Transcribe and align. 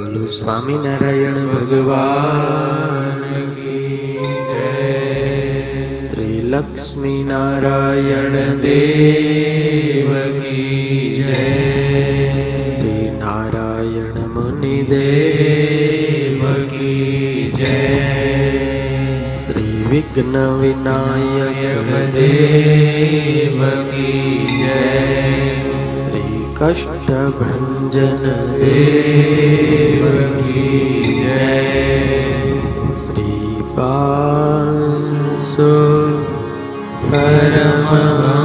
બોલો, 0.00 0.26
સ્વામિનારાયણ 0.26 1.32
ભગવાન 1.32 3.52
જય. 4.48 6.08
શ્રી 6.08 6.42
લક્ષ્મી 6.42 7.24
નારાયણ 7.24 8.56
દેવ 8.56 10.40
કી 10.40 11.14
જય. 11.16 12.76
શ્રી 12.76 13.18
નારાયણ 13.18 14.14
મુનિ 14.14 14.82
દેવ 14.82 16.52
કી 16.52 17.52
જય. 17.56 18.00
શ્રી 19.46 19.84
વિઘ્ન 19.90 20.60
વિનાયક 20.60 22.14
દેવ 22.14 23.68
કી 23.68 24.48
જય. 24.58 25.69
कष्टभञ्जन 26.62 28.24
देव 28.60 30.02
श्रीपासो 33.04 34.08
परमः 37.12 38.39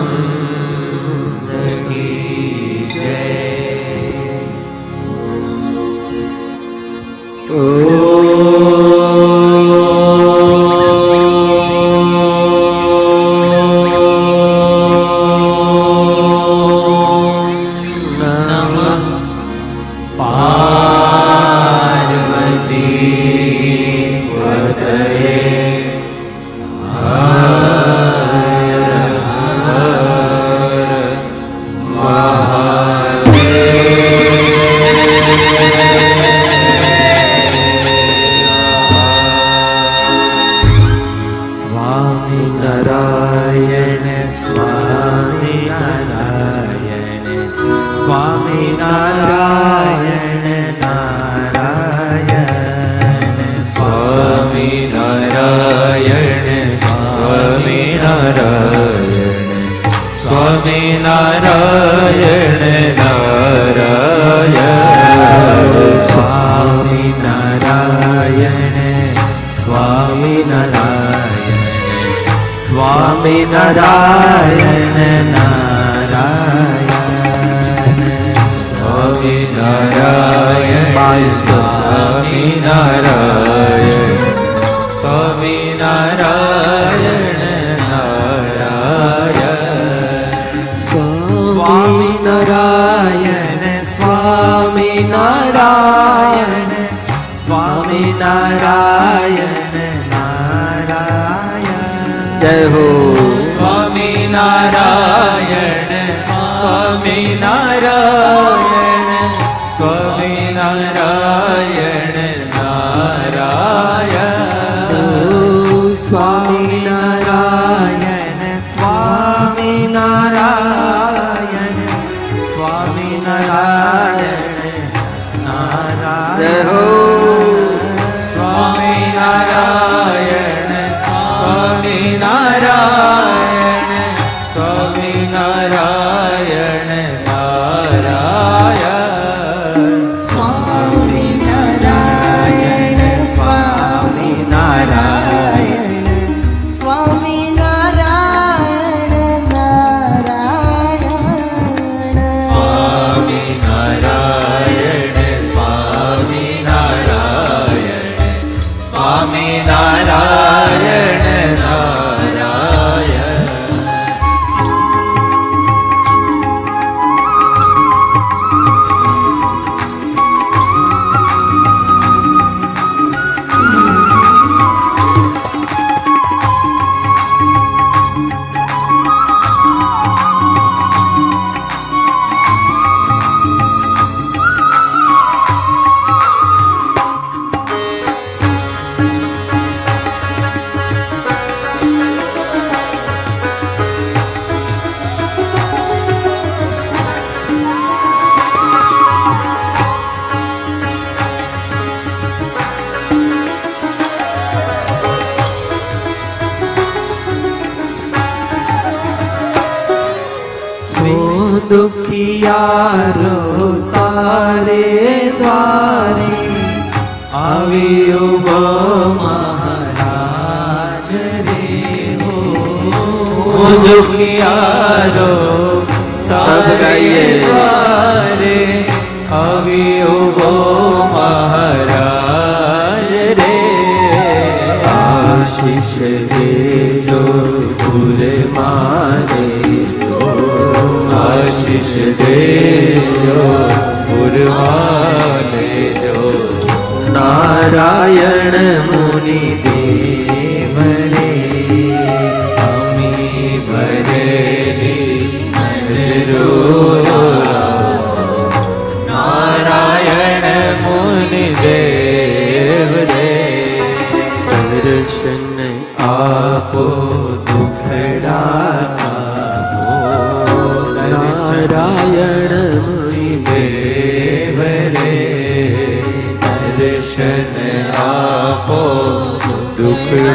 mim 249.35 249.64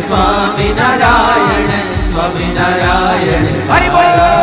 स्वामी 0.06 0.68
नारायण 0.78 1.66
स्वामी 2.10 2.46
नारायण 2.54 3.46
हरि 3.70 3.88
बोल 3.94 4.37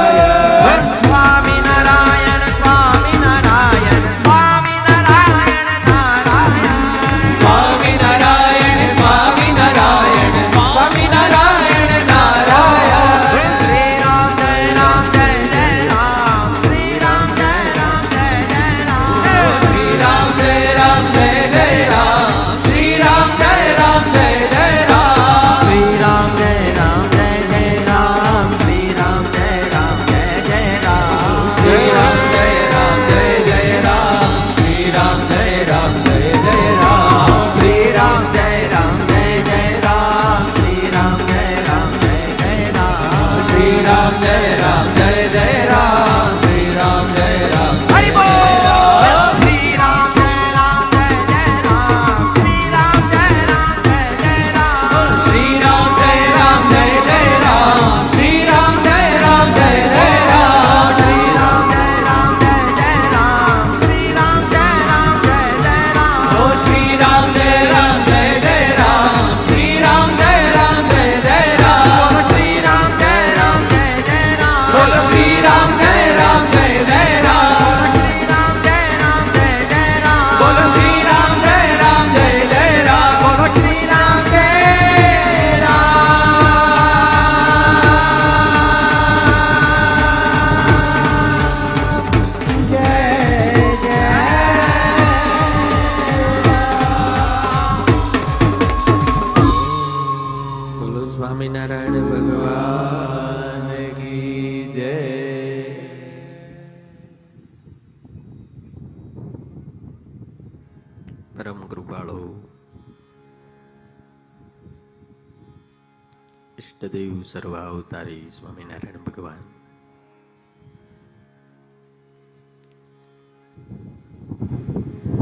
सर्वावतारी 117.35 118.27
स्वामीनारायण 118.31 118.97
भगवान। 118.97 119.39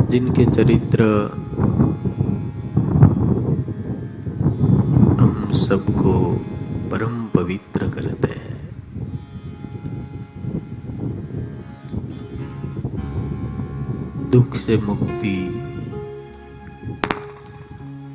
जिनके 0.10 0.46
चरित्र 0.46 1.04
हम 5.22 5.52
सबको 5.54 6.14
परम 6.92 7.28
पवित्र 7.28 7.90
करते 7.90 8.28
हैं। 8.28 8.60
दुख 14.30 14.56
से 14.56 14.78
मुक्ति 14.78 15.38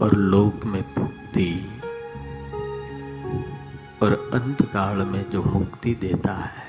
और 0.02 0.16
लोक 0.16 0.64
में 0.64 0.84
मुक्ति 0.98 1.70
और 4.02 4.30
अंत 4.32 4.62
काल 4.62 4.98
में 5.06 5.24
जो 5.30 5.42
मुक्ति 5.42 5.94
देता 5.94 6.34
है। 6.34 6.66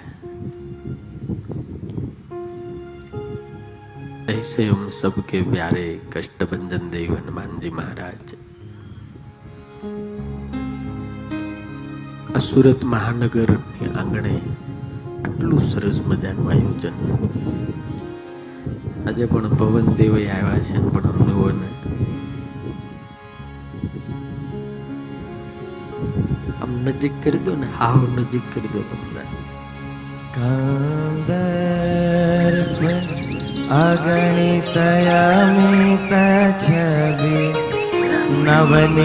ऐसे 4.38 4.66
हम 4.66 4.90
सबके 4.90 5.42
प्यारे 5.42 6.02
कष्टभंजन 6.18 6.90
देव 6.90 7.14
हनुमान 7.14 7.60
जी 7.60 7.70
महाराज। 7.70 8.36
આ 12.36 12.40
સુરત 12.40 12.84
મહાનગરની 12.84 13.88
આંગણે 13.88 14.34
આટલું 15.26 15.62
સરસ 15.62 16.02
મજાનું 16.02 16.50
આયોજન 16.52 16.98
આજે 19.08 19.26
પણ 19.26 19.50
પવન 19.50 19.88
દેવે 19.94 20.30
આવ્યા 20.30 20.60
છે 20.60 20.78
પણ 20.90 21.02
અમને 21.02 21.70
આમ 26.62 26.72
નજીક 26.86 27.14
કરી 27.24 27.44
દો 27.46 27.52
ને 27.56 27.68
હાવ 27.78 28.02
નજીક 28.18 28.46
કરી 28.54 28.72
દો 28.74 28.82
તમને. 28.90 29.24
કાંદર્ભ 30.36 31.34
અગણિતયામિત 33.80 36.12
છબી 36.64 37.50
નવનીલાની 38.46 39.04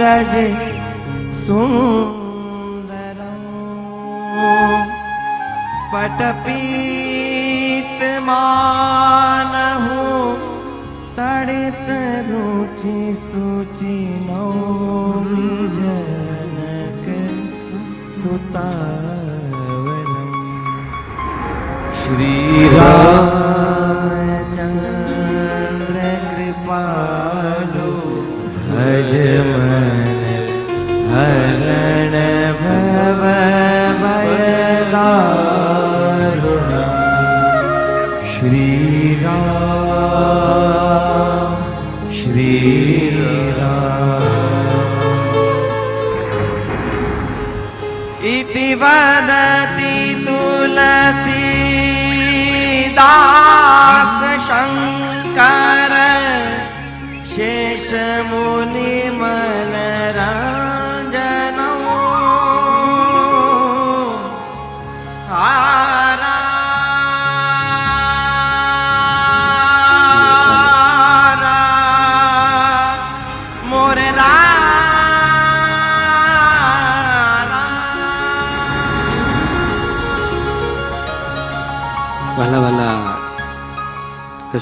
રજ 0.00 0.34
સુંદરમ 1.44 3.44
પટપીત 5.92 8.00
માનહું 8.28 9.99
पावनं 18.54 20.10
श्रीरामचन्द्रकृपालो 26.60 27.90
भजमन 28.70 30.20
हरण 31.12 32.14
भव 32.62 33.22
भयदा 34.02 35.08
વદતી 48.80 50.08
તુલસી 50.16 51.40
દા 52.96 53.49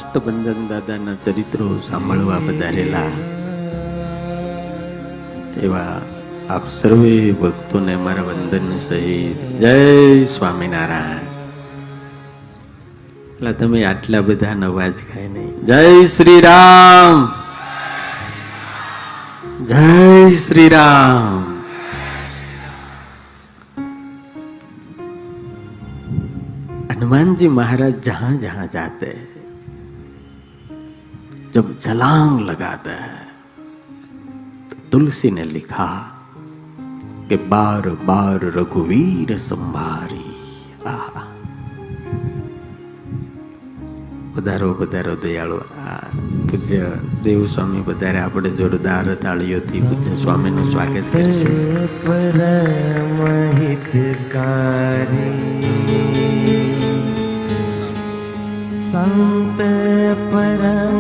કષ્ટભંજન 0.08 0.62
દાદાના 0.70 1.16
ચરિત્રો 1.24 1.68
સાંભળવા 1.82 2.40
પધારેલા 2.42 3.12
એવા 5.62 5.96
આપ 6.50 6.66
સર્વે 6.72 7.14
ભક્તોને 7.42 7.96
મારા 7.98 8.26
વંદન 8.26 8.68
સહિત 8.80 9.44
જય 9.60 9.76
સ્વામિનારાયણ 10.32 11.32
એટલે 13.30 13.54
તમે 13.54 13.86
આટલા 13.86 14.24
બધા 14.24 14.58
અવાજ 14.68 14.98
ખાય 15.04 15.30
નહીં 15.30 15.54
જય 15.66 15.82
શ્રી 16.10 16.38
રામ 16.42 17.26
જય 19.66 19.90
શ્રી 20.40 20.70
રામ 20.70 21.54
हनुमान 26.94 27.36
जी 27.36 27.48
महाराज 27.52 27.96
जहां 28.04 28.34
जहां 28.40 28.68
जाते 28.70 29.06
हैं 29.08 29.37
जब 31.58 31.78
छलांग 31.80 32.40
लगाते 32.42 32.96
हैं 33.02 33.28
तो 34.70 34.76
तुलसी 34.92 35.32
ने 35.32 35.44
लिखा 35.48 35.90
कि 37.30 37.38
बार 37.50 37.90
बार 38.06 38.52
रघुवीर 38.58 39.38
संभारी 39.42 40.26
आहा 40.88 41.24
પધારો 44.36 44.68
પધારો 44.74 45.14
દયાળુ 45.24 45.58
આ 45.84 45.98
પૂજ્ય 46.50 46.86
દેવ 47.24 47.42
સ્વામી 47.48 47.82
પધારે 47.82 48.20
આપણે 48.20 48.52
જોરદાર 48.60 49.08
તાળીઓથી 49.16 49.82
પૂજ્ય 49.82 50.14
સ્વામીનું 50.22 50.72
સ્વાગત 50.72 51.06
કરીશું 51.12 51.84
परमहितकारी 52.00 53.64
સંત 58.89 59.61
પરમ 60.31 60.99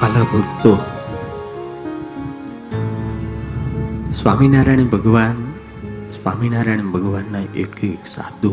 વાલા 0.00 0.26
ભક્તો 0.32 0.72
સ્વામિનારાયણ 4.12 4.88
ભગવાન 4.88 5.38
સ્વામિનારાયણ 6.12 6.90
ભગવાનના 6.90 7.44
એક 7.56 7.76
એક 7.84 8.04
સાધુ 8.06 8.52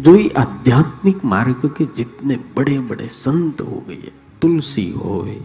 જોઈ 0.00 0.28
આધ્યાત્મિક 0.36 1.24
માર્ગ 1.26 1.66
કે 1.72 1.88
જીતને 1.96 2.36
બડે 2.54 2.78
બડે 2.88 3.08
સંત 3.14 3.66
હો 3.66 3.80
ગયે 3.86 4.14
તુલસી 4.40 4.90
હોય 4.92 5.40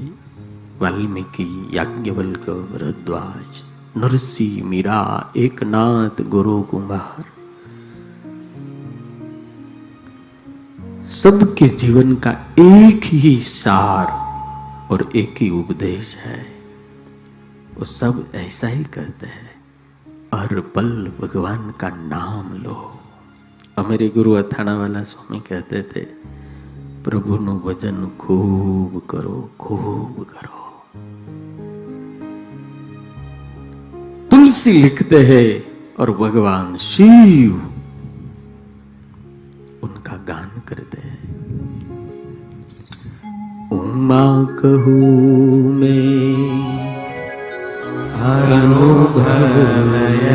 वाल्मीकि 0.83 1.69
याज्ञवल्क 1.73 2.49
भरद्वाज 2.49 3.61
नरसिंह 3.97 4.69
मीरा 4.69 5.33
एकनाथ 5.37 6.23
गुरु 6.23 6.61
कुमार 6.61 7.23
सबके 11.11 11.67
जीवन 11.67 12.15
का 12.15 12.31
एक 12.59 13.01
ही 13.03 13.39
सार 13.39 14.07
और 14.91 15.11
एक 15.15 15.35
ही 15.37 15.49
उपदेश 15.49 16.15
है। 16.15 16.45
वो 17.77 17.85
सब 17.85 18.31
ऐसा 18.35 18.67
ही 18.67 18.83
करते 18.83 19.27
हैं। 19.27 19.51
हर 20.35 20.59
पल 20.59 21.11
भगवान 21.21 21.71
का 21.71 21.89
नाम 21.89 22.63
लो। 22.63 22.99
हमारे 23.79 24.09
गुरु 24.09 24.33
अथाणा 24.33 24.77
वाला 24.77 25.03
स्वामी 25.03 25.39
कहते 25.39 25.81
थे, 25.81 26.01
प्रभु 27.03 27.37
नु 27.37 27.59
भजन 27.59 28.11
खूब 28.19 29.01
करो 29.09 29.51
खूब 29.59 30.23
करो। 30.23 30.62
तुलसी 34.53 34.71
लिखते 34.71 35.19
हैं 35.25 35.47
और 35.99 36.09
भगवान 36.17 36.75
शिव 36.77 37.53
उनका 39.83 40.17
गान 40.27 40.49
करते 40.67 40.99
हैं। 41.03 41.21
उमा 43.73 44.25
कहूँ 44.59 45.73
मैं 45.73 46.45
अनुभवय 48.33 50.29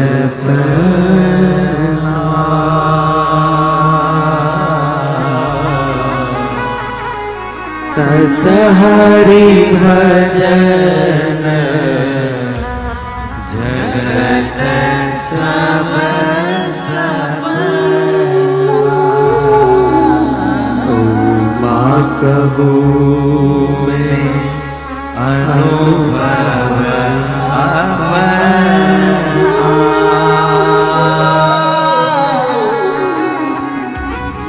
सतहरि 7.86 9.46
भजन 9.76 11.27
उमा 22.17 22.17
कहूँ 22.21 23.87
मैं 23.87 24.29
अनुभव 25.25 26.73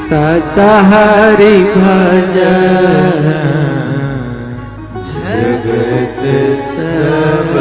सतहरि 0.05 1.55
भजन 1.75 3.29
जगत 5.09 6.23
सब 6.71 7.55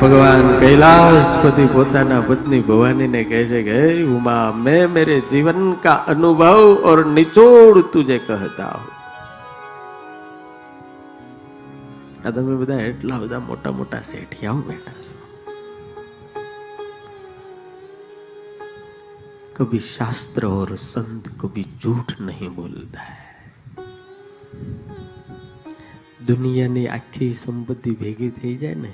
ભગવાન 0.00 0.48
કૈલાસપતિ 0.60 1.66
પોતાના 1.72 2.22
પત્ની 2.24 2.62
ભવાનીને 2.62 3.20
કહે 3.26 3.42
છે 3.50 3.60
કે 3.62 3.76
હે 3.78 3.92
ઉમા 4.12 4.40
मैं 4.58 4.80
मेरे 4.94 5.18
जीवन 5.30 5.60
का 5.84 5.94
अनुभव 6.08 6.60
और 6.84 6.98
निचोड़ 7.12 7.84
तुझे 7.92 8.18
कहता 8.26 8.66
हूं 8.74 8.90
આ 12.22 12.30
તમે 12.32 12.56
બધા 12.58 12.76
એટલા 12.84 13.16
બધા 13.20 13.38
મોટા 13.46 13.72
મોટા 13.72 14.02
શેઠિયાઓ 14.08 14.60
બેઠા 14.62 14.94
છો 14.98 15.10
कभी 19.56 19.78
शास्त्र 19.88 20.46
और 20.52 20.76
संत 20.84 21.28
कभी 21.40 21.64
झूठ 21.80 22.14
नहीं 22.22 22.50
बोलता 22.56 23.00
है 23.02 23.20
દુનિયાની 26.26 26.84
આખી 26.90 27.30
સંપત્તિ 27.36 27.92
ભેગી 28.00 28.30
થઈ 28.32 28.54
જાય 28.56 28.76
ને 28.76 28.92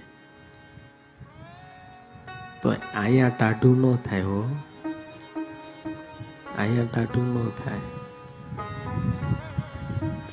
તો 2.63 2.73
અહીંયા 2.73 3.35
ટાઢું 3.35 3.85
ન 3.85 4.01
થાય 4.05 4.25
હો 4.25 4.41
અહીંયા 6.57 6.89
ટાઢું 6.89 7.29
ન 7.35 7.53
થાય 7.61 7.85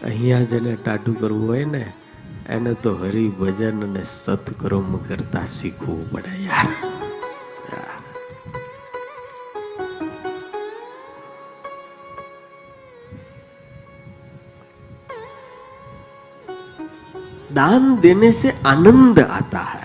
અહીંયા 0.06 0.50
જેને 0.52 0.74
ટાઢું 0.78 1.16
કરવું 1.16 1.46
હોય 1.46 1.70
ને 1.70 1.84
એને 2.50 2.74
તો 2.84 2.92
હરિભજન 3.00 3.88
અને 3.88 4.04
સત્કર્મ 4.10 4.92
કરતા 5.08 5.48
શીખવું 5.54 6.04
પડે 6.12 6.36
યાર 6.44 6.94
दान 17.52 17.84
देने 17.98 18.32
से 18.34 18.52
आनंद 18.66 19.20
आता 19.20 19.60
है 19.64 19.79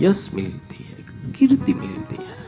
यश 0.00 0.20
मिलती 0.34 0.84
है, 0.88 0.98
कीर्ति 1.34 1.72
मिलती 1.80 2.16
है। 2.18 2.38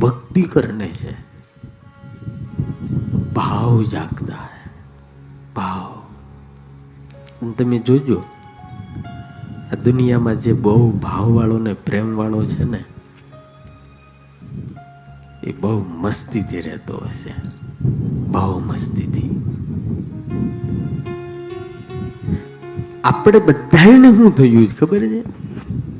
भक्ति 0.00 0.42
करने 0.54 0.88
से 1.00 1.12
ભાવ 3.36 3.72
જાગતા 3.92 4.36
હે 4.44 4.62
ભાવ 5.56 5.92
તમે 7.58 7.78
જોજો 7.88 8.18
આ 9.72 9.76
દુનિયામાં 9.86 10.34
જે 10.46 10.52
બહુ 10.66 10.76
ભાવ 11.06 11.26
વાળો 11.36 11.58
ને 11.66 11.72
પ્રેમ 11.88 12.08
વાળો 12.20 12.40
છે 12.52 12.64
ને, 12.72 12.82
એ 15.48 15.50
બહુ 15.60 15.74
મસ્તીથી 16.04 16.62
રહેતો 16.68 16.96
હશે 17.08 17.34
બહુ 18.32 18.52
મસ્તીથી. 18.68 19.55
આપણે 23.06 23.38
બધાને 23.38 24.16
શું 24.16 24.36
થયું 24.36 24.66
ખબર 24.78 24.98
છે? 24.98 25.22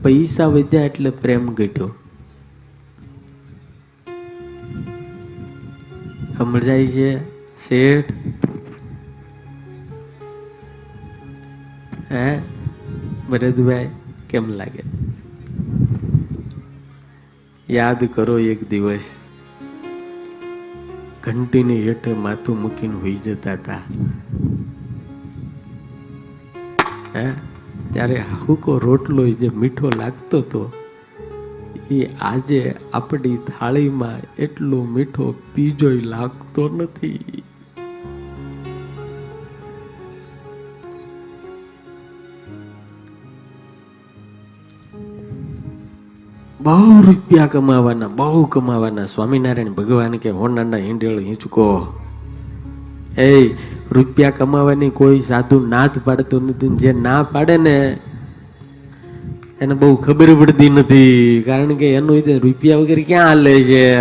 પૈસા 0.03 0.47
વધ્યા 0.47 0.83
એટલે 0.83 1.11
પ્રેમ 1.11 1.47
ઘટ્યો. 1.47 1.95
સમજાય 6.39 6.87
છે? 6.87 7.19
શેઠ? 7.69 8.13
હે? 12.11 12.39
ભરતભાઈ, 13.31 13.89
કેમ 14.31 14.49
લાગે? 14.49 14.83
યાદ 17.71 18.05
કરો 18.05 18.39
એક 18.39 18.71
દિવસ. 18.71 19.05
ઘંટીની 21.25 21.83
હેઠે 21.83 22.13
માથું 22.13 22.63
મૂકીને 22.63 22.95
હોઈ 22.95 23.15
જતા 23.15 23.53
હતા. 23.53 23.79
હે? 27.16 27.32
ત્યારે 27.92 28.25
હુકો 28.49 28.78
રોટલો 28.78 29.30
જે 29.30 29.50
મીઠો 29.56 29.90
લાગતો 29.96 30.38
હતો 30.38 30.73
એ 31.90 32.06
આજે 32.20 32.75
આપણી 32.92 33.37
થાળીમાં 33.37 34.37
એટલો 34.38 34.85
મીઠો 34.85 35.35
પીજોય 35.54 36.00
લાગતો 36.00 36.68
નથી. 36.68 37.42
બહુ 46.61 47.02
રૂપિયા 47.02 47.46
કમાવાના, 47.46 48.08
બહુ 48.08 48.44
કમાવાના. 48.44 49.04
સ્વામિનારાયણ 49.04 49.73
ભગવાન 49.73 50.12
કે 50.12 50.30
હોનાના 50.30 50.76
હિંડેળ 50.76 51.18
હિંચકો. 51.18 51.99
એ 53.18 53.54
રૂપિયા 53.93 54.31
કમાવાની 54.31 54.90
કોઈ 54.90 55.21
સાધુ 55.21 55.66
નાથ 55.66 55.99
પાડતું 56.05 56.49
નથી. 56.49 56.69
જે 56.69 56.93
ના 56.93 57.23
પાડે 57.23 57.57
ને, 57.59 57.99
એને 59.61 59.75
બહુ 59.75 59.97
ખબર 59.97 60.35
પડતી 60.35 60.71
નથી. 60.71 61.43
કારણ 61.47 61.75
કે 61.75 61.93
એનું 61.95 62.23
રૂપિયા 62.38 62.76
વગેરે 62.76 63.02
ક્યાં 63.02 63.26
હાલે 63.26 63.62
છે? 63.62 63.97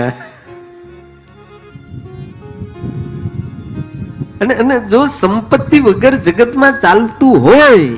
અને 4.41 4.53
અને 4.53 4.79
જો 4.79 5.05
સંપત્તિ 5.05 5.79
વગર 5.79 6.15
જગતમાં 6.15 6.79
ચાલતું 6.79 7.43
હોય, 7.43 7.89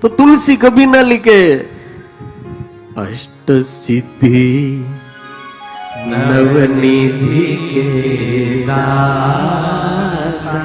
તો 0.00 0.08
તુલસી 0.08 0.56
કભી 0.56 0.86
ના 0.86 1.02
લીકે. 1.02 1.58
અષ્ટ 2.96 3.52
સિદ્ધિ 3.52 4.84
નવનિધિ 6.06 7.56
કે 7.56 7.86
अष्ट 10.48 10.60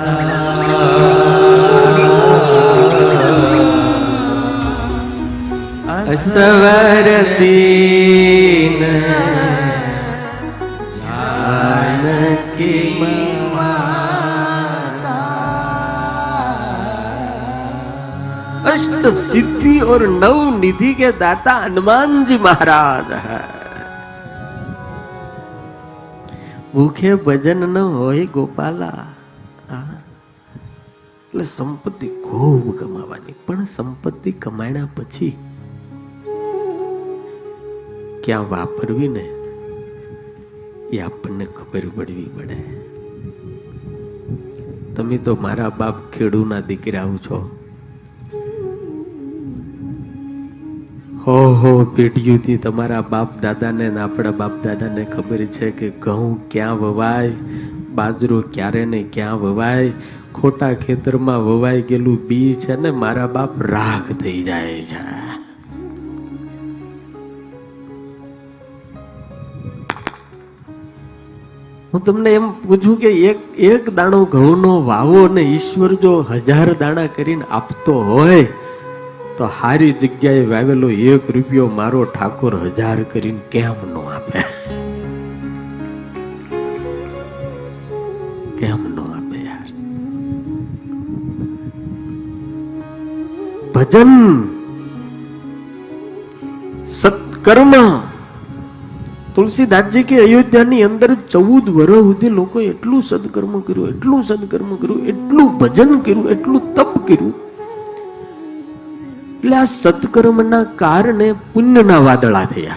सिद्धि 19.05 19.79
और 19.79 20.07
नव 20.07 20.59
निधि 20.59 20.93
के 20.93 21.11
दाता 21.11 21.51
हनुमान 21.51 22.25
जी 22.25 22.37
महाराज 22.37 23.11
है। 23.11 23.41
भूखे 26.75 27.15
भजन 27.15 27.57
न 27.57 27.77
होए 27.77 28.25
गोपाला। 28.25 29.12
હા. 29.73 30.03
એટલે 31.27 31.43
સંપત્તિ 31.43 32.07
ખૂબ 32.07 32.79
કમાવાની. 32.79 33.33
પણ 33.45 33.63
સંપત્તિ 33.63 34.31
કમાયા 34.31 34.87
પછી 34.95 35.37
ક્યાં 38.23 38.49
વાપરવી 38.49 39.07
ને 39.07 39.29
એ 40.95 40.99
આપણને 40.99 41.45
ખબર 41.45 41.81
પડવી 41.95 42.29
પડે. 42.37 42.55
તમે 44.95 45.17
તો 45.17 45.37
મારા 45.41 45.71
બાપ 45.77 46.11
ખેડૂના 46.11 46.59
દીકરાઓ 46.59 47.17
છો. 47.17 47.59
હો 51.27 51.53
હો, 51.53 51.85
પેઢીઓથી 51.85 52.57
તમારા 52.57 53.01
બાપ 53.01 53.41
દાદાને 53.41 53.89
ને 53.89 54.01
આપણા 54.01 54.31
બાપ 54.31 54.63
દાદાને 54.63 55.05
ખબર 55.05 55.37
છે 55.37 55.71
કે 55.71 55.89
ઘઉં 55.89 56.49
ક્યાં 56.49 56.79
વવાય 56.79 57.31
બાજરો 57.95 58.41
ક્યારે 58.53 58.85
ને 58.85 59.03
ક્યાં 59.13 59.41
વવાય? 59.41 59.91
ખોટા 60.35 60.73
ખેતરમાં 60.73 61.45
વવાઈ 61.45 61.81
ગયેલું 61.81 62.17
બી 62.27 62.53
છે 62.59 62.75
ને 62.75 62.91
મારા 62.91 63.27
બાપ 63.27 63.61
રાખ 63.61 64.11
થઈ 64.11 64.41
જાય 64.43 64.81
છે. 64.81 65.01
હું 71.93 72.03
તમને 72.03 72.31
એમ 72.33 72.45
પૂછું 72.61 72.95
કે 72.99 73.09
એક 73.27 73.39
એક 73.67 73.89
દાણો 73.95 74.25
ઘઉંનો 74.25 74.73
વાવો 74.83 75.27
ને 75.27 75.41
ઈશ્વર 75.41 75.93
જો 75.93 76.13
હજાર 76.29 76.73
દાણા 76.73 77.07
કરીને 77.07 77.45
આપતો 77.51 77.99
હોય, 78.03 78.47
તો 79.37 79.49
હારી 79.61 79.91
જગ્યાએ 79.91 80.45
વાવેલો 80.45 80.89
એક 80.89 81.29
રૂપિયો 81.31 81.69
મારો 81.75 82.03
ઠાકોર 82.05 82.55
હજાર 82.57 82.97
કરીને 83.03 83.39
કેમ 83.51 83.87
નો 83.93 84.01
આપે? 84.09 84.39
કેમ 88.63 88.95
નો 88.95 89.01
આપે 89.01 89.37
યાર. 89.37 89.71
ભજન, 93.75 94.43
સત્કર્મ, 96.91 97.73
તુલસીદાસજી 99.35 100.03
કે 100.03 100.19
અયોધ્યાની 100.19 100.83
અંદર 100.83 101.13
ચૌદ 101.13 101.69
વર્ષ 101.69 101.93
સુધી 101.93 102.29
લોકો 102.29 102.61
એટલું 102.61 103.03
સદકર્મ 103.03 103.59
કર્યું, 103.59 103.87
એટલું 103.87 104.23
સદકર્મ 104.23 104.75
કર્યું, 104.75 105.05
એટલું 105.05 105.57
ભજન 105.57 105.99
કર્યું, 105.99 106.29
એટલું 106.29 106.75
તપ 106.75 107.07
કર્યું. 107.07 107.33
એટલે 109.35 109.55
આ 109.55 109.63
સત્કર્મના 109.63 110.63
કારણે 110.63 111.33
પુણ્યના 111.53 111.97
વાદળા 111.97 112.45
થયા. 112.45 112.75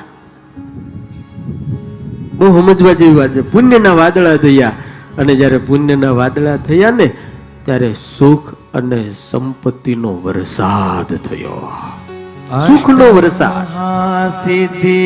બહુ 2.39 2.61
સમજવા 2.61 2.93
જેવી 2.93 3.15
વાત 3.15 3.31
છે. 3.31 3.41
પુણ્યના 3.41 3.93
વાદળા 3.93 4.37
થયા. 4.37 4.73
અને 5.18 5.34
જ્યારે 5.36 5.60
પુણ્યના 5.68 6.14
વાદળા 6.16 6.58
થયા 6.68 6.94
ને 6.94 7.08
ત્યારે 7.66 7.92
સુખ 8.00 8.50
અને 8.74 9.02
સંપત્તિનો 9.20 10.14
વરસાદ 10.24 11.14
થયો 11.28 11.62
સુખનો 12.68 13.08
વરસાદ 13.14 13.78
સિદ્ધિ 14.40 14.98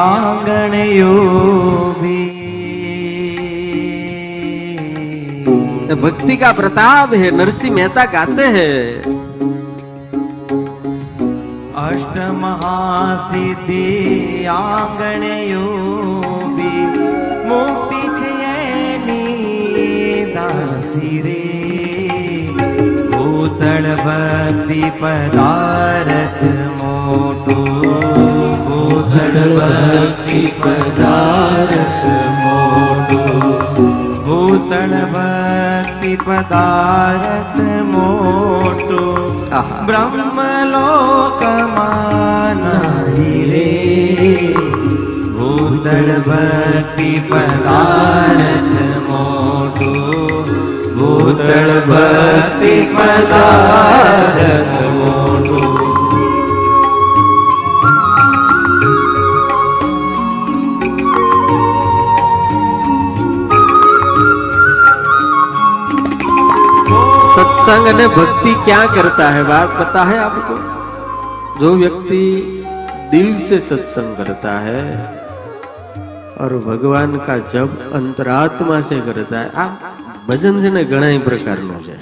આંગણ 0.00 0.78
યોગી 1.00 2.32
भक्ति 5.96 6.36
का 6.36 6.50
प्रताप 6.52 7.12
है 7.14 7.30
नरसिंह 7.32 7.74
मेहता 7.74 8.04
गाते 8.12 8.46
हैं 8.54 8.78
અષ્ટ 11.82 12.16
મહાસિદ્ધિ 12.36 13.82
આંગણ 14.50 15.24
યોગી 15.50 16.84
મુક્તિ 17.46 18.02
છે 18.14 18.25
એની 18.25 18.25
દાસી 20.37 21.19
રે 21.25 21.43
ભૂતળ 23.11 23.87
ભક્તિ 24.05 24.81
પદાર્થ 24.99 26.43
મોટું 26.79 27.69
ભૂતળ 28.67 29.37
ભક્તિ 29.57 30.41
પદાર્થ 30.63 32.07
મોટું 32.43 33.41
ભૂતળ 34.27 34.95
ભક્તિ 35.15 36.13
પદાર્થ 36.25 37.61
મોટું. 37.93 39.33
બ્રહ્મલોકમાં 39.87 40.51
રે 43.51 43.71
ભૂતળ 45.37 46.09
ભક્તિ 46.29 47.11
પદાર્થ 47.29 48.77
भूतल 51.07 51.69
भक्ति 51.81 52.75
सत्संग 67.37 67.87
ने 67.97 68.07
भक्ति 68.07 68.53
क्या 68.65 68.85
करता 68.85 69.29
है? 69.29 69.43
बात 69.43 69.69
पता 69.79 70.03
है 70.03 70.17
आपको? 70.17 70.55
जो 71.59 71.75
व्यक्ति 71.75 72.23
दिल 73.11 73.35
से 73.37 73.59
सत्संग 73.59 74.17
करता 74.17 74.51
है 74.59 75.05
और 76.41 76.57
भगवान 76.57 77.15
का 77.17 77.37
जब 77.37 77.93
अंतरात्मा 77.93 78.81
से 78.81 78.95
करता 78.95 79.39
है, 79.39 79.51
आप 79.55 79.96
ભજન 80.27 80.61
છે 80.61 80.69
ને 80.69 80.83
ઘણા 80.83 81.19
પ્રકારનું 81.19 81.83
છે. 81.83 81.97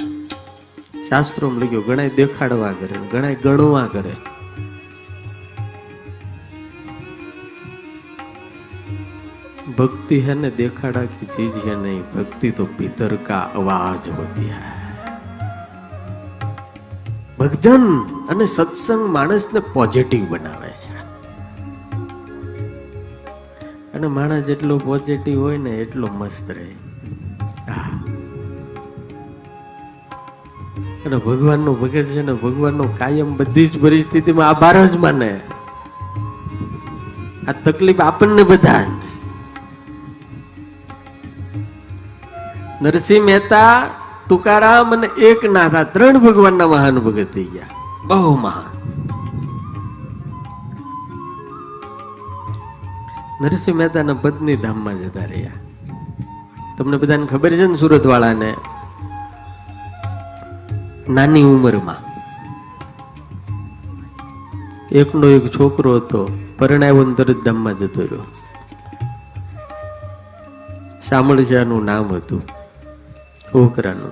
શાસ્ત્રો 1.10 1.52
લખ્યું 1.52 1.86
ઘણા 1.86 2.08
દેખાડવા 2.08 2.72
કરે 2.72 3.08
ઘણા 3.12 3.34
ગણવા 3.44 3.88
કરે. 3.88 4.16
ભક્તિ 9.78 10.20
હે 10.20 10.34
ને 10.34 10.52
દેખાડા 10.52 11.02
કી 11.02 11.26
ચીજ 11.26 11.68
હે 11.68 11.76
નહીં, 11.76 12.02
ભક્તિ 12.02 12.52
તો 12.52 12.66
ભીતર 12.66 13.16
કા 13.16 13.52
અવાજ 13.56 14.10
હોતી 14.10 14.50
હૈ. 14.50 14.86
ભજન 17.40 18.00
અને 18.30 18.46
સત્સંગ 18.46 19.10
માણસને 19.10 19.60
પોઝિટિવ 19.60 20.26
બનાવે 20.30 20.70
છે. 20.70 20.96
અને 23.94 24.08
માણસ 24.08 24.44
જેટલો 24.44 24.78
પોઝિટિવ 24.78 25.40
હોય 25.40 25.58
ને 25.58 25.70
એટલો 25.70 26.08
મસ્ત 26.08 26.52
રહે. 26.52 26.76
અને 31.06 31.18
ભગવાનનો 31.18 31.74
ભગત 31.74 32.04
છે 32.04 32.22
ને 32.22 32.34
ભગવાનનો 32.34 32.84
કાયમ 32.84 33.38
બધી 33.38 33.68
જ 33.68 33.82
પરિસ્થિતિમાં 33.82 34.50
આભાર 34.50 34.86
જ 34.86 34.98
માને. 34.98 35.40
આ 37.48 37.52
તકલીફ 37.52 38.02
આપણને 38.02 38.44
બધા 38.44 38.86
નરસિંહ 42.82 43.26
મહેતા, 43.26 43.88
તુકારામ 44.30 44.94
અને 44.94 45.08
એક 45.08 45.46
નાથા 45.46 45.84
ત્રણ 45.84 46.20
ભગવાનના 46.20 46.68
મહાન 46.68 47.00
ભગત 47.00 47.28
થઈ 47.34 47.44
ગયા. 47.44 47.66
બહુ 48.06 48.36
મહાન. 48.36 48.72
નરસિંહ 53.42 53.78
મહેતાના 53.78 54.14
પત્ની 54.14 54.56
ધામમાં 54.56 55.00
જતા 55.00 55.26
રહ્યા. 55.26 55.52
તમને 56.78 56.98
બધાને 56.98 57.26
ખબર 57.26 57.50
છે 57.50 57.66
ને 57.68 57.76
સુરત 57.76 58.06
વાળાને 58.06 58.54
નાની 61.10 61.44
ઉંમરમાં. 61.44 61.96
એકનો 64.88 65.28
એક 65.28 65.48
છોકરો 65.48 65.96
હતો 65.96 66.30
પરણાવ્યો 66.60 67.14
તરત 67.14 67.38
ધામમાં 67.46 67.80
જતો 67.80 68.02
રહ્યો. 68.02 68.24
શામળજાનું 71.10 71.86
નામ 71.86 72.06
હતું 72.06 72.42
છોકરાનું 73.40 74.12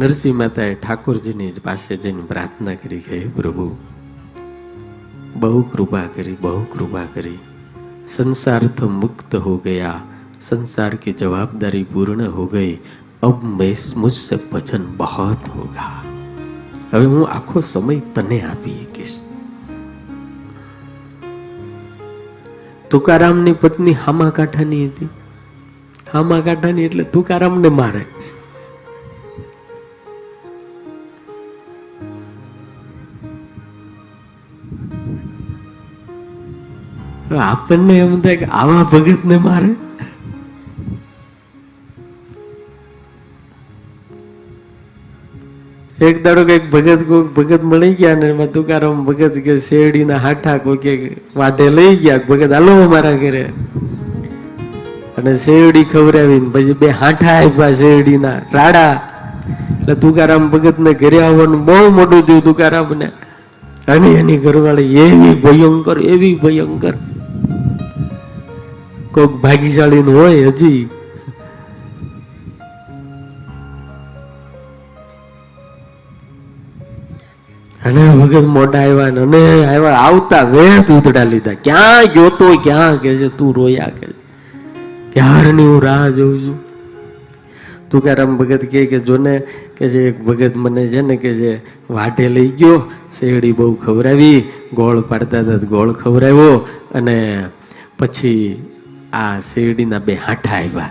નરસિંહ 0.00 0.38
માતાએ 0.38 0.74
ઠાકોરજીની 0.74 1.52
પાસે 1.52 1.96
જઈને 1.96 2.22
પ્રાર્થના 2.22 2.74
કરી 2.74 3.00
કે 3.00 3.28
પ્રભુ, 3.28 3.76
બહુ 5.36 5.62
કૃપા 5.62 6.02
કરી, 6.14 6.36
બહુ 6.40 6.64
કૃપા 6.64 7.04
કરી. 7.14 7.38
સંસાર 8.16 8.66
તો 8.66 8.88
મુક્ત 8.88 9.36
હો 9.36 9.56
ગયા, 9.56 10.00
સંસાર 10.48 10.98
की 11.04 11.12
જવાબદારી 11.12 11.84
પૂર્ણ 11.84 12.30
હો 12.30 12.46
ગઈ 12.46 12.78
अब 13.25 13.43
मैं 13.55 13.73
मुझसे 13.97 14.37
भजन 14.51 14.85
बहुत 14.97 15.51
होगा 15.55 15.89
હવે 16.91 17.05
હું 17.05 17.25
આખો 17.29 17.61
સમય 17.67 17.97
તને 18.15 18.39
આપી 18.45 18.77
શકીશ 18.77 19.15
તુકારામની 22.91 23.55
પત્ની 23.59 23.97
હામા 24.01 24.31
કાંઠાની 24.31 24.81
હતી 24.85 25.09
હામા 26.13 26.39
કાંઠાની 26.41 26.85
એટલે 26.85 27.05
તુકારામને 27.13 27.71
મારે 27.75 28.03
હવે 37.27 37.39
આપણને 37.41 37.95
એમ 37.99 38.19
થાય 38.21 38.37
કે 38.37 38.51
આવા 38.55 38.83
ભગતને 38.91 39.39
મારે 39.43 39.71
એક 46.02 46.24
દાડો 46.24 46.44
કંઈક 46.44 46.70
ભગત 46.70 47.02
કોઈક 47.02 47.34
ભગત 47.34 47.64
મળી 47.64 47.94
ગયા 47.94 48.14
ને 48.14 48.26
એમાં 48.26 48.52
તુકારામ 48.52 49.04
ભગત 49.04 49.38
કે 49.38 49.58
શેરડીના 49.58 50.16
હાઠા 50.16 50.56
કોઈ 50.56 51.16
વાટે 51.36 51.68
લઈ 51.68 51.96
ગયા. 51.96 52.20
ભગત, 52.28 52.52
હાલો 52.52 52.90
મારા 52.90 53.12
ઘરે. 53.12 53.42
અને 55.18 55.36
શેરડી 55.36 55.84
ખવડાવીને 55.84 56.48
પછી 56.52 56.72
બે 56.72 56.88
હાઠા 56.88 57.32
આપ્યા 57.32 57.72
શેરડીના 57.72 58.38
રાડા. 58.52 59.00
એટલે 59.80 59.94
તુકારામ 59.94 60.50
ભગત 60.50 60.78
ને 60.78 60.92
ઘરે 60.92 61.22
આવવાનું 61.22 61.64
બહુ 61.64 61.90
મોટું 61.90 62.26
થયું 62.26 62.44
તુકારામ 62.44 62.98
ને 62.98 63.06
અને 63.88 64.08
એની 64.08 64.38
ઘરવાળી 64.38 64.82
એવી 64.82 65.34
ભયંકર 65.34 65.98
એવી 65.98 66.34
ભયંકર. 66.34 66.92
કોઈક 69.14 69.30
ભાગ્યશાળી 69.30 69.98
હોય 69.98 70.44
હજી. 70.44 70.88
અને 77.86 78.08
ભગત 78.08 78.44
મોઢા 78.44 78.78
આવ્યા 78.78 79.10
ને 79.10 79.20
અને 79.20 79.66
આવ્યા, 79.66 79.90
આવતા 79.90 80.42
વેત 80.42 80.90
ઉતડા 80.90 81.24
લીધા. 81.24 81.52
ક્યાં 81.52 82.04
ગયો 82.14 82.28
તો, 82.28 82.56
ક્યાં 82.62 82.96
કે 82.96 83.16
છે, 83.16 83.28
તું 83.28 83.54
રોયા 83.54 83.86
કે. 83.86 84.06
ક્યારની 85.12 85.62
હું 85.62 85.82
રાહ 85.82 86.08
જોઉં 86.08 86.38
છું? 86.38 86.66
તુકારામ 87.90 88.36
ભગત 88.36 88.70
કહે 88.70 88.86
કે 88.86 88.98
જોને, 88.98 89.38
કે 89.76 89.88
જે 89.88 90.08
એક 90.08 90.24
ભગત 90.24 90.52
મને 90.56 90.86
છે 90.86 91.00
ને, 91.00 91.16
કે 91.16 91.32
જે 91.32 91.60
વાટે 91.90 92.28
લઈ 92.28 92.48
ગયો, 92.48 92.90
શેરડી 93.18 93.52
બહુ 93.52 93.74
ખવડાવી, 93.74 94.44
ગોળ 94.72 95.00
પાડતા 95.00 95.38
હતા 95.40 95.56
ગોળ 95.56 95.92
ખવડાવ્યો 95.92 96.68
અને 96.94 97.44
પછી 97.98 98.64
આ 99.12 99.38
શેરડીના 99.38 99.98
બે 99.98 100.14
હાંઠા 100.14 100.56
આવ્યા. 100.56 100.90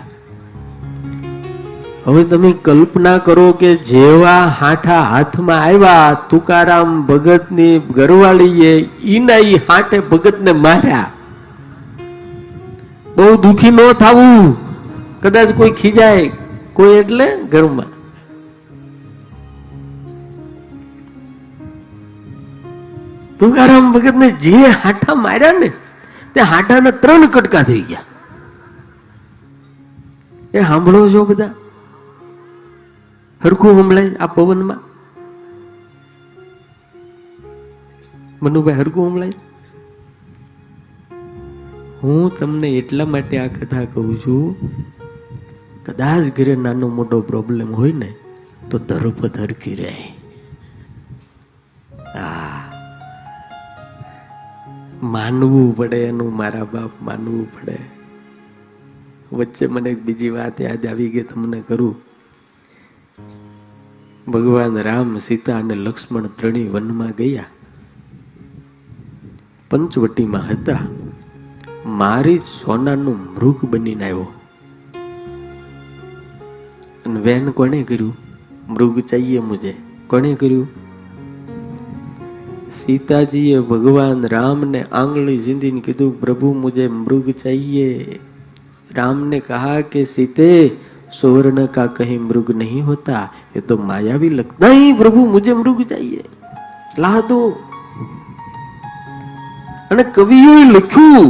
હવે 2.06 2.24
તમે 2.24 2.52
કલ્પના 2.52 3.18
કરો 3.18 3.52
કે 3.52 3.76
જેવા 3.76 4.46
હાઠા 4.46 5.00
હાથમાં 5.00 5.62
આવ્યા 5.62 6.16
તુકારામ 6.30 7.06
ભગતની 7.06 7.78
ઘરવાળીએ 7.78 8.90
ઈના 9.04 9.36
ઈ 9.36 9.54
હાટે 9.54 9.98
ભગતને 9.98 10.52
માર્યા. 10.52 11.10
બહુ 13.16 13.36
દુખી 13.36 13.70
ન 13.70 13.92
થવું. 13.92 14.56
કદાચ 15.22 15.54
કોઈ 15.54 15.70
ખીજાય, 15.70 16.30
કોઈ 16.72 16.88
એટલે 16.88 17.42
ઘરમાં. 17.42 17.86
તુકારામ 23.38 23.92
ભગતને 23.92 24.30
જે 24.30 24.56
હાઠા 24.56 25.14
માર્યા 25.14 25.52
ને, 25.52 25.72
તે 26.34 26.40
હાઠાના 26.40 26.90
ત્રણ 26.90 27.26
કટકા 27.26 27.62
થઈ 27.62 27.80
ગયા. 27.80 28.00
એ 30.54 30.60
સાંભળો 30.60 31.08
છો 31.10 31.24
બધા? 31.24 31.50
હરખું 33.40 33.82
સંભળાય 33.82 34.14
આ 34.14 34.26
પવનમાં? 34.26 34.80
મનુભાઈ, 38.42 38.74
હરખું 38.74 39.08
સંભળાય 39.08 39.32
હું 42.02 42.38
તમને 42.38 42.68
એટલા 42.68 43.06
માટે 43.06 43.38
આ 43.38 43.46
કથા 43.46 43.84
કહું 43.84 44.18
છું, 44.18 44.42
કદાચ 45.86 46.36
ઘરે 46.36 46.56
નાનો 46.56 46.88
મોટો 46.88 47.20
પ્રોબ્લેમ 47.20 47.74
હોય 47.74 47.92
ને, 47.92 48.10
તો 48.70 48.78
ધરપત 48.78 49.38
હરકી 49.38 49.74
રહે. 49.74 49.94
માનવું 55.02 55.76
પડે 55.76 55.98
એનું, 56.04 56.36
મારા 56.36 56.64
બાપ 56.64 56.90
માનવું 57.02 57.46
પડે. 57.54 57.78
વચ્ચે 59.32 59.66
મને 59.66 59.90
એક 59.90 60.02
બીજી 60.02 60.30
વાત 60.30 60.60
યાદ 60.60 60.86
આવી 60.86 61.08
ગઈ 61.08 61.22
તમને 61.22 61.60
કરું. 61.60 62.05
ભગવાન 64.28 64.76
રામ, 64.76 65.18
સીતા 65.18 65.58
અને 65.58 65.74
લક્ષ્મણ 65.74 66.22
ત્રણેય 66.22 66.68
વનમાં 66.68 67.10
ગયા. 67.10 67.44
પંચવટીમાં 69.70 70.50
હતા. 70.50 70.78
મારી 71.86 72.38
સોનાનું 72.38 73.34
મૃગ 73.34 73.64
બનીને 73.64 74.04
આવ્યો. 74.04 74.32
અને 77.06 77.20
વેન 77.20 77.50
કોણે 77.50 77.82
કર્યું? 77.82 78.16
મૃગ 78.68 79.00
ચાહીએ 79.00 79.38
મુજે. 79.38 79.74
કોને 80.06 80.34
કર્યું? 80.34 80.68
સીતાજીએ 82.72 83.58
ભગવાન 83.58 84.26
રામને 84.26 84.82
આંગળી 84.82 85.38
જીંદીને 85.38 85.80
કીધું, 85.80 86.20
પ્રભુ 86.20 86.52
મુજે 86.52 86.88
મૃગ 86.88 87.30
ચાહીએ 87.30 88.18
રામને 88.94 89.38
કહા 89.38 89.80
કે, 89.80 90.04
સીતે 90.04 90.76
सुवर्ण 91.11 91.65
का 91.67 91.85
कहीं 91.97 92.17
मृग 92.19 92.51
नहीं 92.55 92.81
होता 92.81 93.17
ये 93.55 93.61
तो 93.63 93.77
मायावी 93.89 94.29
लगता 94.31 94.67
नहीं 94.67 94.93
प्रभु 94.95 95.25
मुझे 95.27 95.53
मृग 95.55 95.83
चाहिए 95.87 96.23
ला 96.99 97.13
दो 97.27 97.39
અને 99.91 100.03
કવિઓએ 100.15 100.59
લખ્યું 100.67 101.29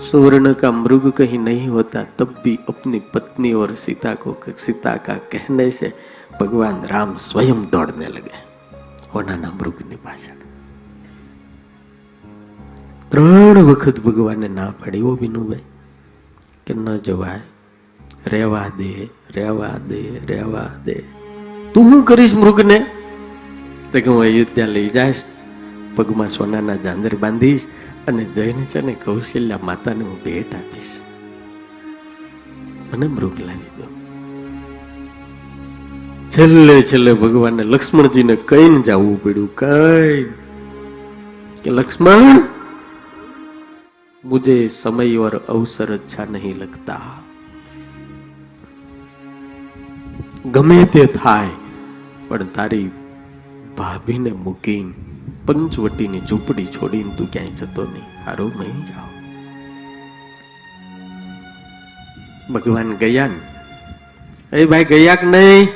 स्वर्ण 0.00 0.52
का 0.54 0.68
मृग 0.74 1.04
कहीं 1.12 1.38
नहीं 1.40 1.68
होता 1.68 2.02
तब 2.18 2.34
भी 2.42 2.52
अपनी 2.68 2.98
पत्नी 3.14 3.52
और 3.52 3.74
सीता 3.76 4.12
को 4.16 4.36
सीता 4.58 4.96
का 5.06 5.14
कहने 5.32 5.70
से 5.72 5.92
भगवान 6.40 6.76
राम 6.86 7.16
स्वयं 7.22 7.62
दौड़ने 7.72 8.08
लगे 8.08 8.46
હોનાના 9.12 9.50
મૃગની 9.52 9.98
પાછળ 9.98 10.42
ત્રણ 13.12 13.58
વખત 13.68 13.96
ભગવાને 14.00 14.48
ના 14.50 14.66
પાડી 14.80 15.02
ઓ 15.02 15.12
વિનુભાઈ 15.14 15.64
કે 16.71 16.79
ન 16.79 16.97
જવાય. 16.97 17.39
રહેવા 18.27 18.67
દે 18.77 19.07
રહેવા 19.35 19.77
દે 19.87 20.19
રહેવા 20.27 20.69
દે. 20.85 20.93
તું 21.73 21.89
શું 21.89 22.03
કરીશ 22.03 22.33
મૃગને? 22.33 22.79
તો 23.91 23.99
કે 23.99 24.09
હું 24.09 24.21
અયોધ્યા 24.21 24.67
લઈ 24.67 24.87
જઈશ, 24.87 25.23
પગમાં 25.95 26.29
સોનાના 26.29 26.75
ઝાંઝર 26.75 27.15
બાંધીશ 27.15 27.67
અને 28.07 28.23
જઈને 28.23 28.65
છે 28.65 28.81
ને 28.81 28.93
કૌશલ્યા 28.93 29.59
માતાને 29.63 30.03
હું 30.03 30.23
ભેટ 30.23 30.55
આપીશ. 30.55 31.01
મને 32.93 33.07
મૃગ 33.07 33.31
લાવી 33.39 33.81
દો 33.81 33.83
છેલ્લે 36.31 36.81
છેલ્લે 36.81 37.13
ભગવાનને 37.13 37.63
લક્ષ્મણજીને 37.63 38.35
કહીને 38.35 38.81
જવું 38.81 39.23
પડ્યું. 39.23 39.55
કઈ 39.55 40.23
કે, 41.63 41.69
લક્ષ્મણ 41.69 42.43
मुझे 44.30 44.56
समय 44.74 45.16
और 45.18 45.34
अवसर 45.48 45.92
अच्छा 45.92 46.24
नहीं 46.28 46.54
लगता 46.56 46.98
ગમે 50.52 50.78
તે 50.88 51.04
થાય 51.14 51.52
પણ 52.28 52.50
તારી 52.56 52.84
ભાભીને 53.78 54.32
મૂકીને 54.42 54.92
પંચવટીની 55.46 56.20
ઝૂંપડી 56.28 56.68
છોડીને 56.74 57.16
તું 57.16 57.32
ક્યાંય 57.32 57.56
જતો 57.62 57.88
નહીં 57.88 58.12
હારું 58.24 58.52
નહીં 58.58 58.84
જાઓ 58.90 59.08
ભગવાન 62.52 62.94
ગયા 63.00 63.26
ને 63.30 63.40
અરે 64.52 64.70
ભાઈ 64.70 64.88
ગયા 64.92 65.16
કે 65.16 65.34
નહીં 65.34 65.74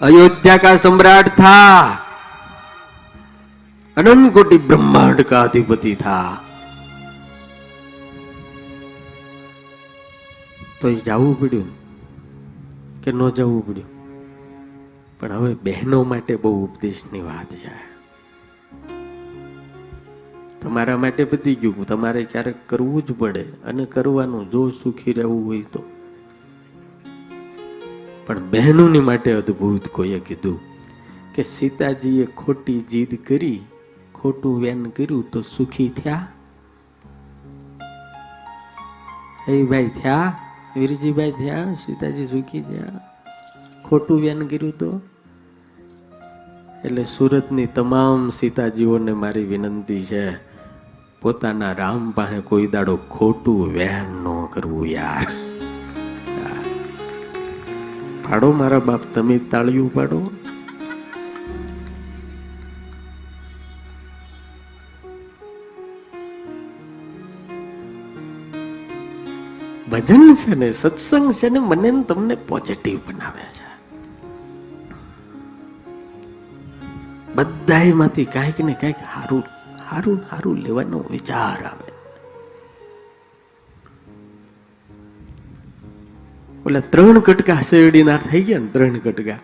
अयोध्या 0.00 0.56
का 0.58 0.70
सम्राट 0.78 1.28
था 1.36 1.58
अनंत 3.96 4.32
कोटि 4.32 4.58
ब्रह्मांड 4.66 5.22
का 5.24 5.42
अधिपति 5.42 5.94
था 5.96 6.16
તો 10.81 10.89
એ 10.89 10.95
જવું 10.95 11.39
પડ્યું. 11.39 11.67
કે 13.03 13.11
ન 13.11 13.29
જવું 13.29 13.67
પડ્યું. 13.67 13.99
પણ 15.19 15.31
હવે 15.31 15.55
બહેનો 15.63 16.03
માટે 16.03 16.35
બહુ 16.35 16.63
ઉપદેશની 16.63 17.21
વાત 17.21 17.53
છે. 17.53 17.89
તમારા 20.61 20.97
માટે 20.97 21.23
પતી 21.23 21.55
ગયું. 21.55 21.87
તમારે 21.87 22.23
ક્યારેક 22.23 22.55
કરવું 22.67 23.05
જ 23.05 23.11
પડે 23.11 23.41
અને 23.41 23.85
કરવાનું 23.85 24.51
જો 24.51 24.69
સુખી 24.69 25.13
રહેવું 25.13 25.45
હોય 25.45 25.61
તો. 25.61 25.83
પણ 28.27 28.49
બહેનોની 28.49 28.99
માટે 28.99 29.31
અદ્ભુત 29.31 29.87
કોઈએ 29.87 30.19
કીધું 30.19 30.59
કે 31.35 31.43
સીતાજીએ 31.43 32.25
ખોટી 32.25 32.79
જીદ 32.79 33.23
કરી, 33.27 33.61
ખોટું 34.15 34.61
વેન 34.61 34.83
કર્યું 34.85 35.31
તો 35.31 35.41
સુખી 35.41 35.89
થયા? 35.89 36.27
એ 39.47 39.63
ભાઈ, 39.63 39.87
થયા? 39.87 40.37
વીરજીભાઈ 40.75 41.31
થયા, 41.31 41.73
સીતાજી 41.73 42.25
ઝૂકી 42.25 42.61
થયા 42.61 42.99
ખોટું 43.85 44.21
વેન 44.21 44.41
કર્યું 44.47 44.77
તો? 44.77 44.89
એટલે 46.85 47.03
સુરતની 47.03 47.65
તમામ 47.65 48.29
સીતાજીઓને 48.29 49.13
મારી 49.13 49.43
વિનંતી 49.43 50.01
છે, 50.05 50.23
પોતાના 51.21 51.71
રામ 51.73 52.11
પાસે 52.11 52.39
કોઈ 52.39 52.67
દાડો 52.67 52.95
ખોટું 52.95 53.73
વેન 53.73 54.05
ન 54.23 54.45
કરવું 54.51 54.87
યાર. 54.87 55.27
પાડો 58.25 58.51
મારા 58.51 58.79
બાપ, 58.79 59.01
તમે 59.15 59.37
તાળિયું 59.51 59.93
પાડો. 59.93 60.19
ભજન 69.91 70.33
છે 70.33 70.55
ને, 70.55 70.71
સત્સંગ 70.71 71.31
છે 71.31 71.49
ને, 71.49 71.59
મને 71.59 72.03
તમને 72.03 72.35
પોઝિટિવ 72.35 72.99
બનાવે 73.07 73.41
છે. 73.41 73.69
બધાયમાંથી 77.35 78.25
કાંઈક 78.25 78.59
ને 78.59 78.73
કાંઈક 78.73 78.95
સારું 78.95 79.43
સારું 79.89 80.17
સારું 80.29 80.57
લેવાનો 80.57 81.05
વિચાર 81.11 81.65
આવે. 81.65 81.91
ઓલા 86.65 86.79
ત્રણ 86.79 87.19
કટકા 87.19 87.61
શેરડીના 87.69 88.17
થઈ 88.17 88.41
ગયા 88.41 88.59
ને, 88.59 88.67
ત્રણ 88.67 88.93
કટકા. 88.93 89.37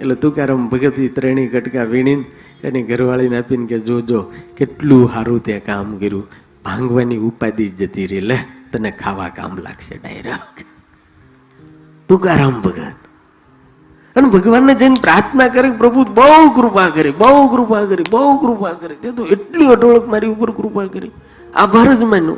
એટલે 0.00 0.14
તુકારામ 0.14 0.68
ભગતજી 0.68 1.08
ત્રણેય 1.08 1.48
કટકા 1.48 1.82
વીણીને 1.82 2.24
એની 2.64 2.82
ઘરવાળીને 2.82 3.38
આપીને 3.38 3.66
કે, 3.66 3.78
જોજો, 3.78 4.32
કેટલું 4.56 5.08
સારું 5.08 5.40
તે 5.40 5.60
કામ 5.60 5.98
કર્યું. 5.98 6.26
ભાંગવાની 6.64 7.16
ઉપાધિ 7.16 7.68
જતી 7.68 8.06
રહી, 8.06 8.20
લે. 8.20 8.38
તને 8.72 8.90
ખાવા 8.90 9.28
કામ 9.28 9.58
લાગશે 9.58 9.96
ડાયરેક્ટ 9.96 10.64
તુકારામ 12.08 12.60
ભગત. 12.60 12.98
અને 14.16 14.28
ભગવાનને 14.28 14.74
જઈને 14.74 14.94
પ્રાર્થના 15.00 15.48
કરે 15.48 15.70
પ્રભુ 15.70 16.04
બહુ 16.04 16.50
કૃપા 16.50 16.88
કરી, 16.88 17.10
બહુ 17.10 17.48
કૃપા 17.48 17.84
કરી, 17.84 18.04
બહુ 18.10 18.36
કૃપા 18.36 18.72
કરી. 18.72 18.94
તે 18.94 19.10
તો 19.10 19.26
એટલી 19.26 19.66
અઢોળક 19.66 20.08
મારી 20.08 20.26
ઉપર 20.26 20.50
કૃપા 20.50 20.84
કરી. 20.84 21.10
આભાર 21.54 21.94
જ 21.94 22.02
માન્યો. 22.02 22.36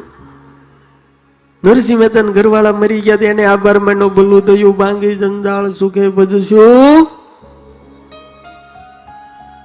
નરસિંહ 1.66 2.00
મહેતા 2.00 2.22
ઘરવાળા 2.22 2.72
મરી 2.72 3.00
ગયા 3.00 3.16
એને 3.20 3.44
આભાર 3.44 3.78
માનો 3.78 4.08
ભલું 4.08 4.46
થયું, 4.46 4.76
ભાંગી, 4.76 5.16
જંજાળ, 5.16 5.72
સુખે 5.72 6.08
બધું 6.08 7.04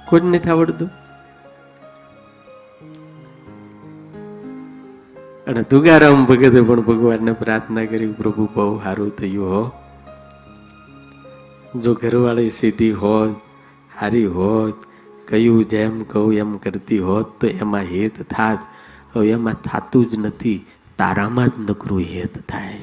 કોઈ 0.08 0.20
નથી 0.20 0.50
આવડતું. 0.50 0.90
અને 5.46 5.62
તુકારામ 5.62 6.26
ભગતે 6.26 6.60
પણ 6.60 6.80
ભગવાનને 6.80 7.32
પ્રાર્થના 7.32 7.84
કરી, 7.84 8.12
પ્રભુ, 8.12 8.48
બહુ 8.54 8.80
સારું 8.84 9.16
થયું 9.16 9.46
હો. 9.46 9.70
જો 11.80 11.94
ઘરવાળી 11.94 12.50
સીધી 12.50 12.92
હોત 12.92 13.30
હારી 14.00 14.26
હોત, 14.26 14.74
કયું 15.28 15.64
જેમ 15.64 16.02
કહું 16.02 16.34
એમ 16.34 16.56
કરતી 16.56 16.98
હોત, 16.98 17.40
તો 17.40 17.46
એમાં 17.46 17.80
હેત 17.80 18.22
થાત. 18.22 18.58
હવે 19.16 19.30
એમાં 19.30 19.52
થાતું 19.52 20.10
જ 20.10 20.16
નથી, 20.16 20.66
તારામાં 20.98 21.48
જ 21.48 21.52
નકરું 21.58 22.00
હેત 22.00 22.48
થાય. 22.48 22.78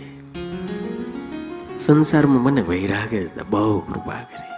સંસારમાં 1.82 2.44
મને 2.44 2.62
વૈરાગે 2.62 3.26
જ 3.26 3.30
બહુ 3.50 3.80
કૃપા 3.80 4.14
કરી. 4.14 4.54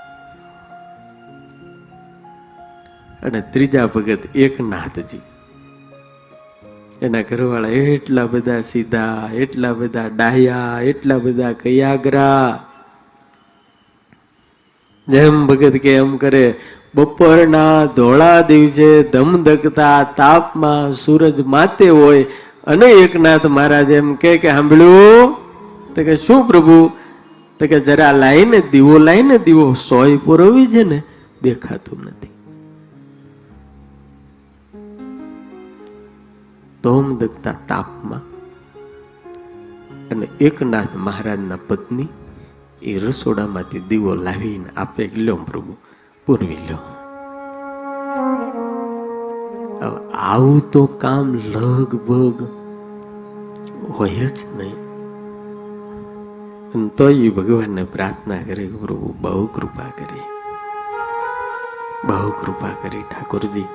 અને 3.27 3.41
ત્રીજા 3.41 3.85
ભગત 3.85 4.35
એકનાથજી 4.35 5.21
એના 7.05 7.21
ઘરવાળા 7.21 7.67
એટલા 7.67 8.25
બધા 8.25 8.61
સીધા, 8.61 9.29
એટલા 9.33 9.73
બધા 9.73 10.07
ડાયા 10.07 10.81
એટલા 10.81 11.17
બધા 11.17 11.51
કયાગરા. 11.51 12.65
જેમ 15.07 15.47
ભગત 15.47 15.77
કે 15.77 15.95
એમ 15.95 16.17
કરે, 16.17 16.55
બપોરના 16.95 17.85
ધોળા 17.85 18.41
દિવસે 18.41 19.03
ધમધકતા 19.03 20.03
તાપમાં 20.03 20.93
સૂરજ 20.93 21.41
માતે 21.41 21.89
હોય. 21.89 22.23
અને 22.63 22.85
એકનાથ 22.85 23.45
મહારાજ 23.45 23.91
એમ 23.91 24.15
કે, 24.15 24.37
સાંભળ્યું? 24.37 25.33
તો 25.95 26.03
કે 26.03 26.15
શું 26.15 26.47
પ્રભુ? 26.47 26.91
તો 27.59 27.67
કે 27.67 27.79
જરા 27.79 28.11
લાઈને 28.11 28.61
દીવો 28.71 28.97
લાઈને 28.97 29.37
દીવો, 29.37 29.73
સોય 29.73 30.17
પુરવી 30.17 30.67
છે 30.67 30.83
ને, 30.83 31.01
દેખાતું 31.41 32.05
નથી. 32.05 32.34
ધોમ 36.85 37.17
દગતા 37.17 37.51
તાપમાં. 37.67 38.19
અને 40.09 40.27
એકનાથ 40.41 40.87
મહારાજના 40.95 41.57
પત્ની 41.67 42.07
એ 42.81 42.99
રસોડામાંથી 42.99 43.79
દીવો 43.79 44.15
લાવીને 44.15 44.69
આપે 44.77 45.11
લ્યો 45.15 45.35
પ્રભુ, 45.35 45.73
પૂરવી 46.25 46.55
લ્યો. 46.55 46.77
આવું 50.13 50.71
તો 50.71 50.85
કામ 50.85 51.33
લગભગ 51.33 52.43
હોય 53.89 54.27
જ 54.27 54.55
નહીં. 54.57 54.75
અને 56.73 56.87
તો 56.87 57.09
એ 57.09 57.29
ભગવાનને 57.29 57.83
પ્રાર્થના 57.83 58.37
કરી 58.41 58.67
પ્રભુ, 58.67 59.13
બહુ 59.21 59.45
કૃપા 59.45 59.89
કરી. 59.89 60.19
બહુ 62.07 62.29
કૃપા 62.29 62.67
કરી 62.67 63.01
ઠાકોરજી. 63.01 63.65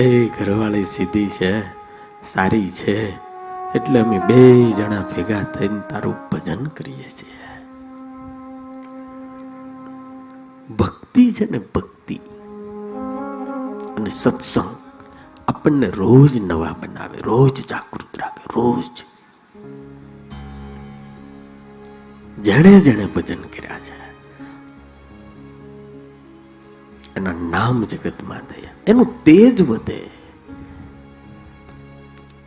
એ 0.00 0.28
ઘરવાળી 0.28 0.84
સીધી 0.84 1.28
છે. 1.28 1.81
સારી 2.24 2.70
છે. 2.70 3.16
એટલે 3.74 4.00
અમે 4.00 4.18
બે 4.18 4.70
જણા 4.70 5.00
ભેગા 5.00 5.42
થઈને 5.42 5.80
તારું 5.90 6.14
ભજન 6.32 6.66
કરીએ 6.66 7.08
છીએ. 7.08 7.58
ભક્તિ 10.76 11.32
છે 11.32 11.50
ને 11.50 11.58
ભક્તિ. 11.58 12.20
અને 13.96 14.10
સત્સંગ 14.10 14.76
આપણને 15.48 15.90
રોજ 15.90 16.36
નવા 16.36 16.74
બનાવે, 16.82 17.18
રોજ 17.18 17.66
જાગૃત 17.66 18.18
રાખે, 18.18 18.44
રોજ. 18.46 19.04
જેણે 22.44 22.80
જેણે 22.80 23.06
ભજન 23.06 23.40
કર્યા 23.40 23.80
છે. 23.80 24.02
એના 27.16 27.32
નામ 27.32 27.84
જગતમાં 27.84 28.38
થયા. 28.38 28.70
એનું 28.86 29.24
તેજ 29.24 29.62
વધે. 29.62 30.21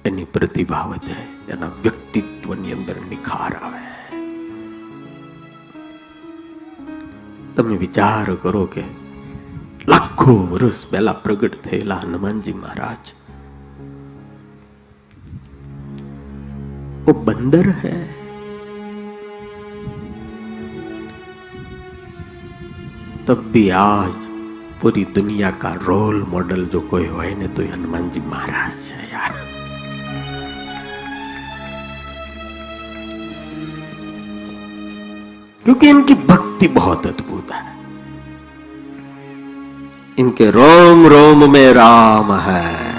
એની 0.04 0.26
પ્રતિભા 0.32 0.84
વધે 0.84 1.16
એના 1.48 1.70
વ્યક્તિત્વની 1.82 2.72
અંદર 2.72 2.98
નિખાર 3.10 3.52
આવે 3.60 3.84
તમે 7.54 7.76
વિચાર 7.76 8.36
કરો 8.42 8.64
કે 8.66 8.84
લાખો 9.88 10.36
વર્ષ 10.52 10.84
પહેલા 10.90 11.18
પ્રગટ 11.24 11.58
થયેલા 11.62 12.02
હનુમાનજી 12.04 12.56
મહારાજ 12.56 13.14
वो 17.06 17.12
बंदर 17.24 17.68
है 17.76 17.94
तब 23.26 23.40
भी 23.52 23.68
आज 23.76 24.12
पूरी 24.82 25.04
दुनिया 25.14 25.50
का 25.62 25.72
रोल 25.82 26.22
मॉडल 26.28 26.64
जो 26.66 26.80
कोई 26.90 27.06
હોય 27.08 27.34
ને 27.34 27.48
તો 27.48 27.62
એ 27.62 27.70
હનુમાનજી 27.70 28.22
મહારાજ 28.26 28.76
છે 28.86 29.03
क्योंकि 35.65 35.89
इनकी 35.89 36.13
भक्ति 36.13 36.67
बहुत 36.67 37.07
अद्भुत 37.07 37.51
है। 37.51 37.75
इनके 40.19 40.51
रोम 40.51 41.07
रोम 41.07 41.51
में 41.53 41.73
राम 41.73 42.33
है। 42.33 42.95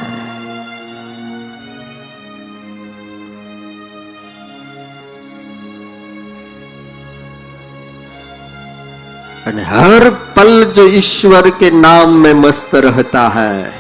हर 9.66 10.10
पल 10.10 10.64
जो 10.76 10.86
ईश्वर 10.88 11.50
के 11.50 11.70
नाम 11.70 12.10
में 12.10 12.34
मस्त 12.34 12.74
रहता 12.74 13.28
है, 13.28 13.72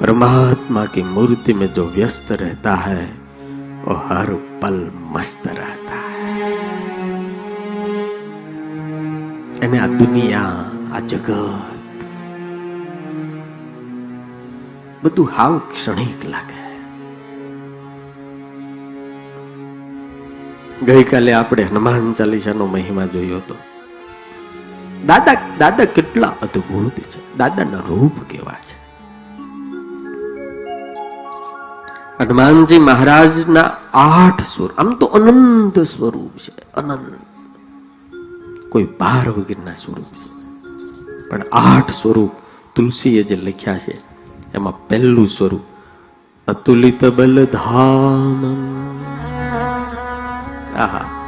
परमात्मा 0.00 0.84
की 0.84 1.02
मूर्ति 1.02 1.52
में 1.52 1.66
जो 1.74 1.86
व्यस्त 1.86 2.32
रहता 2.32 2.74
है, 2.74 3.04
वो 3.84 3.94
हर 3.94 4.49
पल 4.61 4.77
मस्त 5.13 5.43
रहता 5.53 5.99
है 6.01 6.75
અને 9.65 9.77
આ 9.79 9.89
દુનિયા 9.93 10.63
આ 10.91 11.01
જગત 11.05 11.29
બધું 15.03 15.31
હાવ 15.35 15.55
ક્ષણિક 15.69 16.25
લાગે 16.33 16.59
ગઈકાલે 20.83 21.31
આપણે 21.33 21.65
હનુમાન 21.65 22.11
ચાલીસાનો 22.13 22.67
મહિમા 22.67 23.07
જોયો 23.13 23.39
હતો 23.39 23.57
દાદા 25.03 25.37
દાદા 25.59 25.87
કેટલા 25.95 26.33
અદ્ભુત 26.41 26.97
છે 27.05 27.19
દાદાના 27.37 27.83
રૂપ 27.87 28.17
કેવા 28.27 28.59
છે 28.63 28.68
હનુમાનજી 32.20 32.78
મહારાજના 32.78 33.60
આઠ 33.94 34.42
સ્વરૂપ 34.42 34.78
આમ 34.78 34.94
તો 34.94 35.06
અનંત 35.06 35.78
સ્વરૂપ 35.78 36.38
છે, 36.38 36.72
અનંત. 36.74 37.16
કોઈ 38.68 38.84
બાર 38.84 39.28
વગેરેના 39.28 39.72
સ્વરૂપ 39.72 40.04
છે. 40.04 40.40
પણ 41.28 41.42
આઠ 41.52 41.90
સ્વરૂપ 41.90 42.30
તુલસીએ 42.74 43.22
જે 43.22 43.36
લખ્યા 43.36 43.78
છે, 43.78 43.92
એમાં 44.54 44.88
પહેલું 44.88 45.28
સ્વરૂપ 45.28 45.60
અતુલિત 46.48 47.04
બલધામ 47.04 48.44
આહા. 50.76 51.19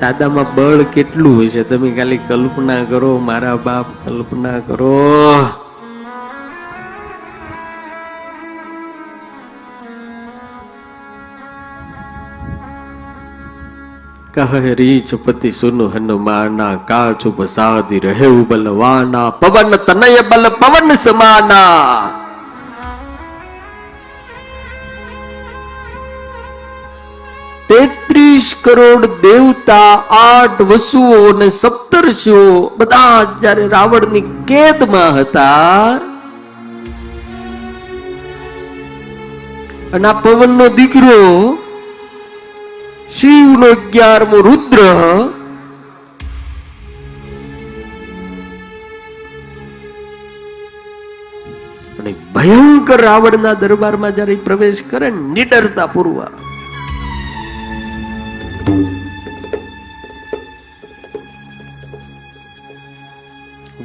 દાદામાં 0.00 0.54
બળ 0.54 0.82
કેટલું 0.82 1.36
હોય 1.36 1.48
છે? 1.48 1.62
તમે 1.62 1.90
ખાલી 1.90 2.18
કલ્પના 2.28 2.84
કરો, 2.84 3.18
મારા 3.18 3.56
બાપ 3.56 3.86
કલ્પના 4.04 4.60
કરો. 4.60 4.96
કહે 14.34 14.74
રીચ 14.74 15.14
પતિ 15.24 15.50
સુન 15.50 15.82
હનુમાના 15.92 16.74
કાચ 16.88 17.26
ઉપસાદી 17.26 17.98
રહે 17.98 18.28
બલવાના, 18.48 19.30
પવન 19.30 19.76
તનય 19.86 20.22
બલ 20.30 20.48
પવન 20.60 20.96
સમાના. 20.96 22.19
તેત્રીસ 27.70 28.46
કરોડ 28.64 29.04
દેવતા 29.24 29.90
આઠ 30.20 30.62
વસુઓ 30.70 31.18
અને 31.32 31.48
સપ્તર્ષિઓ 31.58 32.44
બધા 32.78 33.18
જયારે 33.42 33.66
રાવણની 33.74 34.24
કેદમાં 34.48 35.10
હતા, 35.18 36.00
અને 39.94 40.08
આ 40.10 40.20
પવનનો 40.24 40.66
દીકરો 40.78 41.20
શિવનો 43.18 43.70
અગિયારમો 43.76 44.38
રુદ્ર, 44.48 44.78
અને 52.00 52.12
ભયંકર 52.36 53.00
રાવણના 53.08 53.58
દરબારમાં 53.64 54.16
જયારે 54.18 54.44
પ્રવેશ 54.46 54.86
કરે 54.92 55.08
નિડરતા 55.34 55.92
પૂર્વક 55.96 56.49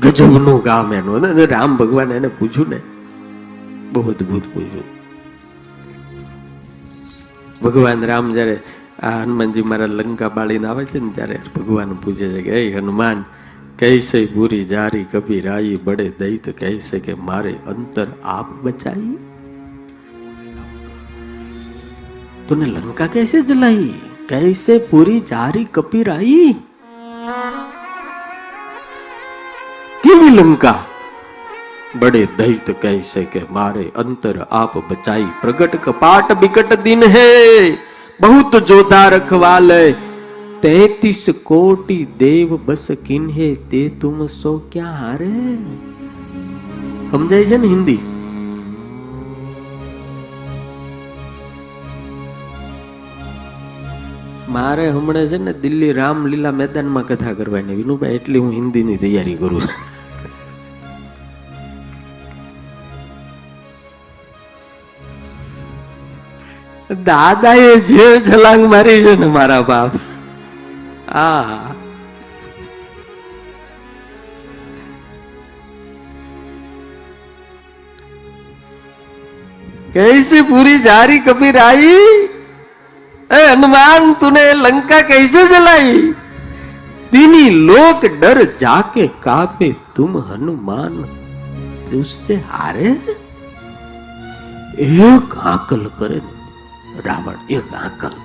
ગજબનું 0.06 0.64
કામ 0.64 0.94
એનું. 0.94 1.30
અને 1.30 1.46
રામ 1.46 1.78
ભગવાન 1.78 2.12
એને 2.12 2.30
પૂછ્યું 2.40 2.70
ને, 2.70 2.80
બહુ 3.94 4.02
અદભુત 4.12 4.46
પૂછ્યું. 4.54 4.88
ભગવાન 7.64 8.06
રામ 8.06 8.34
જ્યારે 8.34 8.58
આ 9.04 9.16
હનુમાનજી 9.22 9.62
મારા 9.62 9.92
લંકા 9.92 10.30
બાળીને 10.30 10.68
આવે 10.68 10.84
છે 10.86 11.00
ને 11.00 11.12
ત્યારે 11.16 11.38
ભગવાન 11.56 11.94
પૂછે 11.94 12.28
છે 12.34 12.42
કે 12.42 12.58
એ 12.62 12.74
હનુમાન 12.74 13.24
કહેશે 13.80 14.20
પૂરી 14.26 14.66
જારી 14.66 15.06
કપી 15.12 15.40
રાઈ 15.40 15.80
બડે 15.84 16.08
દૈત? 16.20 16.46
કહેશે 16.60 17.00
કે 17.00 17.14
મારે 17.30 17.54
અંતર 17.68 18.08
આપ 18.26 18.52
બચાવી 18.64 19.18
તને 22.48 22.66
લંકા 22.66 23.08
કૈસે 23.08 23.38
જલાઈ, 23.42 23.90
કૈસે 24.30 24.74
પૂરી 24.90 25.20
જારી 25.20 25.68
કપી 25.72 26.04
રાઈ? 26.04 26.56
કેવી 30.16 30.30
લંકા. 30.30 30.86
બડે 32.00 32.28
દૈત 32.38 32.72
કહી 32.82 33.26
કે 33.26 33.42
મારે 33.52 33.84
અંતર 33.96 34.40
આપ 34.52 34.78
બચાઈ 34.78 35.26
પ્રગટ 35.42 35.76
કપાટ 35.84 36.42
વિકટ 36.42 36.82
દિન 36.84 37.04
હે. 37.04 37.30
બહુત 38.22 38.56
જોધા 38.56 39.10
રખવાલે. 39.10 39.92
તૈતીસ 40.62 41.26
કોટી 41.44 42.08
દેવ 42.20 42.58
બસ 42.66 42.88
કિન્હે 43.06 43.56
તે 43.56 43.90
તુમ 43.90 44.26
સો 44.26 44.70
ક્યાં 44.72 44.94
હારે? 44.94 45.56
સમજાય 47.12 47.46
છે 47.46 47.58
ને 47.58 47.68
હિન્દી? 47.68 47.98
મારે 54.50 54.90
હમણાં 54.90 55.28
છે 55.28 55.38
ને 55.38 55.54
દિલ્હી 55.54 55.92
રામલીલા 55.92 56.52
મેદાનમાં 56.52 57.08
કથા 57.08 57.34
કરવાની. 57.34 57.76
વિનુભાઈ, 57.76 58.10
એટલી 58.10 58.40
હું 58.40 58.52
હિન્દીની 58.52 58.98
તૈયારી 58.98 59.36
કરું 59.36 59.62
છું. 59.62 59.95
દાદાએ 67.05 67.69
જે 67.89 68.07
છલાંગ 68.23 68.65
મારી 68.69 69.03
છે 69.05 69.13
ને 69.17 69.29
મારા 69.37 69.61
બાપ 69.65 69.93
આ 71.17 71.77
कैसे 79.95 80.41
पूरी 80.43 80.79
जारी 80.81 81.19
कबीर 81.21 81.57
आई 81.59 81.95
ए 83.31 83.41
हनुमान 83.45 84.13
तूने 84.21 84.43
लंका 84.57 85.01
कैसे 85.09 85.47
जलाई 85.49 85.97
तीनी 87.13 87.49
लोक 87.69 88.05
डर 88.21 88.43
जाके 88.61 89.07
कापे 89.25 89.73
तुम 89.97 90.19
हनुमान 90.29 90.99
उससे 92.01 92.37
हारे 92.51 92.91
एक 94.99 95.35
आकल 95.55 95.85
करे 95.99 96.21
રાવણ 97.06 97.38
એ 97.50 97.58
રાકલ 97.74 98.16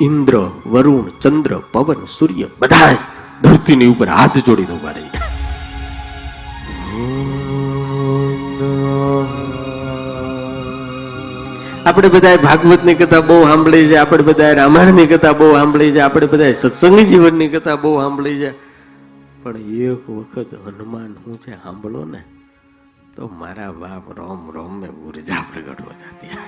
ઇન્દ્ર, 0.00 0.34
વરુણ, 0.66 1.06
ચંદ્ર, 1.20 1.52
પવન, 1.72 2.06
સૂર્ય 2.06 2.46
બધા 2.60 2.92
જ 2.92 2.98
ધરતીની 3.42 3.86
ઉપર 3.86 4.08
હાથ 4.08 4.38
જોડીને 4.46 4.74
ઊભા 4.74 4.92
રહી 4.92 5.26
આપણે 11.86 12.08
બધા 12.08 12.36
ભાગવતની 12.36 12.94
કથા 12.94 13.20
બહુ 13.20 13.36
સાંભળી 13.42 13.86
છે, 13.88 13.96
આપણે 13.96 14.22
બધા 14.22 14.52
રામાયણની 14.52 15.06
કથા 15.06 15.32
બહુ 15.32 15.52
સાંભળી 15.52 15.92
છે, 15.92 16.00
આપણે 16.00 16.26
બધા 16.26 16.52
સત્સંગી 16.52 17.04
જીવનની 17.04 17.48
કથા 17.48 17.76
બહુ 17.76 18.00
સાંભળી 18.00 18.38
છે. 18.38 18.50
પણ 19.42 19.56
એક 19.90 20.10
વખત 20.10 20.50
હનુમાન 20.66 21.14
હું 21.26 21.36
છે 21.40 21.52
સાંભળો 21.62 22.04
ને 22.04 22.20
તો 23.17 23.27
મારા 23.35 23.69
બાપ 23.75 24.05
રોમ 24.13 24.41
રોમ 24.51 24.71
में 24.77 24.91
ऊर्जा 25.01 25.39
प्रकट 25.49 25.79
हो 25.81 25.91
जाती 25.99 26.27
है 26.29 26.43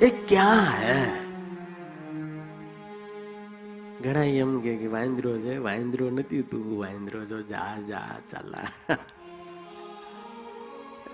ये 0.00 0.08
क्या 0.26 0.50
है 0.76 0.98
ઘણા 4.00 4.22
એમ 4.38 4.50
કે 4.62 4.72
કે 4.80 4.88
વાંદરો 4.90 5.30
છે 5.40 5.54
વાંદરો 5.60 6.06
નથી 6.12 6.42
તું 6.50 6.64
વાંદરો 6.78 7.20
છો 7.26 7.38
જા 7.46 7.68
જા 7.86 8.08
ચાલા 8.30 8.64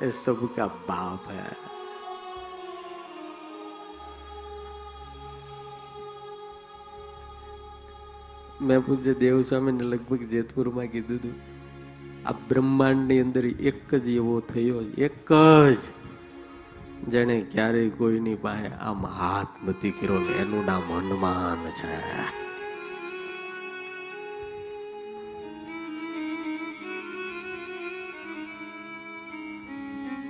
ये 0.00 0.10
सबका 0.16 0.66
बाप 0.86 1.28
है 1.30 1.46
મેં 8.62 8.82
પૂછે 8.82 9.12
દેવ 9.16 9.36
સ્વામીને 9.44 9.84
લગભગ 9.86 10.22
જેતપુરમાં 10.32 10.88
કીધું 10.88 11.18
હતું 11.20 11.36
આ 12.27 12.31
બ્રહ્માંડની 12.31 13.19
અંદર 13.19 13.45
એક 13.45 13.95
જ 13.95 14.09
એવો 14.09 14.39
થયો 14.39 14.81
એક 14.97 15.29
જ. 15.73 15.77
જેને 17.07 17.41
ક્યારેય 17.51 17.89
કોઈની 17.89 18.35
પાસે 18.35 18.67
આમ 18.67 19.05
હાથ 19.05 19.69
નથી 19.69 19.91
કર્યો 19.91 20.15
એનું 20.15 20.65
નામ 20.65 20.81
હનુમાન 20.81 21.61
છે. 21.69 21.93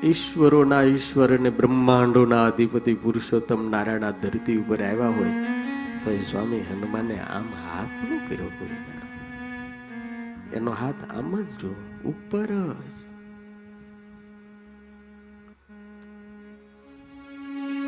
ઈશ્વરોના 0.07 0.81
ઈશ્વર 0.81 1.37
અને 1.37 1.49
બ્રહ્માંડોના 1.49 2.45
અધિપતિ 2.45 2.93
પુરુષોત્તમ 2.93 3.69
નારાયણ 3.69 4.11
ધરતી 4.11 4.57
ઉપર 4.57 4.83
આવ્યા 4.83 5.07
હોય, 5.07 5.33
તો 6.03 6.11
એ 6.11 6.21
સ્વામી 6.21 6.59
હનુમાને 6.59 7.19
આમ 7.19 7.47
હાથ 7.65 8.11
ન 8.11 8.17
કર્યો 8.29 8.47
કોઈ 8.59 8.69
એનો 10.53 10.71
હાથ 10.71 10.99
આમ 11.17 11.41
જ 11.41 11.49
જો 11.61 11.75
ઉપર 12.05 12.45
જ 12.45 13.07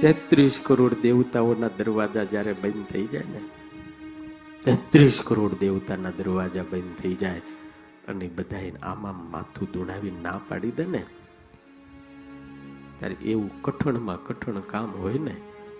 તેત્રીસ 0.01 0.59
કરોડ 0.63 0.93
દેવતાઓના 1.01 1.67
દરવાજા 1.77 2.23
જ્યારે 2.23 2.53
બંધ 2.53 2.85
થઈ 2.85 3.07
જાય 3.07 3.23
ને, 3.23 3.41
તેત્રીસ 4.63 5.21
કરોડ 5.25 5.53
દેવતાના 5.59 6.09
દરવાજા 6.09 6.63
બંધ 6.63 6.95
થઈ 7.01 7.15
જાય 7.15 7.41
અને 8.07 8.27
બધા 8.27 8.59
આમાં 8.83 9.31
માથું 9.31 9.67
દોડાવી 9.73 10.11
ના 10.11 10.39
પાડી 10.49 10.71
દે 10.71 10.85
ને, 10.85 11.03
ત્યારે 12.99 13.15
એવું 13.21 13.61
કઠણમાં 13.61 14.23
કઠણ 14.23 14.59
કામ 14.59 14.89
હોય 14.89 15.19
ને, 15.19 15.35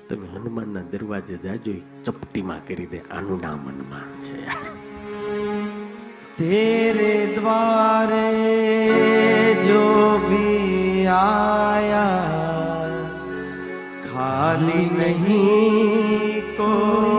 તમે 0.10 0.28
હનુમાનના 0.28 0.82
દરવાજે 0.82 1.38
જાજો 1.38 1.74
ચપટીમાં 2.04 2.68
કરી 2.68 2.86
દે, 2.86 3.00
આનું 3.12 3.42
નામ 3.42 3.60
હનુમાન 3.60 4.22
છે. 4.22 4.89
तेरे 6.40 7.16
द्वारे 7.36 8.28
जो 9.66 9.88
भी 10.28 11.06
आया 11.16 12.06
खाली 14.06 14.86
नहीं 15.00 16.42
कोई 16.60 17.19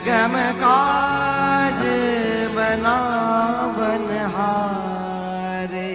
दुर्गम 0.00 0.34
काज 0.60 1.80
बनावन 2.56 4.06
हारे। 4.34 5.90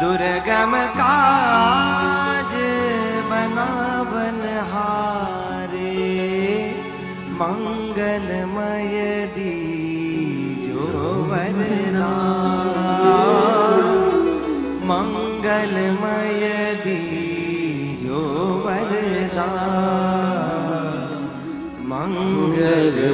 दुर्गम 0.00 0.74
काज 0.98 1.87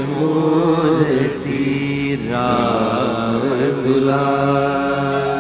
મૂર્તિ 0.08 1.62
રામ 2.24 3.42
દુલારે 3.78 5.30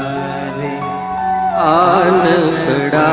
આનકડાય 1.66 3.04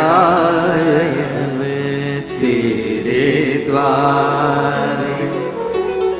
તેરે 2.31 3.27
દ્વારે 3.67 5.13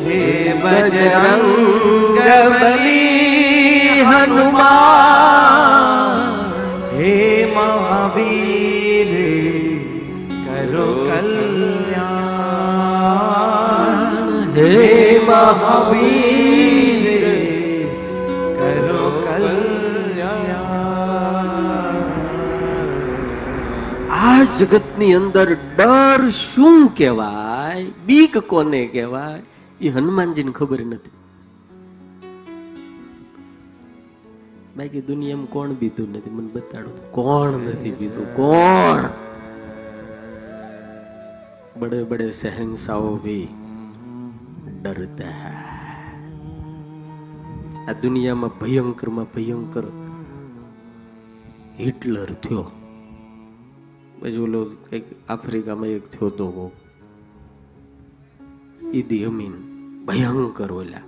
હે 0.03 0.21
બજરંગ 0.61 1.49
બલી 2.51 4.05
હનુમાન 4.05 5.20
આ 24.21 24.41
જગતની 24.57 25.13
અંદર 25.13 25.47
ડર 25.53 26.21
શું 26.39 26.77
કહેવાય 26.95 27.87
બીક 28.05 28.35
કોને 28.47 28.81
કહેવાય 28.87 29.41
એ 29.81 29.89
હનુમાનજીને 29.89 30.53
ખબર 30.53 30.81
નથી 30.83 31.17
બાકી 34.75 35.03
દુનિયામાં 35.07 35.47
કોણ 35.47 35.71
બીતું 35.75 36.11
નથી 36.11 36.35
મને 36.35 36.49
બતાડો 36.53 36.91
કોણ 37.11 37.57
નથી 37.63 37.95
બીતું 37.99 38.27
કોણ 38.35 39.01
બડે 41.79 41.99
બડે 42.03 42.27
સહેનશાઓ 42.35 43.11
ભી 43.19 43.47
ડરતા 44.83 45.25
આ 47.87 47.91
દુનિયામાં 47.91 48.49
ભયંકરમાં 48.61 49.25
ભયંકર 49.25 49.83
હિટલર 51.79 52.25
થયો. 52.25 52.71
પછી 54.19 54.37
ઓલો 54.37 54.65
કંઈક 54.65 55.03
આફ્રિકામાં 55.29 55.87
એક 55.87 56.09
થયો 56.09 56.29
તો 56.29 56.51
બહુ. 56.51 56.71
ઈદી 58.93 59.23
અમીન 59.23 59.51
ભયંકર 60.05 60.71
ઓલા. 60.71 61.01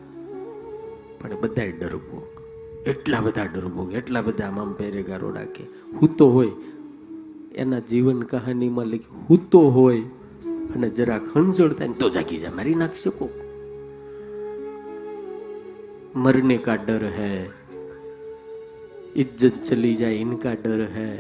પણ 1.21 1.30
બધા 1.41 1.65
ડરપોક. 1.65 2.43
એટલા 2.88 3.19
બધા 3.19 3.45
ડરપોક, 3.45 3.93
એટલા 3.93 4.21
બધા 4.21 4.47
આમ 4.47 4.74
પહેરેગારો 4.74 5.32
રાખે 5.32 5.63
હૂતો 6.01 6.30
હોય. 6.30 6.51
એના 7.55 7.80
જીવન 7.80 8.21
કહાનીમાં 8.21 8.86
લખી 8.86 9.26
હૂતો 9.30 9.59
હોય. 9.59 10.01
અને 10.76 10.89
જરાક 10.89 11.38
હંજળતા 11.38 11.86
ને 11.86 11.93
તો 11.93 12.09
જાગી 12.09 12.38
જાય 12.38 12.51
મારી 12.51 12.76
નાખશે 12.76 13.09
કોક. 13.09 13.43
मरने 16.16 16.57
का 16.59 16.76
डर 16.85 17.05
है 17.14 17.35
इज्जत 19.16 19.62
चली 19.64 19.95
जाए 19.95 20.16
इनका 20.20 20.55
डर 20.62 20.81
है 20.91 21.12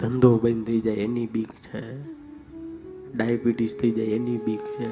ધંધો 0.00 0.30
બંધ 0.38 0.64
થઈ 0.66 0.80
જાય 0.80 1.02
એની 1.02 1.26
બીક 1.26 1.52
છે 1.62 1.80
ડાયાબિટીસ 3.14 3.74
થઈ 3.76 3.90
જાય 3.90 4.16
એની 4.16 4.38
બીક 4.38 4.64
છે 4.70 4.88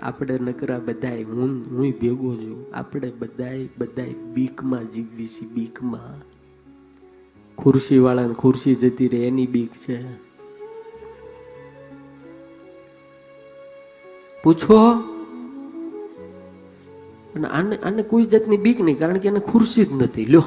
આપણે 0.00 0.36
નકરા 0.44 0.80
બધાય 0.80 1.24
હું 1.30 1.54
હું 1.70 1.94
ભેગો 2.00 2.30
છું 2.34 2.58
આપણે 2.74 3.10
બધાય 3.20 3.64
બધાય 3.78 4.14
બીકમાં 4.34 4.84
જીવવી 4.94 5.28
છીએ 5.28 5.48
બીકમાં 5.54 6.20
ખુરશી 7.58 7.98
વાળાને 7.98 8.34
ખુરશી 8.34 8.76
જતી 8.76 9.08
રહે 9.08 9.22
એની 9.26 9.46
બીક 9.46 9.80
છે 9.86 9.98
પૂછો 14.44 14.80
અને 17.35 17.47
આને 17.47 17.77
આને 17.77 18.03
કોઈ 18.03 18.25
જાતની 18.25 18.57
બીક 18.57 18.81
નહીં, 18.81 18.99
કારણ 18.99 19.17
કે 19.17 19.27
એને 19.27 19.39
ખુરશી 19.39 19.85
જ 19.85 19.91
નથી. 19.91 20.25
લ્યો. 20.25 20.43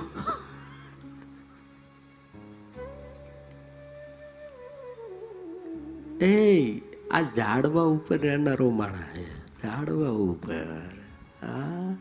એ 6.25 6.79
આ 7.11 7.23
ઝાડવા 7.37 7.83
ઉપર 7.83 8.19
રહેનારો 8.19 8.71
માણા 8.71 9.03
છે. 9.15 9.39
ઝાડવા 9.63 10.09
ઉપર. 10.09 10.91
હા. 11.43 11.97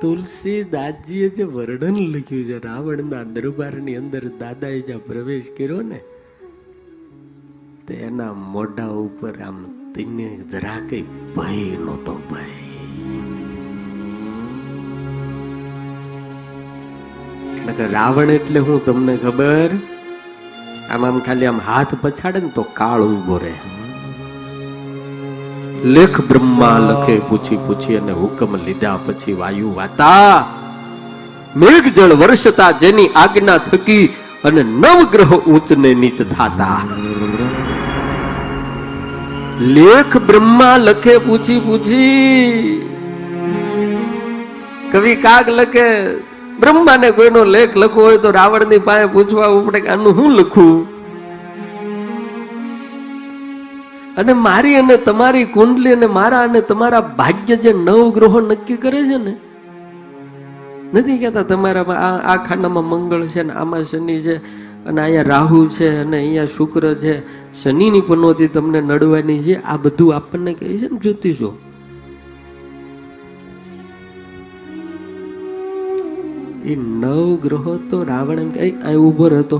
તુલસી 0.00 0.64
દાદજીએ 0.64 1.28
જે 1.28 1.42
વર્ણન 1.42 1.96
લખ્યું 1.96 2.44
છે, 2.44 2.66
રાવણના 2.66 3.22
દરબારની 3.22 3.96
અંદર 3.96 4.28
દાદાએ 4.28 4.80
જ્યાં 4.80 5.04
પ્રવેશ 5.04 5.46
કર્યો 5.58 5.80
ને 5.80 6.00
તેના 7.90 8.32
મોઢા 8.32 8.86
ઉપર 8.86 9.34
આમ 9.46 9.64
તેને 9.94 10.38
જરા 10.50 10.76
કઈ 10.90 11.04
ભય 11.36 11.78
નહોતો 11.78 12.14
ભય. 12.14 12.44
રાવણ 17.92 18.30
એટલે 18.30 18.60
હું 18.60 18.84
તમને 18.84 19.16
ખબર? 19.16 19.70
આમ 20.90 21.06
આમ 21.06 21.18
ખાલી 21.18 21.46
આમ 21.46 21.60
હાથ 21.66 21.94
પછાડે 22.00 22.40
ને 22.40 22.48
તો 22.48 22.62
કાળ 22.62 23.02
ઊભો 23.02 23.38
રહે. 23.38 23.54
લેખ 25.84 26.20
બ્રહ્મા 26.20 26.78
લખે, 26.78 27.18
પૂછી 27.18 27.56
પૂછી 27.56 27.96
અને 27.96 28.12
હુકમ 28.12 28.56
લીધા 28.56 28.98
પછી 29.06 29.32
વાયુ 29.32 29.74
વાતા. 29.74 30.44
મેઘ 31.56 31.94
જળ 31.94 32.12
વર્ષતા 32.12 32.70
જેની 32.70 33.08
આજ્ઞા 33.08 33.58
થકી 33.58 34.10
અને 34.44 34.62
નવગ્રહ 34.62 35.36
ઊંચ 35.36 35.72
ને 35.72 35.94
નીચ 35.94 36.22
થાતા. 36.22 36.82
લેખ 39.60 40.16
બ્રહ્મા 40.26 40.76
લખે 40.76 41.18
પૂછી 41.18 41.60
પૂછી. 41.60 42.86
કવિ 44.92 45.16
કાગ 45.16 45.48
લખે, 45.48 46.14
બ્રહ્માને 46.60 47.10
કોઈનો 47.10 47.44
લેખ 47.44 47.76
લખવો 47.76 48.02
હોય 48.02 48.18
તો 48.18 48.30
રાવણની 48.30 48.78
પાસે 48.78 49.04
પૂછવા 49.06 49.46
ઉપડે 49.46 49.80
કે 49.80 49.88
આનું 49.88 50.16
હું 50.16 50.32
લખું? 50.32 50.72
અને 54.16 54.32
મારી 54.32 54.76
અને 54.76 54.96
તમારી 54.96 55.44
કુંડલી 55.44 55.92
અને 55.92 56.06
મારા 56.06 56.40
અને 56.40 56.60
તમારા 56.60 57.00
ભાગ્ય 57.00 57.56
જે 57.56 57.72
નવ 57.72 58.10
ગ્રહો 58.10 58.40
નક્કી 58.40 58.76
કરે 58.76 59.04
છે 59.04 59.16
ને, 59.16 59.34
નથી 60.94 61.18
કહેતા 61.18 61.42
તમારા 61.42 62.00
આ 62.24 62.36
ખાનામાં 62.48 62.84
મંગળ 62.84 63.26
છે 63.26 63.42
ને 63.42 63.52
આમાં 63.52 63.84
શનિ 63.84 64.16
છે. 64.22 64.36
અને 64.86 65.00
અહીંયા 65.00 65.22
રાહુ 65.22 65.68
છે 65.68 65.88
અને 65.98 66.16
અહીંયા 66.16 66.44
શુક્ર 66.44 66.94
છે. 66.94 67.14
શનિની 67.62 68.00
પનોતી 68.00 68.48
તમને 68.48 68.80
નડવાની 68.80 69.38
છે. 69.38 69.62
આ 69.62 69.76
બધું 69.76 70.14
આપણને 70.14 70.54
કહે 70.54 70.78
છે 70.78 70.88
ને 70.88 70.98
જ્યોતિષો. 70.98 71.58
એ 76.64 76.76
નવ 76.76 77.38
ગ્રહો 77.42 77.76
તો 77.90 78.04
રાવણ 78.04 78.38
એમ 78.38 78.50
કઈ, 78.50 78.70
આ 78.70 78.94
ઊભો 78.94 79.28
રહેતો. 79.28 79.58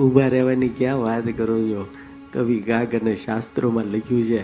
ઊભા 0.00 0.28
રહેવાની 0.28 0.68
ક્યાં 0.68 1.02
વાત 1.02 1.24
કરો 1.24 1.58
છો? 1.60 1.86
કવિ 2.32 2.60
ગાગ 2.60 2.94
અને 2.94 3.14
શાસ્ત્રોમાં 3.14 3.84
લખ્યું 3.84 4.22
છે, 4.22 4.40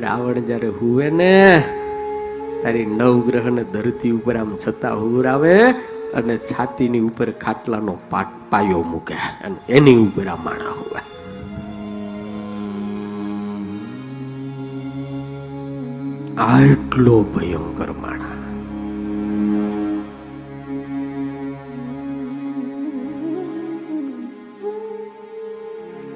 રાવણ 0.00 0.40
જ્યારે 0.40 0.68
હુવે 0.68 1.10
ને 1.10 1.62
તારી 2.62 2.86
નવ 2.86 3.26
ગ્રહ 3.26 3.50
ને 3.50 3.64
ધરતી 3.64 4.10
ઉપર 4.10 4.36
આમ 4.36 4.56
છતાં 4.68 5.00
હુરાવે 5.02 5.74
અને 6.14 6.36
છાતીની 6.36 7.00
ઉપર 7.00 7.30
ખાટલાનો 7.30 7.98
પાટ 8.10 8.30
પાયો 8.50 8.82
મૂકે 8.82 9.14
અને 9.14 9.56
એની 9.68 9.96
ઉપર 9.96 10.26
આ 10.26 10.36
માણા 10.36 10.74
હોય. 10.80 11.02
આટલો 16.38 17.22
ભયંકર 17.22 17.92
માણા. 17.92 18.36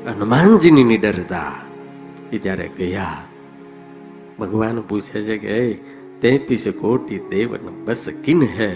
હનુમાનજીની 0.07 0.85
નિડરતા 0.85 1.53
એ 2.33 2.39
જ્યારે 2.39 2.69
ગયા, 2.79 3.17
ભગવાન 4.41 4.81
પૂછે 4.81 5.23
છે 5.23 5.39
કે 5.39 5.59
તેત્રીસ 6.21 6.67
કોટી 6.81 7.19
દેવન 7.31 7.85
બસ 7.85 8.09
કિન 8.25 8.43
હે? 8.43 8.71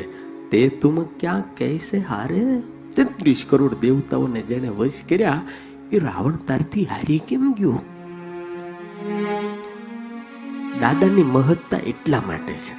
તે 0.51 0.69
તુમ 0.69 1.03
ક્યાં 1.21 1.43
કૈસે 1.55 1.99
હારે? 1.99 2.43
તેત્રીસ 2.97 3.45
કરોડ 3.49 3.75
દેવતાઓને 3.81 4.43
જેને 4.43 4.69
વશ 4.69 5.01
કર્યા, 5.09 5.43
એ 5.93 5.99
રાવણ 5.99 6.37
તારથી 6.37 6.85
હારી 6.85 7.19
કેમ 7.19 7.53
ગયો? 7.53 7.81
દાદાની 10.81 11.23
મહત્તા 11.23 11.77
એટલા 11.77 12.23
માટે 12.27 12.53
છે 12.53 12.75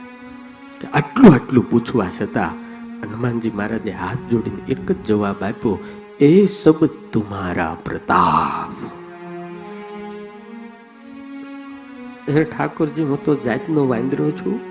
કે 0.82 0.88
આટલું 0.94 1.34
આટલું 1.34 1.70
પૂછવા 1.70 2.10
છતાં 2.22 2.58
હનુમાનજી 3.02 3.50
મહારાજે 3.50 3.92
હાથ 3.92 4.24
જોડીને 4.32 4.62
એક 4.68 4.92
જ 4.92 4.98
જવાબ 5.06 5.44
આપ્યો, 5.44 5.80
એ 6.20 6.46
સબ 6.46 6.90
તુમારા 7.12 7.78
પ્રતાપ. 7.84 8.72
હે 12.30 12.44
ઠાકોરજી, 12.44 13.04
હું 13.04 13.24
તો 13.24 13.36
જાતનો 13.36 13.88
વાંદરો 13.88 14.32
છું. 14.32 14.69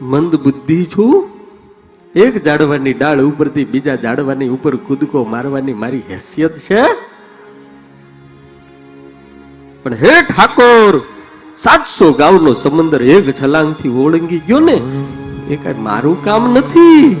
મંદ 0.00 0.36
બુદ્ધિ 0.36 0.84
છું. 0.84 1.28
એક 2.14 2.44
ઝાડવાની 2.44 2.92
ડાળ 2.92 3.20
ઉપરથી 3.20 3.64
બીજા 3.64 3.96
ઝાડવાની 3.96 4.48
ઉપર 4.48 4.76
કૂદકો 4.76 5.24
મારવાની 5.24 5.72
મારી 5.72 6.02
હેસિયત 6.10 6.58
છે. 6.58 6.82
પણ 9.82 9.94
હે 9.94 10.22
ઠાકોર 10.22 11.02
સાતસો 11.58 12.12
ગાઉનો 12.12 12.54
સમંદર 12.54 13.02
એક 13.02 13.42
છલાંગથી 13.42 13.88
ઓળંગી 13.88 14.38
ગયો 14.38 14.60
ને 14.60 14.80
એ 15.50 15.56
કઈ 15.56 15.74
મારું 15.74 16.24
કામ 16.24 16.54
નથી. 16.54 17.16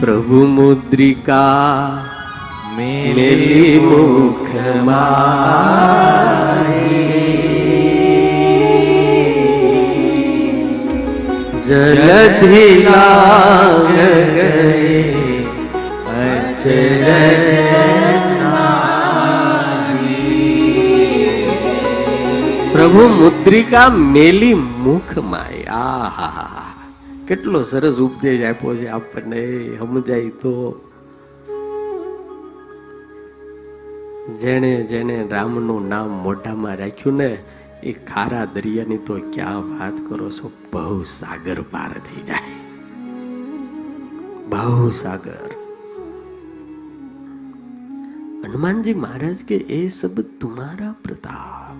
પ્રભુ 0.00 0.46
મુદ્રિકા 0.46 1.98
મેલી 2.76 3.78
જલધિ 11.70 12.86
પ્રભુ 22.72 23.08
મુદ્રિકા 23.08 23.88
મેલી 23.88 24.54
મુખ 24.54 25.18
માય. 25.18 25.64
આહા 25.64 26.48
કેટલો 27.28 27.62
સરસ 27.62 27.94
ઉપદેશ 27.94 28.42
આપ્યો 28.42 28.74
છે 28.74 28.86
આપણને. 28.86 29.76
સમજાય 29.78 30.28
તો. 30.28 30.80
જેણે 34.40 34.82
જેણે 34.82 35.28
રામનું 35.30 35.88
નામ 35.88 36.08
મોઢામાં 36.08 36.76
રાખ્યું 36.76 37.16
ને 37.16 37.38
એ 37.82 37.92
ખારા 37.92 38.44
દરિયાની 38.44 38.98
તો 38.98 39.18
ક્યાં 39.32 39.56
વાત 39.70 39.96
કરો 40.08 40.30
છો? 40.30 40.50
બહુ 40.72 41.02
સાગર 41.02 41.62
પાર 41.62 41.92
થઈ 41.92 42.22
જાય. 42.22 42.50
બહુ 44.48 44.90
સાગર. 44.90 45.50
હનુમાનજી 48.44 48.94
મહારાજ 48.94 49.36
કે, 49.36 49.56
એ 49.56 49.88
સબ 49.88 50.20
તુમારા 50.20 50.94
પ્રતાપ. 51.04 51.76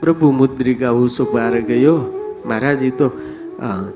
પ્રભુ 0.00 0.30
મુદ્રિકા 0.32 0.90
ઉસો 0.90 1.24
પાર 1.24 1.60
ગયો. 1.60 1.94
મહારાજ 2.46 2.82
એ 2.82 2.90
તો 2.90 3.08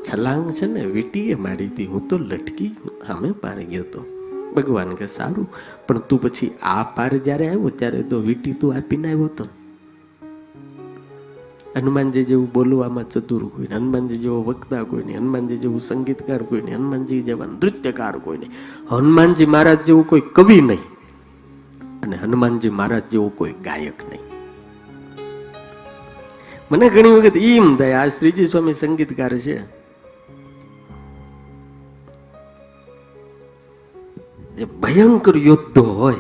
છલાંગ 0.07 0.53
છે 0.53 0.67
ને, 0.67 0.87
વીટીએ 0.87 1.35
મારી 1.35 1.67
હતી. 1.67 1.87
હું 1.87 2.09
તો 2.09 2.19
લટકી 2.19 2.69
સામે 3.07 3.31
પાર 3.33 3.59
ગયો 3.61 3.83
તો. 3.83 4.05
ભગવાન 4.55 4.95
કે 4.95 5.07
સારું, 5.07 5.49
પણ 5.89 5.99
તું 5.99 6.23
પછી 6.23 6.51
આ 6.63 6.83
પાર 6.83 7.17
જ્યારે 7.17 7.49
આવ્યો 7.49 7.69
ત્યારે 7.69 8.03
તો 8.03 8.21
વીટી 8.21 8.53
તું 8.53 8.77
આપીને 8.77 9.13
આવ્યો 9.13 9.27
તો. 9.27 9.45
હનુમાનજી 11.77 12.25
જેવું 12.25 12.53
બોલવામાં 12.53 13.11
ચતુર 13.11 13.49
કોઈ 13.49 13.67
હનુમાનજી 13.67 14.17
જેવો 14.17 14.43
વક્તા 14.43 14.85
કોઈ 14.85 15.03
નહીં, 15.03 15.19
હનુમાનજી 15.19 15.57
જેવું 15.57 15.81
સંગીતકાર 15.81 16.43
કોઈ 16.43 16.61
નહીં, 16.61 16.77
હનુમાનજી 16.77 17.23
જેવા 17.23 17.47
નૃત્યકાર 17.47 18.19
કોઈ 18.19 18.39
નહીં. 18.39 18.51
હનુમાનજી 18.91 19.47
મહારાજ 19.47 19.85
જેવું 19.85 20.07
કોઈ 20.07 20.21
કવિ 20.21 20.61
નહીં 20.61 20.79
અને 22.03 22.17
હનુમાનજી 22.17 22.69
મહારાજ 22.69 23.03
જેવો 23.11 23.29
કોઈ 23.29 23.53
ગાયક 23.65 23.95
નહીં. 24.11 24.21
મને 26.71 26.89
ઘણી 26.89 27.11
વખત 27.11 27.37
એમ 27.37 27.77
થાય, 27.77 27.93
આ 27.93 28.09
શ્રીજી 28.09 28.47
સ્વામી 28.47 28.75
સંગીતકાર 28.75 29.39
છે. 29.39 29.80
જે 34.61 34.67
ભયંકર 34.67 35.37
યોદ્ધો 35.37 35.83
હોય, 35.83 36.15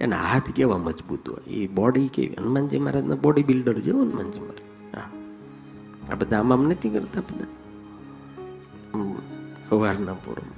એના 0.00 0.16
હાથ 0.16 0.50
કેવા 0.50 0.78
મજબૂત 0.78 1.28
હોય? 1.28 1.50
એ 1.50 1.66
બોડી 1.66 2.08
કેવી? 2.08 2.34
હનુમાનજી 2.38 2.78
મહારાજના 2.78 3.14
બોડી 3.14 3.42
બિલ્ડર 3.42 3.72
જેવો 3.72 4.00
હનુમાનજી 4.00 4.40
મહારાજ. 4.40 4.96
હા. 4.96 6.12
આ 6.12 6.14
બધા 6.14 6.38
આમ 6.38 6.52
આમ 6.52 6.62
નથી 6.62 6.88
કરતા 6.88 7.20
બધા? 7.20 7.44
સવારના 9.68 10.12
પોરમાં. 10.12 10.56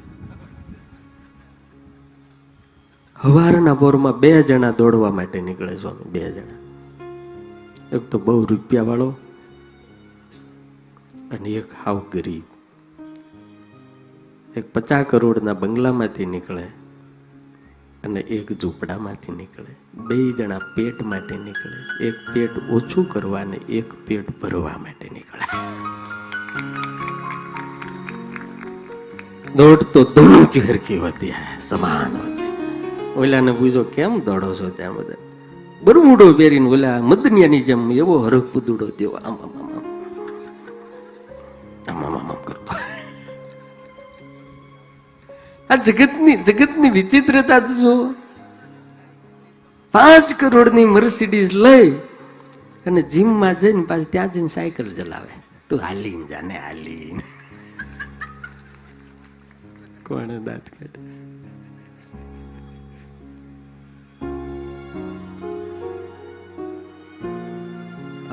સવારના 3.22 3.74
પોરમાં 3.74 4.20
બે 4.20 4.42
જણા 4.42 4.70
દોડવા 4.70 5.10
માટે 5.10 5.40
નીકળે 5.40 5.76
સ્વામી, 5.76 6.10
બે 6.10 6.32
જણા. 6.32 6.58
એક 7.96 8.10
તો 8.10 8.18
બહુ 8.18 8.44
રૂપિયા 8.44 8.82
વાળો 8.82 9.08
અને 11.30 11.48
એક 11.48 11.66
હાવ 11.84 12.02
ગરીબ 12.12 12.42
એક 14.56 14.72
પચાસ 14.72 15.06
કરોડના 15.10 15.52
બંગલામાંથી 15.52 16.26
નીકળે. 16.26 16.77
અને 18.04 18.20
એક 18.28 18.48
ઝૂંપડામાંથી 18.54 19.34
નીકળે 19.34 19.72
બે 20.04 20.16
જણા 20.32 20.60
પેટ 20.74 20.98
માટે 21.04 21.34
નીકળે 21.38 21.78
એક 22.00 22.18
પેટ 22.32 22.54
ઓછું 22.70 23.06
કરવા 23.06 23.40
અને 23.40 23.58
એક 23.70 23.88
પેટ 24.06 24.28
ભરવા 24.40 24.76
માટે 24.78 25.06
નીકળે 25.08 25.44
દોડ 29.54 29.82
તો 29.92 30.02
દોડ 30.12 30.58
ઘેરકી 30.58 30.98
વધ્યા 30.98 31.56
સમાન 31.60 32.14
વધ્યા 32.18 33.16
ઓલાને 33.16 33.52
પૂછો 33.52 33.82
કેમ 33.90 34.14
દોડો 34.20 34.50
છો 34.54 34.68
ત્યાં 34.72 34.98
બધા 34.98 35.22
બરમુડો 35.82 36.28
પહેરીને 36.34 36.68
ઓલા 36.68 36.96
મદનિયાની 37.02 37.62
જેમ 37.62 37.82
એવો 37.94 38.14
હરખ 38.20 38.46
પુદુડો 38.52 38.88
તેવો 38.92 39.16
આમ 39.18 39.36
આમ 39.38 39.52
આમ 39.56 39.70
આમ 39.72 39.84
આમ 41.88 42.00
આમ 42.06 42.14
આમ 42.20 42.40
કરતો 42.44 42.72
આ 45.70 45.76
જગતની 45.76 46.36
જગતની 46.36 46.90
વિચિત્રતા 46.90 47.58
જુઓ. 47.58 48.14
પાંચ 49.92 50.34
કરોડની 50.40 50.84
મર્સિડીઝ 50.84 51.52
લઈ 51.52 51.90
અને 52.86 53.02
જીમમાં 53.02 53.54
જઈને 53.54 53.82
પાછી 53.82 54.04
ત્યાં 54.04 54.28
જઈને 54.28 54.48
સાયકલ 54.48 54.94
ચલાવે. 54.94 55.42
તું 55.68 55.80
હાલીને 55.80 56.26
જાને 56.26 56.58
હાલીને. 56.58 57.22
કોણે 60.06 60.38
દાંત 60.38 60.62
કાઢે 60.68 61.18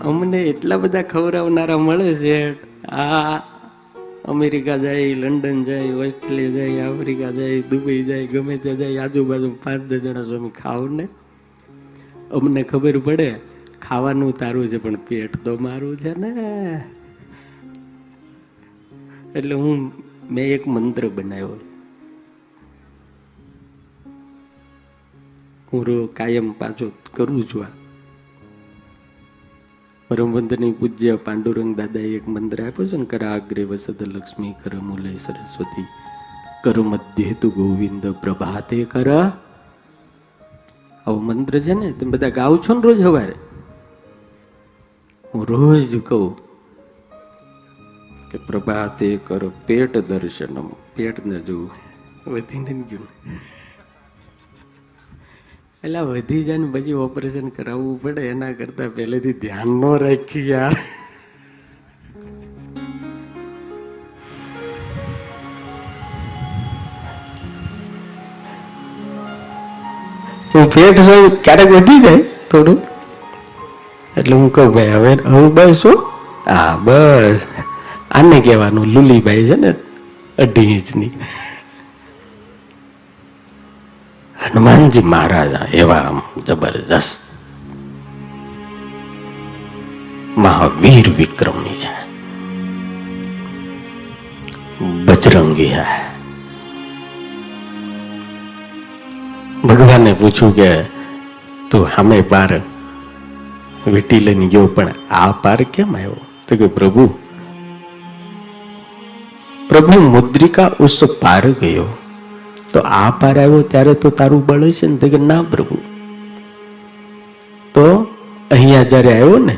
અમને 0.04 0.44
એટલા 0.44 0.78
બધા 0.78 1.02
ખવડાવનારા 1.02 1.78
મળે 1.78 2.14
છે. 2.14 2.38
આ 2.88 3.38
અમેરિકા 4.26 4.78
જાય, 4.78 5.16
લંડન 5.16 5.64
જાય, 5.64 5.94
ઓસ્ટ્રેલિયા 5.94 6.50
જાય, 6.50 6.82
આફ્રિકા 6.82 7.32
જાય, 7.32 7.62
દુબઈ 7.62 8.04
જાય, 8.04 8.28
ગમે 8.28 8.58
ત્યાં 8.58 8.78
જાય, 8.78 8.98
આજુબાજુ 8.98 9.56
પાંચ 9.64 9.82
દસ 9.82 9.98
જણા 9.98 10.24
સ્વામી 10.24 10.50
ખાવ 10.50 10.88
ને 10.88 11.08
અમને 12.32 12.64
ખબર 12.64 12.98
પડે, 12.98 13.36
ખાવાનું 13.82 14.38
તારું 14.38 14.68
છે, 14.68 14.78
પણ 14.78 14.96
પેટ 14.96 15.38
તો 15.38 15.58
મારું 15.62 16.00
છે 16.00 16.20
ને. 16.20 16.84
એટલે 19.36 19.56
હું, 19.56 19.92
મેં 20.32 20.54
એક 20.54 20.68
મંત્ર 20.68 21.08
બનાવ્યો. 21.08 21.60
હું 25.74 25.86
રો 25.86 26.08
કાયમ 26.08 26.52
પાછો 26.52 26.92
કરું 27.14 27.44
છું 27.44 27.64
આ. 27.64 27.85
પરમવંદની 30.08 30.72
પૂજ્ય 30.72 31.16
પાંડુરંગ 31.16 31.76
દાદાએ 31.76 32.04
એક 32.04 32.28
મંત્ર 32.30 32.68
આપ્યો 32.68 32.88
છે 32.88 32.98
ને, 32.98 33.06
કર 33.06 33.24
આગ્રે 33.24 33.64
વસદ 33.64 34.08
લક્ષ્મી, 34.08 34.54
કર 34.64 34.76
મૂલે 34.76 35.16
સરસ્વતી, 35.16 35.86
કર 36.64 36.82
મધ્ય 36.82 37.32
ગોવિંદ, 37.32 38.08
પ્રભાતે 38.08 38.84
કર. 38.84 39.10
આવો 41.06 41.20
મંત્ર 41.20 41.60
છે 41.60 41.74
ને, 41.74 41.92
તમે 41.92 42.12
બધા 42.12 42.30
ગાવ 42.30 42.58
છો 42.58 42.74
ને 42.74 42.82
રોજ 42.82 43.02
સવારે? 43.02 43.34
હું 45.34 45.46
રોજ 45.46 46.04
કહું 46.04 46.38
કે 48.32 48.38
પ્રભાતે 48.38 49.20
કર 49.28 49.48
પેટ 49.48 49.98
દર્શનમ 49.98 50.68
પેટ 50.96 51.26
ન 51.26 51.40
જોવું 51.40 51.72
વધીને 52.32 52.74
ગયું. 52.90 53.08
એટલે 55.86 56.02
વધી 56.02 56.44
જાય 56.44 56.58
ને 56.58 56.68
પછી 56.74 56.94
ઓપરેશન 56.94 57.48
કરાવવું 57.48 57.98
પડે, 58.02 58.22
એના 58.28 58.52
કરતા 58.52 58.88
પહેલેથી 58.90 59.34
ધ્યાન 59.34 59.68
ન 59.68 59.84
રાખી 60.04 60.50
યાર. 60.50 60.76
હું 70.54 70.66
પેટ 70.76 70.98
છું 71.08 71.24
ક્યારેક 71.42 71.70
વધી 71.70 72.00
જાય 72.00 72.24
થોડું. 72.52 72.80
એટલે 74.18 74.36
હું 74.36 74.52
કહું, 74.52 74.74
ભાઈ, 74.74 74.90
હવે 74.90 75.12
હવે 75.32 75.48
બસ 75.50 75.76
શું 75.82 75.98
હા, 76.48 76.78
બસ. 76.78 77.40
આને 78.12 78.38
કહેવાનું 78.42 78.86
લુલીભાઈ 78.94 79.46
છે 79.46 79.56
ને, 79.56 79.76
અઢી 80.38 80.72
ઇંચની. 80.78 81.12
હનુમાનજી 84.46 85.02
મહારાજ 85.02 85.76
એવા 85.76 86.22
જબરજસ્ત 86.48 87.22
મહાવીર 90.38 91.10
વિક્રમી 91.10 91.76
છે. 91.76 92.06
બજરંગી 95.06 95.66
હે. 95.66 95.84
ભગવાને 99.64 100.14
પૂછ્યું 100.14 100.56
કે, 100.56 100.84
તું 101.72 101.88
સામે 101.96 102.22
પાર 102.22 102.62
વીટી 103.88 104.20
લઈને 104.20 104.48
ગયો, 104.48 104.68
પણ 104.68 104.88
આ 105.12 105.32
પાર 105.32 105.64
કેમ 105.64 105.96
આવ્યો? 105.96 106.16
તો 106.48 106.56
કે, 106.56 106.68
પ્રભુ 106.68 107.08
પ્રભુ 109.70 110.00
મુદ્રિકા 110.00 110.72
ઉસ 110.80 111.04
પાર 111.04 111.52
ગયો. 111.52 111.98
તો 112.75 112.81
આ 112.97 113.11
પાર 113.21 113.35
આવ્યો 113.37 113.63
ત્યારે 113.73 113.95
તો 114.03 114.11
તારું 114.21 114.43
બળ 114.43 114.65
છે 114.73 114.87
ને 114.87 114.99
તો 114.99 115.13
કે 115.15 115.21
ના 115.25 115.43
પ્રભુ 115.51 115.79
તો 117.75 117.87
અહીંયા 118.51 118.87
જ્યારે 118.87 119.13
આવ્યો 119.13 119.39
ને 119.49 119.57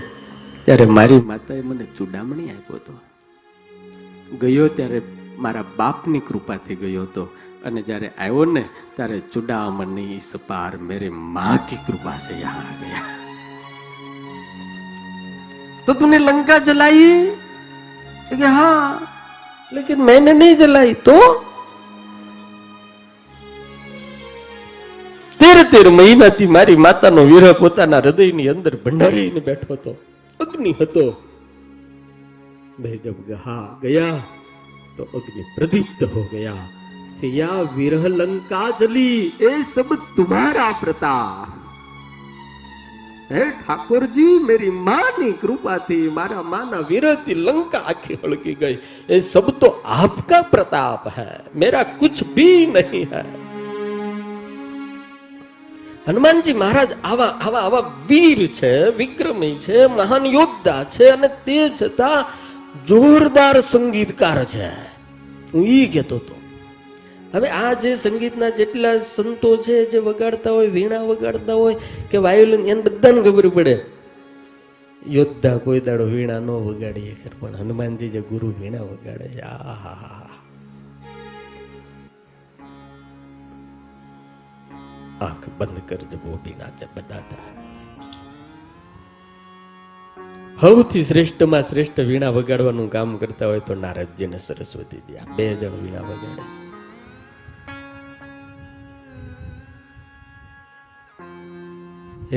ત્યારે 0.64 0.86
મારી 0.96 1.22
માતાએ 1.28 1.62
મને 1.62 1.86
ચુડામણી 1.96 2.50
આપ્યો 2.50 2.78
હતો 2.78 2.94
ગયો 4.40 4.68
ત્યારે 4.76 5.00
મારા 5.38 5.66
બાપની 5.78 6.22
કૃપાથી 6.22 6.76
ગયો 6.76 7.06
હતો 7.06 7.24
અને 7.64 7.80
જ્યારે 7.82 8.08
આવ્યો 8.16 8.44
ને 8.54 8.64
ત્યારે 8.96 9.18
ચુડામણી 9.32 10.08
ઇસ 10.16 10.30
પાર 10.48 10.70
મેરે 10.88 11.08
માँ 11.34 11.56
की 11.66 11.76
कृपा 11.86 12.14
से 12.18 12.34
यहाँ 12.36 12.64
आ 12.64 12.74
गया 12.80 13.02
तो 15.86 15.92
तूने 15.94 16.18
लंका 16.20 16.58
जलाई 16.66 17.06
तो 18.26 18.36
कि 18.36 18.48
हाँ 18.56 18.76
लेकिन 19.72 20.02
मैंने 20.02 20.32
नहीं 20.34 20.56
जलाई 20.56 20.94
तो 21.00 21.16
તેર 25.39 25.57
તેર 25.71 25.87
મહિનાથી 25.89 26.49
મારી 26.57 26.79
માતાનો 26.87 27.23
વિરહ 27.31 27.51
પોતાના 27.51 28.01
હૃદયની 28.05 28.47
અંદર 28.47 28.73
ભંડારીને 28.85 29.39
બેઠો 29.39 29.73
હતો. 29.73 29.91
અગ્નિ 30.39 30.71
હતો. 30.81 31.05
જબ 33.03 33.17
ગહા 33.27 33.77
ગયા 33.81 34.17
તો 34.97 35.03
અગ્નિ 35.03 35.43
પ્રદીપ્ત 35.55 36.01
હો 36.15 36.21
ગયા. 36.31 36.65
સિયા 37.19 37.63
વિરહ 37.77 38.03
લંકા 38.19 38.69
જલી, 38.79 39.21
એ 39.41 39.51
સબ 39.75 39.89
તુમારા 40.15 40.73
પ્રતાપ. 40.81 41.47
હે 43.31 43.41
ઠાકોરજી, 43.49 44.35
મેરી 44.39 44.75
માની 44.89 45.33
કૃપાથી 45.41 46.05
મારા 46.09 46.43
માના 46.43 46.83
વિરહથી 46.89 47.33
લંકા 47.47 47.83
આખી 47.93 48.17
હળકી 48.23 48.55
ગઈ. 48.61 48.77
એ 49.09 49.19
સબ 49.19 49.49
તો 49.61 49.73
આપકા 49.85 50.41
પ્રતાપ 50.53 51.11
હૈ, 51.17 51.35
મેરા 51.55 51.83
કુછ 51.83 52.23
ભી 52.35 52.65
નહીં 52.65 53.07
હૈ. 53.13 53.27
હનુમાનજી 56.07 56.53
મહારાજ 56.53 56.87
આવા 57.03 57.25
આવા 57.25 57.59
આવા 57.59 57.79
વીર 57.79 58.47
છે, 58.47 58.89
વિક્રમી 58.89 59.55
છે, 59.55 59.85
મહાન 59.85 60.25
યોદ્ધા 60.25 60.83
છે 60.83 61.05
અને 61.05 61.27
તે 61.27 61.69
છતાં 61.81 62.25
જોરદાર 62.85 63.59
સંગીતકાર 63.59 64.43
છે. 64.43 64.67
હું 65.53 65.67
ઈ 65.67 65.85
કહેતો 65.85 66.15
હતો. 66.15 66.41
હવે 67.33 67.49
આ 67.49 67.73
જે 67.73 67.95
સંગીતના 67.95 68.49
જેટલા 68.49 68.97
સંતો 68.97 69.57
છે, 69.57 69.91
જે 69.91 69.97
વગાડતા 69.97 70.51
હોય, 70.51 70.67
વીણા 70.67 71.01
વગાડતા 71.01 71.53
હોય, 71.53 71.75
કે 72.11 72.17
વાયોલિન, 72.17 72.59
એને 72.59 72.81
બધાને 72.81 73.21
ખબર 73.21 73.47
પડે. 73.47 73.85
યોદ્ધા 75.07 75.57
કોઈ 75.57 75.79
દાડો 75.79 76.05
વીણા 76.05 76.39
ન 76.39 76.49
વગાડીએ 76.49 77.13
ખર 77.13 77.31
પણ 77.39 77.55
હનુમાનજી 77.55 78.09
જે 78.09 78.21
ગુરુ 78.21 78.53
વીણા 78.59 78.81
વગાડે 78.81 79.27
છે. 79.27 79.39
આ 79.39 79.57
હા 79.57 79.93
હા 79.93 80.29
આંખ 85.21 85.47
બંધ 85.57 85.85
કરજો 85.89 86.17
ગોપીનાથ 86.23 86.77
જબ 86.81 86.89
બતાતા 86.95 87.45
સૌથી 90.59 91.03
શ્રેષ્ઠમાં 91.09 91.65
શ્રેષ્ઠ 91.69 91.99
વીણા 92.09 92.31
વગાડવાનું 92.37 92.89
કામ 92.95 93.11
કરતા 93.21 93.49
હોય 93.49 93.63
તો 93.67 93.75
નારદજી 93.75 94.29
ને 94.31 94.39
સરસ્વતી 94.45 95.01
દયા 95.07 95.35
બે 95.37 95.45
જણ 95.59 95.75
વીણા 95.83 96.05
વગાડે. 96.09 96.43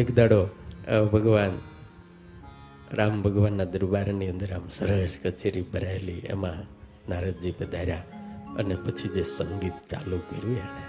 એક 0.00 0.08
દાડો 0.18 0.40
ભગવાન, 1.14 1.54
રામ 2.98 3.16
ભગવાનના 3.24 3.72
દરબારની 3.72 4.30
અંદર 4.34 4.52
આમ 4.58 4.66
સરસ 4.78 5.16
કચેરી 5.22 5.66
ભરાયેલી 5.72 6.20
એમાં 6.34 6.60
નારદજી 7.10 7.54
પધાર્યા 7.58 8.04
અને 8.58 8.74
પછી 8.84 9.12
જે 9.16 9.22
સંગીત 9.36 9.76
ચાલુ 9.90 10.18
કર્યું 10.28 10.58
એને. 10.64 10.82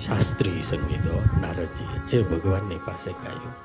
શાસ્ત્રીય 0.00 0.60
સંગીતો 0.60 1.22
નારદજીએ 1.40 1.98
જે 1.98 2.22
ભગવાનની 2.22 2.76
પાસે 2.76 3.12
ગાયું. 3.12 3.64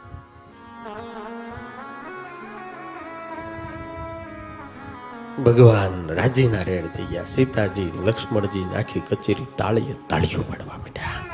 ભગવાન 5.44 6.08
રાજીના 6.08 6.62
રેડ 6.62 6.88
થઈ 6.88 7.04
ગયા. 7.06 7.24
સીતાજી, 7.24 7.92
લક્ષ્મણજી 8.06 8.64
આખી 8.64 9.00
કચેરી 9.00 9.46
તાળીએ 9.58 9.96
તાળીઓ 10.10 10.42
પાડવા 10.42 10.78
માંડ્યા. 10.78 11.26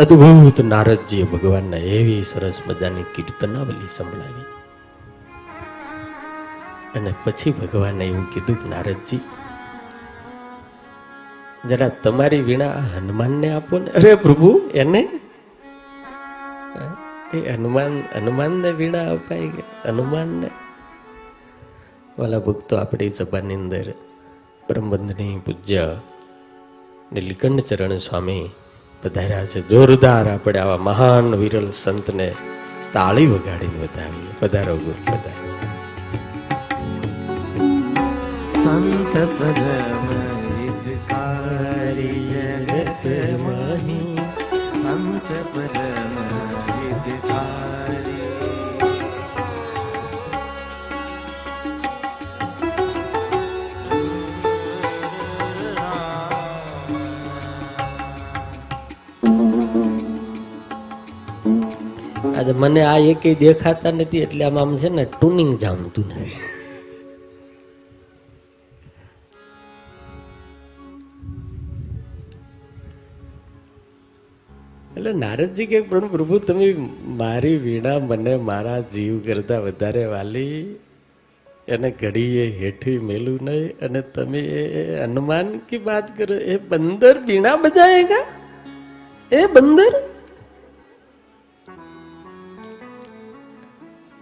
અદ્ભુત 0.00 0.60
નારદજીએ 0.60 1.22
ભગવાનના 1.22 1.76
એવી 1.76 2.22
સરસ 2.22 2.58
મજાની 2.66 3.02
કીર્તનાવલી 3.02 3.88
સંભળાવી. 3.96 4.44
અને 7.00 7.14
પછી 7.24 7.50
ભગવાને 7.50 8.04
એવું 8.04 8.30
કીધું 8.30 8.64
કે 8.64 8.68
નારદજી 8.68 9.20
જરા 11.66 11.88
તમારી 11.88 12.40
વીણા 12.40 12.72
હનુમાનને 12.72 13.52
આપો 13.52 13.78
ને. 13.78 13.90
અરે 13.90 14.14
પ્રભુ. 14.14 14.70
એને? 14.74 15.08
એ 17.34 17.50
હનુમાન 17.50 18.02
હનુમાનને 18.16 18.70
વીણા 18.70 19.12
અપાઈ 19.12 19.48
ગઈ 19.48 19.64
હનુમાનને? 19.84 20.50
વાલા 22.18 22.38
ભક્તો 22.38 22.76
આપણી 22.76 23.08
સભાની 23.08 23.54
અંદર 23.54 23.92
પરમબંધની 24.68 25.40
પૂજ્ય 25.46 25.96
નીલકંઠ 27.12 27.60
ચરણ 27.60 27.98
સ્વામી 27.98 28.50
પધાર્યા 29.02 29.44
છે 29.44 29.60
જોરદાર 29.60 30.28
આપણે 30.28 30.58
આવા 30.58 30.76
મહાન 30.76 31.34
વિરલ 31.34 31.70
સંતને 31.70 32.34
તાળી 32.92 33.26
વગાડીને 33.26 33.78
બતાવીએ 33.82 34.32
પધારો 34.40 34.76
ગુરુ 34.76 35.00
પધારો 35.06 35.52
સંત 38.62 39.16
હિતકારી 39.16 40.27
સંત 43.02 43.10
પરમ 45.52 46.16
આજે 62.36 62.52
મને 62.52 62.82
આ 62.82 62.98
એકે 62.98 63.34
દેખાતા 63.34 63.90
નથી, 63.90 64.18
એટલે 64.18 64.44
આમ 64.44 64.58
આમ 64.58 64.78
છે 64.78 64.88
ને, 64.88 65.04
ટુનિંગ 65.04 65.58
જામતું 65.58 66.04
નથી. 66.04 66.57
એટલે 75.08 75.20
નારદજી 75.20 75.66
કે 75.66 75.80
પણ 75.80 76.08
પ્રભુ, 76.08 76.38
તમે 76.38 76.76
મારી 77.06 77.56
વીણા 77.56 77.98
મને 77.98 78.36
મારા 78.36 78.80
જીવ 78.80 79.18
કરતા 79.18 79.58
વધારે 79.58 80.04
વાલી 80.04 80.76
એને 81.68 81.90
ઘડીએ 81.90 82.50
હેઠી 82.50 82.98
મેલું 82.98 83.38
નહીં 83.42 83.78
અને 83.78 84.00
તમે 84.00 84.38
એ 84.38 85.02
હનુમાન 85.02 85.58
કી 85.58 85.78
વાત 85.78 86.18
કરો, 86.18 86.34
એ 86.34 86.56
બંદર 86.56 87.18
વીણા 87.18 87.56
બજાયેગા 87.56 88.24
એ 89.32 89.46
બંદર? 89.46 89.92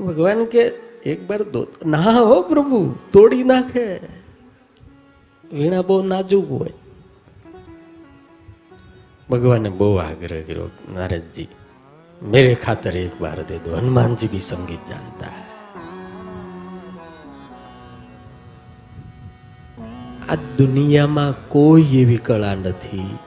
ભગવાન 0.07 0.45
કે, 0.45 0.63
એક 1.07 1.27
બાર 1.27 1.43
દો, 1.43 1.67
ના 1.87 1.99
હો 1.99 2.43
પ્રભુ, 2.43 2.95
તોડી 3.13 3.45
નાખે. 3.45 3.97
વીણા 5.53 5.83
બહુ 5.83 6.03
નાજુક 6.03 6.51
હોય. 6.51 6.73
ભગવાને 9.31 9.71
બહુ 9.71 9.97
આગ્રહ 9.97 10.41
કર્યો 10.41 10.71
નારદજી, 10.95 11.49
મેરે 12.23 12.55
ખાતર 12.55 12.97
એક 12.97 13.23
વાર 13.23 13.43
દે 13.43 13.59
દો, 13.59 13.77
હનુમાનજી 13.77 14.29
બી 14.29 14.39
સંગીત 14.39 14.83
જાણતા 14.89 15.35
આ 20.29 20.35
દુનિયામાં 20.35 21.49
કોઈ 21.49 21.83
એવી 21.83 22.17
કળા 22.17 22.55
નથી, 22.55 23.19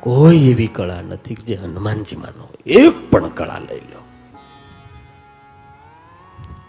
કોઈ 0.00 0.50
એવી 0.50 0.66
કળા 0.66 1.02
નથી 1.02 1.34
જે 1.34 1.54
હનુમાનજીમાં 1.54 2.38
નો 2.38 2.48
એક 2.66 3.10
પણ 3.10 3.28
કળા 3.28 3.58
લઈ 3.58 3.80
લો. 3.80 4.02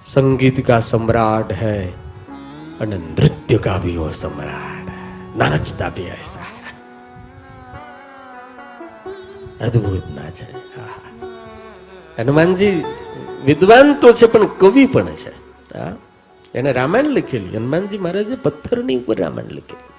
સંગીત 0.05 0.67
કા 0.67 0.79
સમ્રાટ 0.79 1.51
હૈ 1.51 1.87
અને 2.79 2.97
નૃત્ય 2.97 3.57
કા 3.57 3.77
ભી 3.77 3.95
હો 3.95 4.09
સમ્રાટ 4.09 4.87
નાચતા 5.37 5.89
ભી 5.89 6.09
હૈ. 6.09 6.32
અદ્ભુત 9.63 10.05
ના 10.15 10.29
છે. 10.29 10.47
હનુમાનજી 12.17 12.71
વિદ્વાન 13.45 13.93
તો 13.99 14.11
છે, 14.11 14.25
પણ 14.25 14.45
કવિ 14.59 14.85
પણ 14.85 15.05
છે. 15.05 15.31
એને 16.55 16.71
રામાયણ 16.71 17.05
લખેલી. 17.05 17.57
હનુમાનજી 17.57 17.97
મહારાજે 17.97 18.35
પથ્થરની 18.35 18.95
ઉપર 18.95 19.17
રામાયણ 19.19 19.51
લખેલી. 19.51 19.89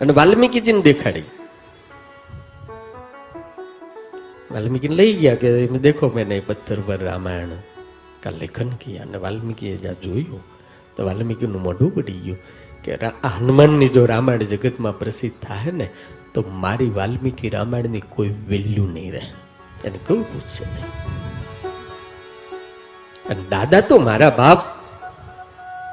અને 0.00 0.12
વાલ્મીકીજીને 0.12 0.80
દેખાડી. 0.80 1.22
વાલ્મીકીને 4.50 4.94
લઈ 4.94 5.12
ગયા 5.12 5.34
કે 5.34 5.66
દેખો 5.66 6.10
મેં 6.14 6.46
પથ્થર 6.46 6.80
પર 6.80 6.98
રામાયણ 6.98 7.48
કા 8.22 8.30
લેખન 8.30 8.68
કિયા. 8.68 9.02
અને 9.02 9.18
વાલ્મીકીએ 9.18 9.76
જ્યાં 9.76 10.00
જોયું, 10.00 10.40
તો 10.96 11.06
વાલ્મીકીનું 11.06 11.62
મોઢું 11.62 11.94
પડી 11.94 12.18
ગયું. 12.24 12.38
કે 12.84 12.90
આ 12.96 13.32
હનુમાનની 13.38 13.88
જો 13.88 14.02
રામાયણ 14.06 14.50
જગતમાં 14.52 14.98
પ્રસિદ્ધ 14.98 15.38
થાય 15.46 15.72
ને, 15.80 15.86
તો 16.34 16.40
મારી 16.64 16.90
વાલ્મીકી 16.90 17.50
રામાયણની 17.56 18.04
કોઈ 18.08 18.32
વેલ્યુ 18.48 18.86
નહીં 18.86 19.10
રહે. 19.12 19.22
એને 19.84 19.98
કેવું 20.08 20.24
પૂછશે 20.24 20.64
નહીં 20.74 20.90
દાદા 23.50 23.82
તો 23.90 23.96
મારા 23.98 24.30
બાપ 24.30 24.60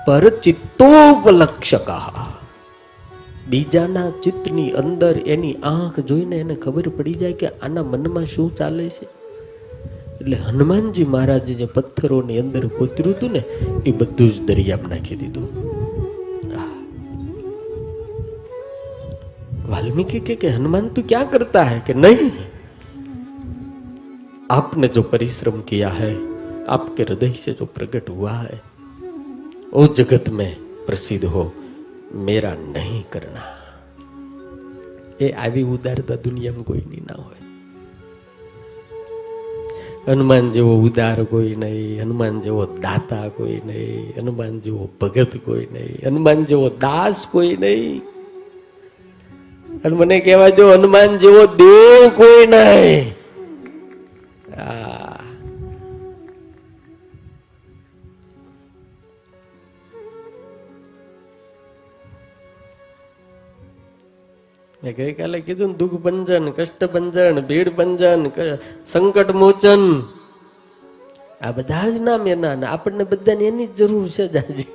પર 0.07 0.23
ચિત્તોપલક્ષકા 0.29 2.25
બીજાના 3.49 4.09
ચિત્તની 4.23 4.71
અંદર 4.71 5.15
એની 5.25 5.55
આંખ 5.63 5.97
જોઈને 5.99 6.35
એને 6.35 6.55
ખબર 6.55 6.87
પડી 6.89 7.13
જાય 7.13 7.33
કે 7.33 7.47
આના 7.47 7.83
મનમાં 7.83 8.25
શું 8.25 8.49
ચાલે 8.55 8.85
છે. 8.89 9.05
એટલે 10.21 10.37
હનુમાનજી 10.37 11.03
મહારાજે 11.03 11.53
જે 11.53 11.67
પથ્થરોની 11.75 12.39
અંદર 12.39 12.63
કોતર્યું 12.67 13.15
હતું 13.17 13.31
ને, 13.31 13.41
એ 13.85 13.91
બધું 13.91 14.29
જ 14.33 14.35
દરિયામાં 14.41 14.89
નાખી 14.89 15.15
દીધું. 15.15 15.47
वाल्मीकि 19.68 20.20
के, 20.20 20.34
के 20.34 20.48
हनुमान 20.48 20.88
तू 20.88 21.02
क्या 21.02 21.24
करता 21.24 21.62
है 21.62 21.80
कि 21.80 21.94
नहीं 21.94 22.30
आपने 24.50 24.88
जो 24.88 25.02
परिश्रम 25.02 25.60
किया 25.60 25.88
है 25.90 26.12
आपके 26.68 27.02
हृदय 27.02 27.32
से 27.44 27.52
जो 27.52 27.66
प्रकट 27.78 28.08
हुआ 28.08 28.32
है 28.32 28.60
वो 29.72 29.86
जगत 29.94 30.28
में 30.28 30.50
प्रसिद्ध 30.86 31.24
हो 31.24 31.52
मेरा 32.26 32.54
नहीं 32.54 33.02
करना 33.12 33.44
એ 35.20 35.26
આવી 35.32 35.62
ઉદારતા 35.74 36.16
દુનિયામાં 36.16 36.64
કોઈની 36.64 37.02
ના 37.08 37.18
હોય 37.18 37.42
હનુમાન 40.06 40.48
જેવો 40.50 40.72
ઉદાર 40.78 41.18
કોઈ 41.24 41.52
નહીં 41.56 42.00
હનુમાન 42.02 42.40
જેવો 42.40 42.64
દાતા 42.82 43.28
કોઈ 43.30 43.60
નહીં 43.66 44.08
હનુમાન 44.18 44.56
જેવો 44.60 44.88
ભગત 45.00 45.36
કોઈ 45.36 45.66
નહીં 45.72 46.00
હનુમાન 46.08 46.44
જેવો 46.44 46.68
દાસ 46.80 47.22
કોઈ 47.32 47.56
નહીં 47.56 48.02
અને 49.85 49.95
મને 49.95 50.19
કહેવા 50.19 50.49
જો 50.49 50.65
હનુમાન 50.73 51.17
જેવો 51.17 51.43
દેવ 51.59 52.09
કોઈ 52.15 52.45
નહીં. 52.47 53.19
ગઈકાલે 64.97 65.39
કીધું 65.39 65.71
દુઃખ 65.77 65.97
ભંજન, 66.03 66.45
કષ્ટ 66.49 66.81
ભંજન, 66.93 67.35
ભીડ 67.39 67.69
ભંજન 67.75 68.21
સંકટ 68.87 69.29
મોચન. 69.31 69.83
આ 71.41 71.51
બધા 71.51 71.89
જ 71.89 72.01
નામ 72.01 72.27
એના 72.27 72.55
આપણને 72.67 73.03
બધાને 73.03 73.43
એની 73.45 73.67
જ 73.67 73.75
જરૂર 73.75 74.07
છે 74.09 74.25
જાજી 74.27 74.67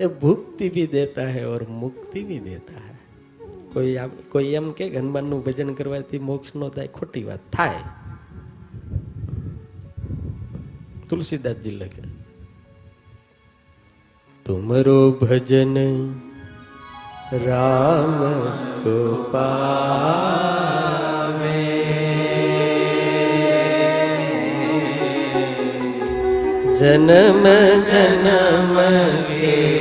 એ 0.00 0.06
ભુક્તિ 0.06 0.68
બી 0.68 0.86
દેતા 0.86 1.22
હૈ 1.22 1.44
ઓર 1.44 1.62
મુક્તિ 1.68 2.22
બી 2.22 2.38
દેતા 2.38 2.78
હે. 2.78 2.94
કોઈ 3.72 3.98
કોઈ 4.28 4.44
એમ 4.44 4.72
કે 4.72 4.98
હનુમાનનું 4.98 5.44
ભજન 5.44 5.74
કરવાથી 5.74 6.18
મોક્ષ 6.18 6.56
નો 6.56 6.68
થાય, 6.68 6.88
ખોટી 6.88 7.24
વાત 7.24 7.40
થાય. 7.52 7.74
તુલસીદાસજી 11.08 11.70
લખે, 11.70 12.02
તુમરો 14.44 15.10
ભજન 15.10 15.76
રામ 17.32 18.14
પાવે 19.32 20.58
જન્મ 26.78 27.44
જન્મ 27.80 28.76
કે 29.28 29.77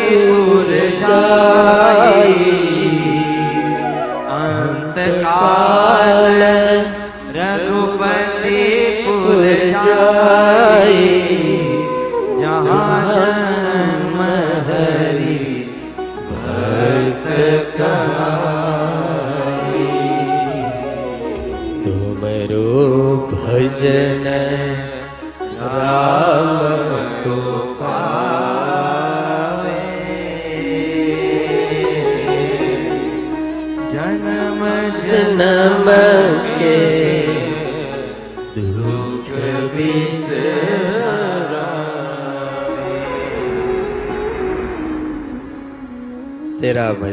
જાય 1.00 2.55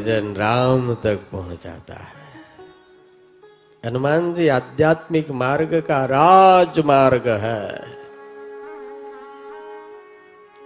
भजन 0.02 0.34
राम 0.36 0.94
तक 0.94 1.20
पहुंचाता 1.32 1.94
है 1.94 2.16
हनुमान 3.84 4.34
जी 4.34 4.48
आध्यात्मिक 4.48 5.30
मार्ग 5.30 5.72
का 5.82 6.04
राजमार्ग 6.06 7.28
है 7.38 7.62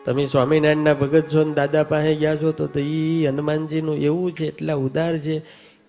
તમે 0.06 0.24
સ્વામિનારાયણના 0.26 0.92
ભગત 0.94 1.26
છો 1.28 1.42
ને 1.44 1.52
દાદા 1.54 1.82
પાસે 1.82 2.14
ગયા 2.14 2.36
છો 2.36 2.50
તો 2.52 2.66
તો 2.66 2.80
ઈ 2.80 3.26
હનુમાનજીનું 3.26 3.98
એવું 4.02 4.32
છે 4.32 4.46
એટલા 4.46 4.74
ઉદાર 4.76 5.14
છે 5.18 5.36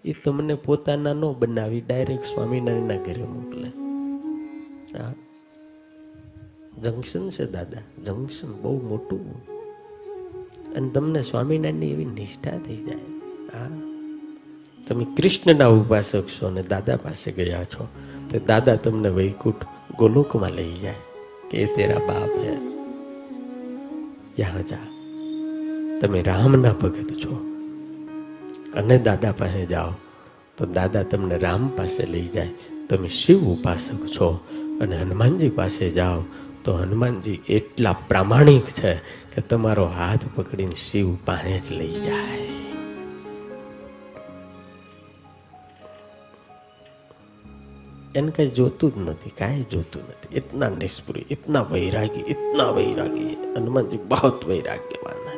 એ 0.06 0.14
તમને 0.24 0.56
પોતાના 0.56 1.14
નો 1.14 1.30
બનાવી 1.34 1.82
ડાયરેક્ટ 1.82 2.26
સ્વામિનારાયણના 2.26 3.02
ઘરે 3.06 3.26
મોકલે 3.26 3.70
હા 4.94 5.14
જંકશન 6.84 7.26
છે 7.30 7.46
દાદા 7.46 7.84
જંકશન 8.06 8.52
બહુ 8.62 8.76
મોટું 8.90 9.26
અને 10.76 10.88
તમને 10.90 11.22
સ્વામિનારાયણની 11.22 11.92
એવી 11.92 12.06
નિષ્ઠા 12.06 12.58
થઈ 12.66 12.80
જાય 12.86 13.08
હા 13.08 13.17
તમે 14.89 15.05
કૃષ્ણના 15.05 15.67
ઉપાસક 15.67 16.29
છો 16.29 16.47
અને 16.47 16.63
દાદા 16.63 16.97
પાસે 16.97 17.33
ગયા 17.33 17.65
છો, 17.65 17.89
તો 18.31 18.39
દાદા 18.39 18.75
તમને 18.75 19.09
વૈકુંઠ 19.09 19.67
ગોલોકમાં 19.97 20.51
લઈ 20.51 20.75
જાય 20.75 20.95
કે 21.51 21.65
તેરા 21.65 21.99
બાપ 21.99 22.31
હે. 22.39 22.57
યહાં 24.43 24.67
જા. 24.69 24.77
તમે 26.01 26.23
રામના 26.23 26.73
ભગત 26.73 27.13
છો 27.15 27.45
અને 28.75 28.99
દાદા 28.99 29.33
પાસે 29.33 29.67
જાઓ, 29.67 29.93
તો 30.57 30.67
દાદા 30.67 31.03
તમને 31.03 31.39
રામ 31.39 31.69
પાસે 31.69 32.07
લઈ 32.07 32.25
જાય. 32.25 32.49
તમે 32.89 33.09
શિવ 33.09 33.39
ઉપાસક 33.39 34.07
છો 34.07 34.41
અને 34.81 34.97
હનુમાનજી 34.97 35.49
પાસે 35.49 35.91
જાઓ, 35.91 36.23
તો 36.65 36.73
હનુમાનજી 36.73 37.41
એટલા 37.49 37.93
પ્રામાણિક 37.93 38.65
છે 38.65 38.95
કે 39.35 39.41
તમારો 39.41 39.85
હાથ 39.85 40.21
પકડીને 40.35 40.77
શિવ 40.91 41.15
પાસે 41.15 41.59
જ 41.59 41.73
લઈ 41.73 41.93
જાય. 41.93 42.49
એને 48.15 48.31
કંઈ 48.31 48.49
જોતું 48.49 48.95
જ 48.95 49.09
નથી, 49.09 49.31
કાંઈ 49.39 49.65
જોતું 49.73 50.03
નથી. 50.03 50.37
એટલા 50.37 50.69
નિષ્પૃહ 50.69 51.19
એટલા 51.31 51.63
વૈરાગી 51.63 52.21
એટલા 52.21 52.71
વૈરાગી 52.71 53.39
હનુમાનજી 53.57 53.97
બહુ 53.97 54.49
વૈરાગ્યવાન 54.49 55.29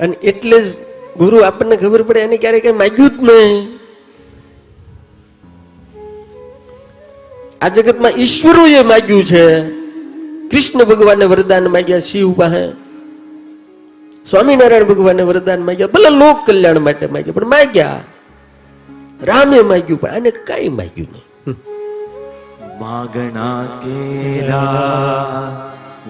અને 0.00 0.16
એટલે 0.22 0.62
જ 0.62 0.76
ગુરુ 1.16 1.38
આપણને 1.38 1.76
ખબર 1.76 2.02
પડે 2.02 2.20
એને 2.20 2.36
ક્યારે 2.36 2.60
કઈ 2.60 2.72
માગ્યું 2.72 3.10
જ 3.10 3.22
નહીં. 3.22 3.80
આ 7.60 7.68
જગતમાં 7.68 8.10
ઈશ્વરોએ 8.10 8.82
માગ્યું 8.82 9.24
છે. 9.24 9.70
કૃષ્ણ 10.48 10.84
ભગવાને 10.84 11.24
વરદાન 11.24 11.66
માગ્યા, 11.66 11.98
શિવ 11.98 12.32
પાસે. 12.32 12.72
સ્વામિનારાયણ 14.30 14.84
ભગવાને 14.84 15.22
વરદાન 15.22 15.60
માગ્યા, 15.60 15.86
ભલે 15.86 16.08
લોક 16.08 16.46
કલ્યાણ 16.46 16.78
માટે 16.78 17.06
માગ્યા, 17.06 17.32
પણ 17.32 17.46
માગ્યા. 17.46 18.04
રામે 19.24 19.60
માગ્યું 19.70 20.00
પણ 20.00 20.14
આને 20.14 20.30
કઈ 20.48 20.68
માગ્યું 20.78 21.12
નહીં. 21.12 21.56
માગણા 22.80 23.62
કેરા 23.82 25.44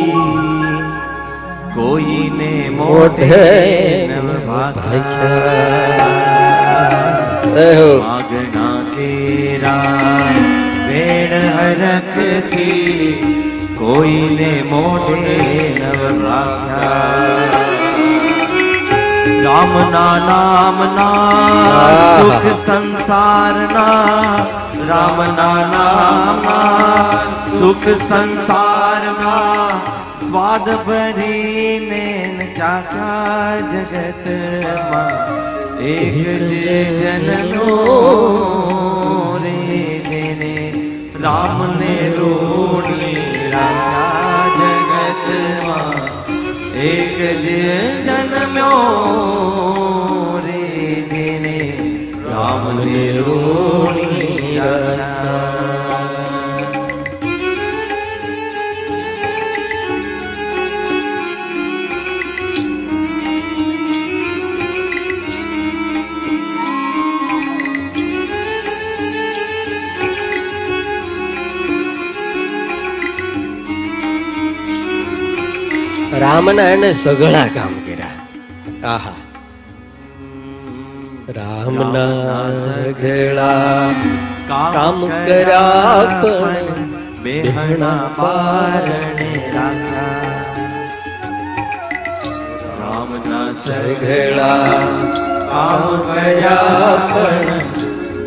કોઈને 1.75 2.53
મોઢે 2.77 3.43
માગણા 7.99 8.77
કેરા 8.95 10.31
વેણ 10.87 11.33
હરખથી 11.57 13.11
કોઈને 13.79 14.51
મોઢે 14.71 15.37
નવ 15.81 16.01
ભાખ્યા 16.19 17.80
રામના 19.43 20.15
નામના 20.21 21.85
સુખ 22.17 22.47
સંસારના 22.59 24.45
રામના 24.89 25.59
નામના 25.67 27.21
સુખ 27.53 27.87
સંસારના 28.01 29.65
સ્વાદ 30.21 30.67
ભરીને 30.85 32.05
ચાખા 32.57 33.57
જગતમાં 33.71 35.15
એક 35.89 36.15
જે 36.53 36.79
જનનો 36.99 37.67
રે 39.43 39.57
જેને 40.07 40.55
રામને 41.19 41.93
રોડી 42.15 43.17
જગતમાં 43.47 44.10
એક 46.81 47.17
જે 47.43 47.57
જન્મ્યો 48.05 48.79
રે 50.37 50.61
જેને 51.09 51.57
રામને 52.25 53.01
રોણી 53.17 54.57
રામના 76.31 76.63
એને 76.63 76.93
સઘળા 76.93 77.45
કામ 77.45 77.73
કર્યા. 77.73 78.93
આહા. 78.93 79.13
રામના 81.29 82.53
સઘળા 82.53 83.89
કામ 84.47 85.05
કર્યા 85.05 86.21
પણ 86.21 86.81
બેહણા 87.23 88.09
પારણે 88.15 89.51
રાખ્યા. 89.55 90.45
રામના 92.79 93.51
સઘળા 93.51 94.79
કામ 95.51 96.01
કર્યા 96.01 96.95
પણ 97.13 97.59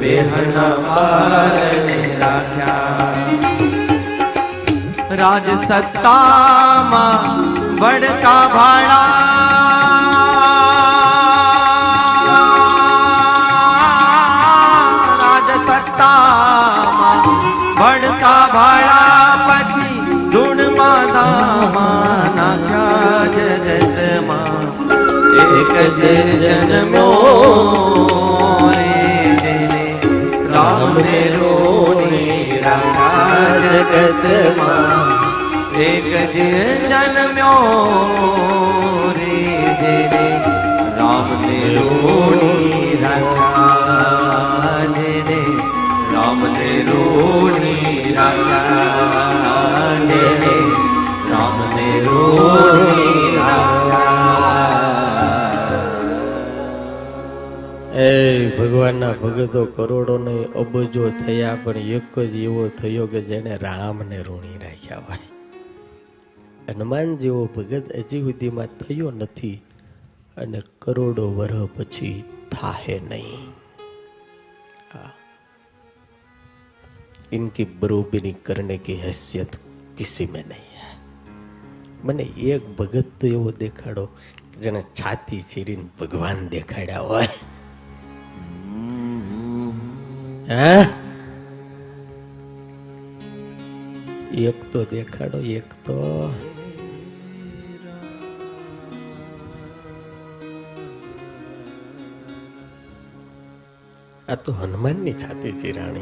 બેહણા 0.00 0.68
પારણે 0.68 2.16
રાખ્યા. 2.20 3.14
રાજ 5.11 5.48
સત્તામાં 5.68 7.53
વડકા 7.81 8.45
ભાડા. 8.55 9.09
રાજસત્તામાં 15.20 15.64
સત્તામાં 15.66 17.20
વડકા 17.81 18.45
ભાડા 18.55 19.33
પછી 19.47 19.99
ધૂળમાં 20.33 21.07
દામા 21.14 22.18
નાખ્યા 22.39 23.25
જગતમાં. 23.37 24.64
એક 25.61 25.72
જ 25.99 26.03
જન્મો 26.43 27.09
રામ 30.55 30.85
રામને 30.85 31.20
રોણી 31.37 32.61
રાખ્યા 32.66 33.53
જગતમાં. 33.62 35.43
એક 35.75 36.05
જ 36.35 36.37
જન્મ્યો 36.91 37.59
રે 39.16 39.39
જેને 39.81 40.27
રામને 40.99 41.59
રોણી 41.77 42.99
રાખ્યા 43.03 44.85
જેને 44.97 45.41
રોણી 46.89 48.14
રાજા 48.18 49.99
જેને 50.11 50.55
રામને 51.31 51.89
રોણી 52.07 53.12
એ 57.97 58.09
ભગવાનના 58.57 59.14
ભગતો 59.20 59.62
કરોડો 59.77 60.14
નહીં 60.25 60.57
અબજો 60.62 61.05
થયા, 61.20 61.57
પણ 61.64 61.93
એક 61.99 62.14
જ 62.33 62.35
એવો 62.49 62.64
થયો 62.81 63.05
કે 63.12 63.20
જેને 63.31 63.53
રામને 63.66 64.18
ઋણી 64.27 64.59
રાખ્યા 64.64 65.05
હોય. 65.09 65.34
હનુમાન 66.69 67.17
જેવો 67.17 67.49
ભગત 67.57 67.97
હજી 67.97 68.21
સુધીમાં 68.21 68.67
થયો 68.67 69.11
નથી 69.11 69.62
અને 70.37 70.62
કરોડો 70.79 71.35
વર્ષ 71.35 71.69
પછી 71.77 72.25
થાહે 72.53 73.01
નહીં. 73.09 73.53
ઇનકી 77.33 77.65
બરોબરી 77.65 78.33
કરને 78.33 78.77
કી 78.77 79.03
હૈસિયત 79.03 79.57
કિસી 79.97 80.27
મેં 80.27 80.45
નહીં. 80.49 80.65
મને 82.07 82.23
એક 82.23 82.77
ભગત 82.77 83.05
તો 83.21 83.27
એવો 83.27 83.51
દેખાડો 83.51 84.09
જેને 84.62 84.81
છાતી 84.81 85.45
ચીરીને 85.53 85.85
ભગવાન 86.01 86.49
દેખાડ્યા 86.49 87.01
હોય. 87.01 87.29
એક 94.35 94.73
તો 94.73 94.85
દેખાડો, 94.85 95.39
એક 95.39 95.67
તો 95.85 95.95
આ 104.29 104.35
તો 104.35 104.53
હનુમાનની 104.53 105.12
છાતી 105.12 105.53
ચીરાણી 105.53 106.01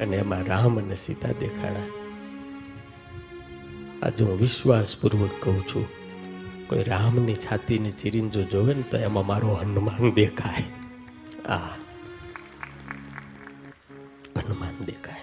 અને 0.00 0.16
એમાં 0.16 0.44
રામ 0.44 0.78
અને 0.78 0.94
સીતા 0.94 1.28
દેખાડા 1.40 2.00
આજે 4.02 4.24
હું 4.24 4.38
વિશ્વાસપૂર્વક 4.38 5.30
કહું 5.40 5.62
છું, 5.62 5.86
કોઈ 6.68 6.82
રામની 6.82 7.34
છાતીને 7.34 7.90
ચીરીને 7.90 8.28
જો 8.28 8.42
જોવે 8.42 8.74
ને 8.74 8.82
તો 8.82 8.98
એમાં 8.98 9.26
મારો 9.26 9.48
હનુમાન 9.48 10.12
દેખાય. 10.12 10.64
આ 11.48 11.56
હનુમાન 14.36 14.84
દેખાય. 14.84 15.20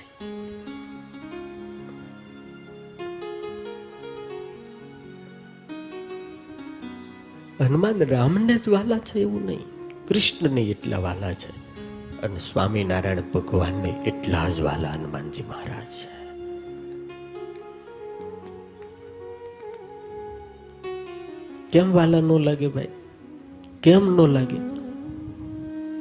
હનુમાન 7.60 8.06
રામને 8.06 8.58
જ 8.58 8.70
વાલા 8.70 8.98
છે 8.98 9.20
એવું 9.20 9.46
નહીં. 9.46 9.66
કૃષ્ણને 10.08 10.62
એટલા 10.62 10.98
વાલા 10.98 11.34
છે. 11.34 11.67
અને 12.24 12.38
સ્વામિનારાયણ 12.38 13.22
ભગવાનને 13.34 13.90
એટલા 14.06 14.50
જ 14.50 14.60
વાલા 14.60 14.90
હનુમાનજી 14.90 15.44
મહારાજ 15.44 15.86
છે. 15.86 16.18
કેમ 21.72 21.94
વાલા 21.94 22.20
ન 22.20 22.32
લાગે 22.32 22.68
ભાઈ? 22.68 22.88
કેમ 23.84 24.16
ન 24.16 24.28
લાગે? 24.30 24.58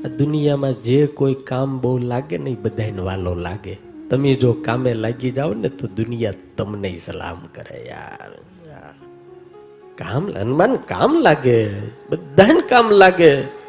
આ 0.04 0.08
દુનિયામાં 0.08 0.82
જે 0.82 1.06
કોઈ 1.06 1.34
કામ 1.34 1.80
બહુ 1.80 1.98
લાગે 1.98 2.38
ને 2.38 2.50
એ 2.50 2.54
બધાને 2.54 2.98
વાલો 2.98 3.34
લાગે. 3.34 3.78
તમે 4.10 4.34
જો 4.34 4.52
કામે 4.52 4.94
લાગી 4.94 5.30
જાઓ 5.30 5.54
ને 5.54 5.68
તો 5.68 5.86
દુનિયા 5.86 6.32
તમને 6.56 7.00
સલામ 7.04 7.46
કરે 7.54 7.86
યાર. 7.88 8.32
કામ 9.96 10.30
હનુમાન 10.30 10.76
કામ 10.76 11.18
લાગે. 11.18 11.68
બધાને 12.10 12.60
કામ 12.60 12.90
લાગે. 12.90 13.65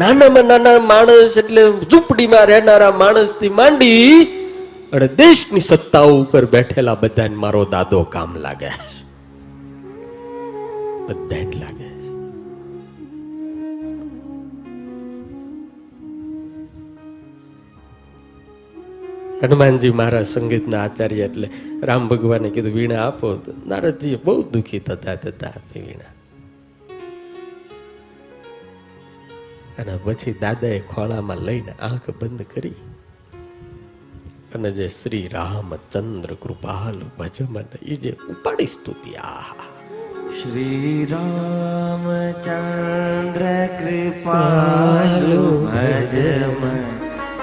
નાનામાં 0.00 0.46
નાના 0.50 0.78
માણસ 0.90 1.36
એટલે 1.42 1.62
ઝૂંપડીમાં 1.90 2.46
રહેનારા 2.50 2.92
માણસથી 3.02 3.52
માંડી 3.60 4.10
અને 4.92 5.08
દેશની 5.20 5.60
સત્તાઓ 5.60 6.10
ઉપર 6.22 6.44
બેઠેલા 6.54 6.94
બધાને 6.94 7.36
મારો 7.44 7.62
દાદો 7.74 8.02
કામ 8.14 8.36
લાગે 8.36 8.70
બધાને 11.06 11.56
લાગે 11.62 11.88
હનુમાનજી 19.42 19.90
મહારાજ 19.90 20.28
સંગીતના 20.34 20.82
આચાર્ય 20.82 21.24
એટલે 21.24 21.50
રામ 21.82 22.08
ભગવાને 22.08 22.48
કીધું, 22.50 22.72
વીણા 22.72 23.02
આપો. 23.08 23.34
નારદજી 23.66 24.16
બહુ 24.24 24.42
દુઃખી 24.42 24.78
થતા 24.78 25.16
થતા 25.24 25.52
વીણા. 25.74 26.12
અને 29.78 29.98
પછી 30.04 30.32
દાદાએ 30.32 30.78
ખોળામાં 30.78 31.38
લઈને 31.38 31.74
આંખ 31.80 32.10
બંધ 32.10 32.42
કરી 32.42 32.74
અને 34.54 34.70
જે 34.70 34.88
શ્રી 34.88 35.28
રામચંદ્ર 35.28 36.34
કૃપાલ 36.34 37.00
ભજમન 37.18 37.66
એ 37.82 37.94
જે 37.94 38.16
ઉપાડી 38.28 38.66
સ્તુતિ, 38.66 39.14
આહા. 39.14 39.64
શ્રી 40.42 41.06
રામચંદ્ર 41.10 43.42
કૃપાલુ 43.78 45.66
ભજમ 45.66 46.62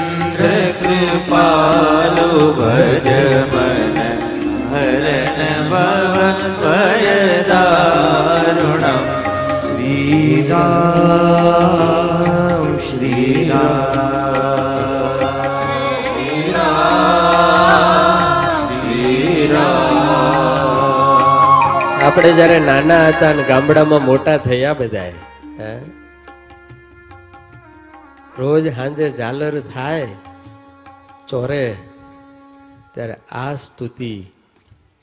કૃપાલુ 0.72 2.52
ભજમન 2.52 3.75
આપણે 22.06 22.30
જ્યારે 22.36 22.58
નાના 22.58 23.06
હતા 23.08 23.30
અને 23.30 23.42
ગામડામાં 23.42 24.02
મોટા 24.02 24.36
થયા 24.36 24.74
બધા 24.74 25.12
રોજ 28.38 28.64
સાંજે 28.76 29.06
ઝાલર 29.18 29.54
થાય, 29.74 30.08
ચોરે 31.28 31.76
ત્યારે 32.94 33.16
આ 33.32 33.52
સ્તુતિ 33.54 34.14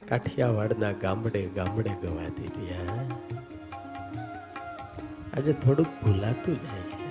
કાઠિયાવાડના 0.07 0.91
ગામડે 0.91 1.45
ગામડે 1.45 1.89
હતી, 2.47 2.69
હે. 2.71 2.87
આજે 5.37 5.53
થોડુંક 5.53 6.05
ભૂલાતું 6.05 6.55
જાય 6.55 6.81
છે. 6.81 7.03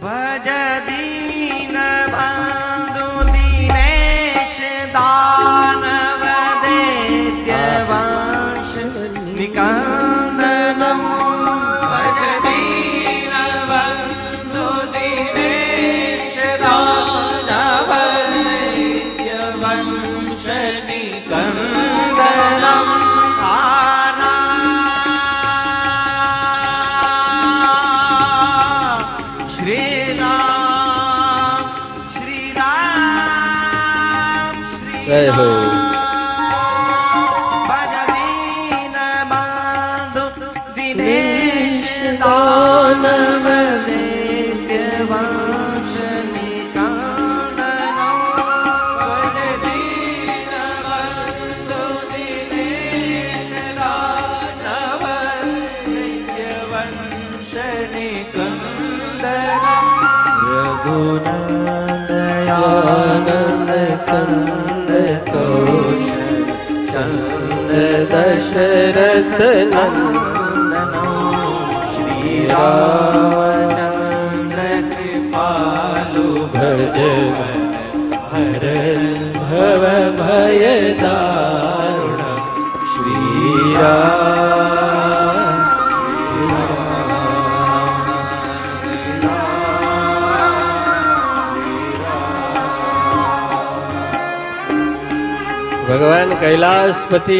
ભજ 0.00 0.48
દીન 0.86 1.76
બંધુ 2.06 3.32
દિનેશ 3.32 4.60
દાનવ 4.92 6.24
દૈત્ય 6.62 7.84
भरत 69.16 69.38
नन्दनो 69.72 71.04
श्रीरामचन्द्रकृपालु 74.96 76.26
भज 76.56 76.98
हर 78.32 78.64
भव 79.38 79.84
भयदारुण 80.20 81.30
श्रीराम 82.92 84.35
भगवान 96.35 96.39
कैलाशपति 96.39 97.35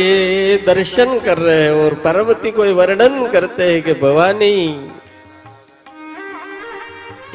दर्शन 0.65 1.19
कर 1.19 1.37
रहे 1.37 1.63
हैं 1.63 1.71
और 1.71 1.93
पार्वती 1.93 2.51
कोई 2.51 2.71
वर्णन 2.71 3.15
करते 3.31 3.63
हैं 3.63 3.81
कि 3.83 3.93
भवानी 4.01 4.53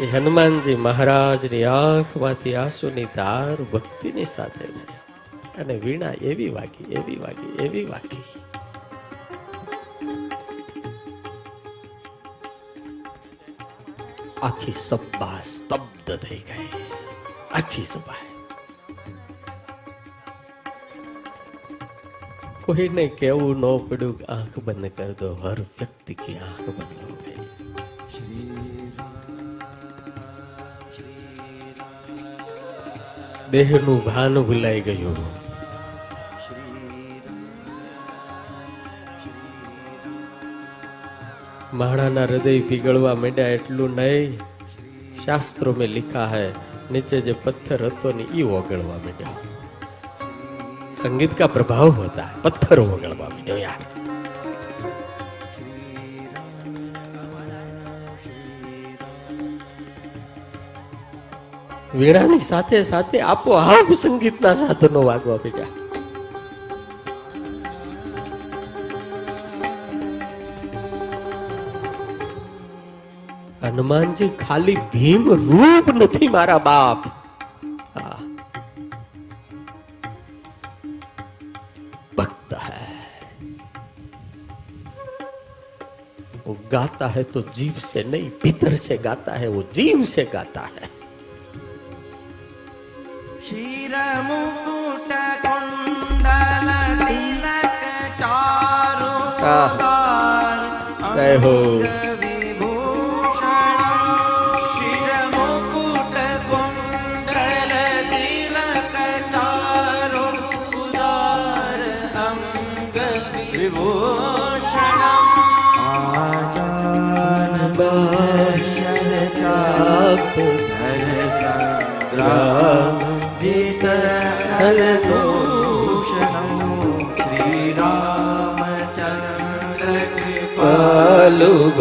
એ 0.00 0.06
હનુમાનજી 0.06 0.74
મહારાજની 0.74 1.60
આંખમાંથી 1.64 2.54
આંસુની 2.54 3.04
ધાર 3.16 3.56
ભક્તિની 3.62 4.24
સાથે 4.24 4.64
થઈ. 4.64 4.96
અને 5.58 5.76
વીણા 5.76 6.12
એવી 6.22 6.48
વાગી 6.48 6.86
એવી 6.92 7.16
વાગી 7.16 7.52
એવી 7.64 7.84
વાગી 7.84 8.24
આખી 14.42 14.76
સભા 14.80 15.40
સ્તબ્ધ 15.50 16.16
થઈ 16.16 16.42
ગઈ 16.48 16.68
આખી 17.52 17.86
સભા 17.92 18.22
કોઈને 22.71 23.03
કહેવું 23.13 23.57
ન 23.59 23.65
પડ્યું 23.85 24.11
કે 24.17 24.25
આંખ 24.33 24.57
બંધ 24.59 24.93
કર 24.97 25.13
દો 25.13 25.29
હર 25.39 25.59
વ્યક્તિ 25.73 26.13
કી 26.19 26.35
આંખ 26.39 26.67
બંધ 26.69 27.01
હો 27.01 27.15
ગઈ 27.19 27.39
દેહનું 33.51 33.99
ભાન 34.05 34.41
ભૂલાઈ 34.41 34.83
ગયું 34.85 35.19
માણાના 41.73 42.27
હૃદય 42.27 42.67
પીગળવા 42.67 43.15
માંડ્યા 43.17 43.55
એટલું 43.55 43.97
નહીં 43.99 44.37
શાસ્ત્રો 45.23 45.73
મેં 45.73 45.91
લીખા 45.91 46.29
હૈ 46.29 46.45
નીચે 46.91 47.17
જે 47.21 47.35
પથ્થર 47.43 47.83
હતો 47.87 48.13
ને 48.13 48.29
એ 48.35 48.47
ઓગળવા 48.53 49.01
માંડ્યા 49.01 49.60
संगीत 51.00 51.32
का 51.38 51.46
प्रभाव 51.48 51.88
होता 51.92 52.22
है 52.22 52.42
पत्थर 52.42 52.78
ओगळवा 52.78 53.16
માંડ્યો 53.26 53.58
યાર 53.58 53.80
વીણાની 61.94 62.38
સાથે 62.42 62.78
સાથે 62.82 63.18
આપોઆપ 63.24 63.92
સંગીતના 63.96 64.54
સાધનો 64.56 65.02
વાગવા 65.04 65.36
માંડ્યા 65.36 65.84
હનુમાનજી 73.66 74.28
ખાલી 74.40 74.80
ભીમ 74.92 75.30
રૂપ 75.44 75.94
નથી 75.94 76.28
મારા 76.28 76.58
બાપ 76.64 77.06
गाता 86.81 87.07
है 87.07 87.23
तो 87.33 87.41
जीव 87.55 87.79
से 87.79 88.03
नहीं 88.03 88.29
पितर 88.43 88.75
से 88.83 88.97
गाता 88.97 89.33
है 89.33 89.47
वो 89.47 89.61
जीव 89.73 90.03
से 90.13 90.23
गाता 90.33 90.61
है 90.75 90.89
शिरमुकुट 93.47 95.11
कुण्डल 95.43 96.69
तिलक 97.01 97.81
चारु 98.21 99.13
हो। 101.43 101.55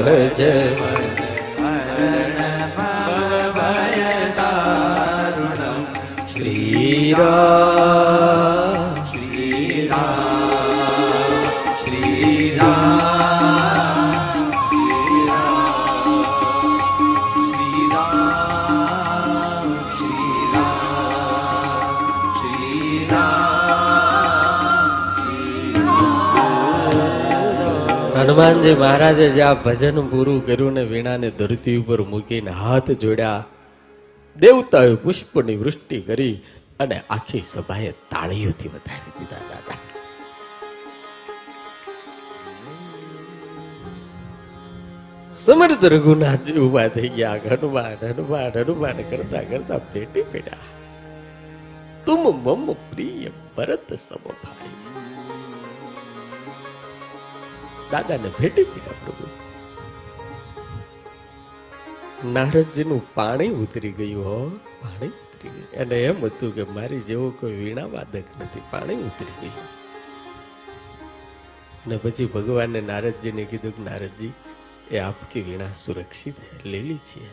ભજ. 0.05 0.40
ભય 3.55 4.12
તારુણમ 4.36 5.84
શ્રી 6.34 7.14
હનુમાનજી 28.40 28.74
મહારાજે 28.74 29.26
જે 29.28 29.42
આ 29.42 29.54
ભજન 29.54 29.98
પૂરું 30.08 30.46
કર્યું 30.46 30.72
ને 30.72 30.84
વીણાને 30.84 31.30
ધરતી 31.30 31.76
ઉપર 31.76 32.02
મૂકીને 32.02 32.50
હાથ 32.50 32.90
જોડ્યા, 32.90 33.44
દેવતાએ 34.36 34.94
પુષ્પની 34.94 35.56
વૃષ્ટિ 35.56 36.00
કરી 36.00 36.34
અને 36.80 36.96
આખી 37.10 37.42
સભાએ 37.46 37.90
તાળીઓથી 38.10 38.68
વધાવી 38.68 39.12
દીધા 39.18 39.42
દાદા. 39.50 39.78
સમર્થ 45.40 45.84
રઘુનાથજી 45.84 46.58
ઊભા 46.58 46.88
થઈ 46.88 47.08
ગયા. 47.08 47.38
હનુમાન 47.44 47.96
હનુમાન 48.02 48.60
હનુમાન 48.60 49.08
કરતા 49.10 49.44
કરતા 49.50 49.80
પેટી 49.92 50.28
પડ્યા. 50.32 50.68
તુમ 52.06 52.22
મમ 52.44 52.72
પ્રિય 52.72 53.30
ભરત 53.56 53.88
સમભાઈ 54.08 54.89
દાદાને 57.90 58.28
ભેટી 58.28 58.64
પ્રભુ. 58.64 59.28
નારદજીનું 62.32 63.14
પાણી 63.14 63.48
ઉતરી 63.48 63.92
ગયું, 63.92 64.24
હો. 64.24 64.48
પાણી 64.48 65.08
ઉતરી 65.08 65.48
ગયું. 65.48 65.70
એને 65.72 66.04
એમ 66.04 66.24
હતું 66.24 66.54
કે 66.54 66.62
મારી 66.62 67.00
જેવો 67.00 67.30
કોઈ 67.30 67.52
વીણા 67.52 67.86
વાદક 67.86 68.22
નથી. 68.40 68.60
પાણી 68.70 68.94
ઉતરી 68.94 69.48
ગયું. 69.48 69.80
ને 71.86 71.96
પછી 71.96 72.26
ભગવાને 72.26 72.80
નારદજીને 72.80 73.44
કીધું 73.44 73.76
કે 73.76 73.82
નારદજી, 73.82 74.32
એ 74.90 74.98
આપકી 74.98 75.40
વીણા 75.40 75.72
સુરક્ષિત 75.72 76.34
લેલી 76.66 76.96
છે. 76.96 77.28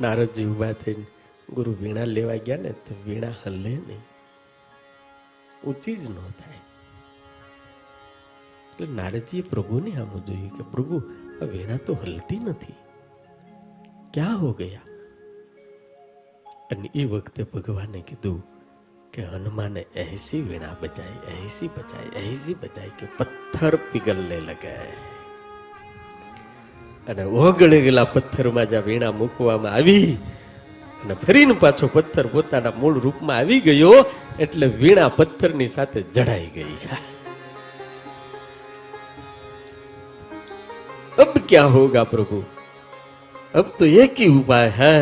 નારદજી 0.00 0.44
ઊભા 0.44 0.72
થઈને, 0.72 1.06
ગુરુ, 1.50 1.76
વીણા 1.80 2.04
લેવા 2.04 2.34
ગયા 2.34 2.56
ને 2.56 2.72
તો 2.72 2.94
વીણા 3.04 3.28
હલે 3.46 3.70
નહીં. 3.70 4.00
ઊંચી 5.66 5.96
જ 5.96 6.10
ન 6.10 6.14
થાય. 6.14 6.59
એટલે 8.80 9.02
નારદજીએ 9.02 9.42
પ્રભુને 9.42 9.90
આમ 9.90 10.18
જોયું 10.18 10.56
કે 10.56 10.62
પ્રભુ, 10.62 11.02
આ 11.42 11.44
વેણા 11.44 11.76
તો 11.76 11.92
હલતી 11.94 12.38
નથી. 12.38 12.74
ક્યાં 14.14 14.40
હો 14.40 14.52
ગયા? 14.52 14.80
અને 16.70 16.90
એ 16.94 17.04
વખતે 17.04 17.42
ભગવાને 17.42 18.00
કીધું 18.00 18.44
કે 19.12 19.24
હનુમાને 19.24 19.80
એસી 19.80 20.40
વીણા 20.40 20.76
બચાઈ, 20.80 21.42
એસી 21.46 21.68
બચાઈ 21.68 22.32
એસી 22.32 22.54
બચાઈ 22.54 22.88
કે 22.88 23.06
પથ્થર 23.18 23.76
પીગલને 23.76 24.40
લગાય. 24.40 24.86
અને 27.08 27.22
ઓગળી 27.22 27.80
ગયેલા 27.80 28.04
પથ્થરમાં 28.04 28.70
જ્યાં 28.70 28.84
વીણા 28.84 29.10
મૂકવામાં 29.10 29.72
આવી 29.72 30.14
અને 31.04 31.14
ફરીને 31.14 31.52
પાછો 31.52 31.90
પથ્થર 31.92 32.26
પોતાના 32.26 32.72
મૂળ 32.78 33.00
રૂપમાં 33.00 33.36
આવી 33.36 33.60
ગયો 33.60 33.92
એટલે 34.38 34.66
વીણા 34.66 35.08
પથ્થરની 35.08 35.66
સાથે 35.66 36.02
જડાઈ 36.02 36.46
ગઈ 36.46 36.62
છે. 36.62 37.19
अब 41.19 41.37
क्या 41.49 41.63
होगा 41.75 42.03
प्रभु 42.05 42.41
अब 43.55 43.73
तो 43.79 43.85
एक 44.03 44.15
ही 44.19 44.27
उपाय 44.39 44.67
है 44.77 44.95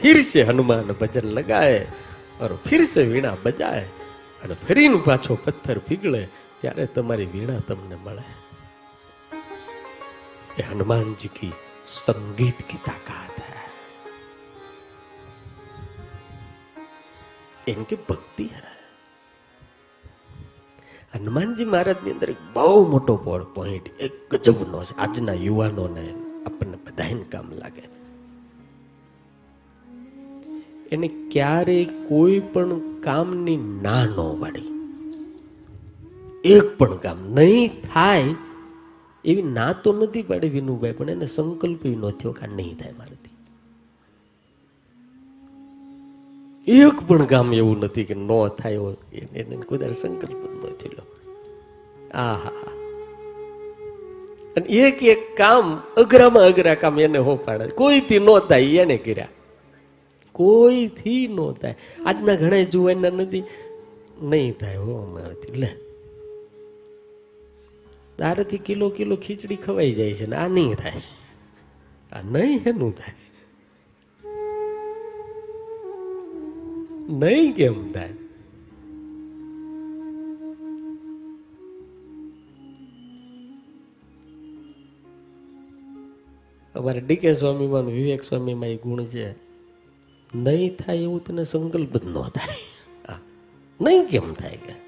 फिर 0.00 0.22
से 0.24 0.42
हनुमान 0.42 0.92
भजन 1.00 1.26
लगाए 1.38 1.78
और 2.40 2.50
फिर 2.66 2.84
से 2.86 3.02
વીણા 3.04 3.32
બજાય 3.44 3.82
અને 4.42 4.54
ફરીને 4.64 4.98
પાછો 5.06 5.34
પથ્થર 5.44 5.78
પીગળે 5.88 6.22
ત્યારે 6.60 6.84
તમારી 6.94 7.26
વીણા 7.34 7.58
તમને 7.68 7.98
મળે 8.04 8.24
ये 10.52 10.62
हनुमान 10.64 11.14
जी 11.14 11.28
की 11.30 11.50
संगीत 11.96 12.58
की 12.70 12.78
ताकत 12.86 13.36
है 13.40 13.60
इनकी 17.68 17.96
भक्ति 18.08 18.46
है 18.54 18.73
હનુમાનજી 21.15 21.65
મહારાજની 21.65 22.11
અંદર 22.11 22.29
એક 22.29 22.41
બહુ 22.53 22.77
મોટો 22.91 23.13
પોઈન્ટ 23.55 23.85
એક 23.99 24.13
ગજબનો 24.31 24.79
છે. 24.83 24.93
આજના 24.97 25.37
યુવાનોને 25.45 26.05
આપણને 26.45 26.77
બધાને 26.85 27.25
કામ 27.31 27.47
લાગે. 27.55 27.83
એને 30.91 31.07
ક્યારેય 31.31 31.85
કોઈ 32.07 32.39
પણ 32.53 32.79
કામની 33.01 33.59
ના 33.81 34.03
ન 34.05 34.17
પાડી 34.41 34.69
એક 36.45 36.65
પણ 36.77 36.97
કામ 37.05 37.19
નહીં 37.33 37.71
થાય 37.93 38.29
એવી 39.25 39.45
ના 39.57 39.71
તો 39.83 39.89
નથી 39.93 40.21
પાડી 40.21 40.49
વિનુભાઈ, 40.49 40.97
પણ 40.97 41.09
એને 41.09 41.25
સંકલ્પ 41.25 41.83
ન 41.85 42.03
થયો 42.19 42.31
કે 42.31 42.45
નહીં 42.47 42.75
થાય 42.79 42.93
મારાથી 42.97 43.14
એક 46.67 47.07
પણ 47.07 47.25
કામ 47.25 47.53
એવું 47.53 47.79
નથી 47.79 48.03
કે 48.03 48.13
ન 48.13 48.47
થાય 48.47 48.77
એને 49.35 49.55
કોઈ 49.55 49.79
સંકલ્પ 49.79 50.45
જ 50.45 50.65
ન 50.65 50.75
થયેલો. 50.75 51.03
આહા. 52.17 52.51
અને 54.55 54.65
એક 54.65 55.03
એક 55.03 55.37
કામ 55.37 55.81
અઘરામાં 55.97 56.43
અઘરા 56.43 56.75
કામ 56.75 56.99
એને 56.99 57.17
હો 57.17 57.35
પાડે 57.35 57.67
કોઈથી 57.67 58.19
ન 58.19 58.39
થાય 58.39 58.61
એને 58.61 58.97
કર્યા. 58.97 59.27
કોઈથી 60.31 61.27
ન 61.27 61.51
થાય. 61.51 61.75
આજના 62.05 62.35
ઘણા 62.35 62.63
જુવાનના 62.63 63.09
નથી. 63.09 63.43
નહીં 64.21 64.53
થાય 64.53 64.77
હો 64.77 65.01
અમારાથી 65.01 65.57
લે. 65.57 65.69
તારેથી 68.17 68.57
કિલો 68.57 68.89
કિલો 68.89 69.15
ખીચડી 69.15 69.55
ખવાઈ 69.55 69.91
જાય 69.91 70.13
છે 70.13 70.25
ને 70.25 70.35
આ 70.35 70.47
નહીં 70.47 70.75
થાય. 70.75 70.93
આ 72.11 72.21
નહીં 72.21 72.63
એનું 72.63 72.97
થાય. 72.97 73.24
નહીં 77.09 77.55
કેમ 77.55 77.91
થાય? 77.91 78.09
અમારે 86.75 86.99
ડીકે 86.99 87.33
સ્વામીમાં 87.33 87.85
વિવેક 87.85 88.23
સ્વામીમાં 88.23 88.69
એ 88.69 88.77
ગુણ 88.77 89.05
છે. 89.05 89.31
નહીં 90.35 90.75
થાય 90.75 90.97
એવું 90.97 91.23
તને 91.23 91.43
સંકલ્પ 91.43 91.97
જ 91.97 92.05
ન 92.05 92.29
થાય. 92.29 92.55
નહીં 93.81 94.05
કેમ 94.05 94.33
થાય 94.33 94.57
કે? 94.57 94.85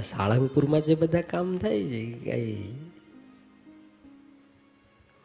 સાળંગપુરમાં 0.00 0.80
જે 0.80 0.94
બધા 0.94 1.20
કામ 1.20 1.58
થાય 1.58 1.84
છે 1.84 2.12
કઈ 2.12 2.74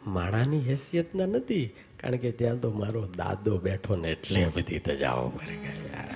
માણાની 0.05 0.61
હેસિયતના 0.67 1.25
નથી, 1.25 1.65
કારણ 1.99 2.21
કે 2.23 2.31
ત્યાં 2.39 2.59
તો 2.59 2.69
મારો 2.81 3.01
દાદો 3.17 3.57
બેઠો 3.65 3.95
ને 3.95 4.11
એટલે 4.15 4.45
બધી 4.55 4.81
તજાઓ 4.87 5.25
પડે 5.35 5.55
યાર 5.65 6.11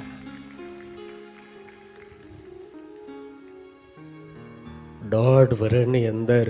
દોઢ 5.12 5.54
વર્ષની 5.60 6.06
અંદર 6.14 6.48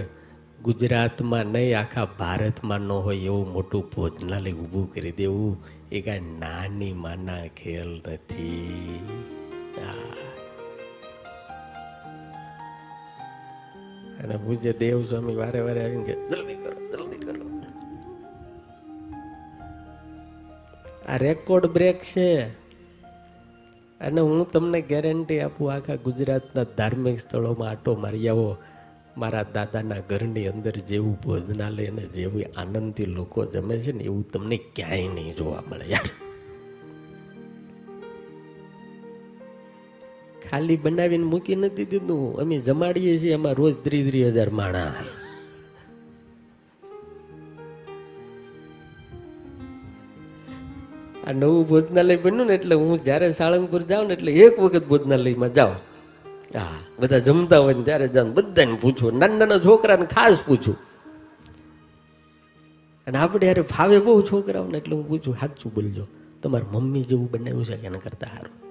ગુજરાતમાં 0.67 1.47
નહીં, 1.55 1.77
આખા 1.79 2.07
ભારતમાં 2.19 2.83
ન 2.89 2.91
હોય 3.07 3.25
એવું 3.29 3.51
મોટું 3.55 3.89
ભોજનાલય 3.95 4.57
ઊભું 4.57 4.87
કરી 4.93 5.15
દેવું, 5.21 5.57
એ 5.91 6.01
કાંઈ 6.01 6.39
નાની 6.43 6.93
માના 7.05 7.45
ખેલ 7.59 7.91
નથી. 8.13 9.36
અને 14.23 14.37
પૂજ્ય 14.37 14.73
દેવ 14.73 15.05
સ્વામી 15.05 15.35
વારે 15.35 15.59
વારે 15.59 15.83
આવીને 15.83 16.03
કે, 16.03 16.13
જલ્દી 16.13 16.55
કરો 16.55 16.73
જલ્દી 16.73 17.17
કરો. 17.17 17.61
આ 21.07 21.17
રેકોર્ડ 21.17 21.65
બ્રેક 21.65 21.99
છે. 22.03 22.47
અને 24.01 24.21
હું 24.21 24.51
તમને 24.51 24.81
ગેરંટી 24.81 25.39
આપું, 25.39 25.73
આખા 25.73 25.95
ગુજરાતના 25.95 26.63
ધાર્મિક 26.63 27.19
સ્થળોમાં 27.19 27.69
આટો 27.69 27.95
મારી 27.95 28.29
મારા 29.17 29.45
દાદાના 29.53 29.95
ઘરની 30.09 30.47
અંદર 30.47 30.71
જેવું 30.71 31.13
ભોજનાલય 31.13 31.85
અને 31.85 32.05
જેવી 32.05 32.43
આનંદથી 32.43 33.05
લોકો 33.05 33.45
જમે 33.45 33.79
છે 33.79 33.91
ને, 33.91 34.03
એવું 34.03 34.31
તમને 34.31 34.57
ક્યાંય 34.57 35.07
નહીં 35.07 35.35
જોવા 35.35 35.63
મળે 35.71 35.85
યાર. 35.85 36.26
ખાલી 40.51 40.75
બનાવીને 40.75 41.23
મૂકી 41.23 41.55
નથી 41.55 41.85
દીધું. 41.85 42.39
અમે 42.39 42.59
જમાડીએ 42.59 43.19
છીએ 43.19 43.33
એમાં 43.33 43.53
રોજ 43.53 43.75
ત્રીસ 43.83 44.09
ત્રીસ 44.09 44.27
હજાર 44.27 44.49
માણા. 44.49 44.93
આ 51.27 51.31
નવું 51.31 51.67
ભોજનાલય 51.67 52.15
બન્યું 52.15 52.47
ને 52.47 52.53
એટલે 52.53 52.75
હું 52.75 53.03
જ્યારે 53.03 53.31
સાળંગપુર 53.31 53.81
જાઉં 53.81 54.07
ને 54.07 54.13
એટલે 54.13 54.31
એક 54.31 54.59
વખત 54.59 54.87
ભોજનાલયમાં 54.87 55.53
જાઉં. 55.53 55.75
હા, 56.59 56.71
બધા 56.99 57.17
જમતા 57.17 57.59
હોય 57.59 57.73
ને 57.73 57.83
ત્યારે 57.83 58.07
જાઉં. 58.07 58.33
બધાને 58.33 58.77
પૂછું. 58.81 59.17
નાના 59.19 59.35
નાના 59.35 59.57
છોકરાને 59.57 60.05
ખાસ 60.05 60.37
પૂછું. 60.47 60.77
અને 63.07 63.17
આપણે 63.17 63.47
યારે 63.47 63.61
ફાવે 63.61 63.99
બહુ 63.99 64.21
છોકરાઓને 64.21 64.77
એટલે 64.77 64.95
હું 64.95 65.07
પૂછું, 65.07 65.35
સાચું 65.35 65.73
બોલજો. 65.73 66.07
તમારી 66.43 66.65
મમ્મી 66.71 67.01
જેવું 67.01 67.31
બનાવ્યું 67.31 67.65
છે 67.65 67.85
એના 67.85 67.99
કરતા 67.99 68.27
સારું? 68.27 68.66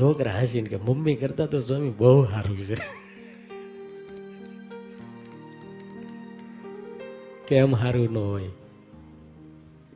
છોકરા 0.00 0.32
હસીને 0.32 0.68
કે 0.68 0.76
મમ્મી 0.76 1.14
કરતા 1.14 1.46
તો 1.46 1.60
સ્વામી 1.60 1.90
બહુ 1.90 2.24
સારું 2.24 2.58
છે. 2.58 2.76
કેમ 7.48 7.76
સારું 7.76 8.12
ન 8.12 8.18
હોય? 8.18 8.50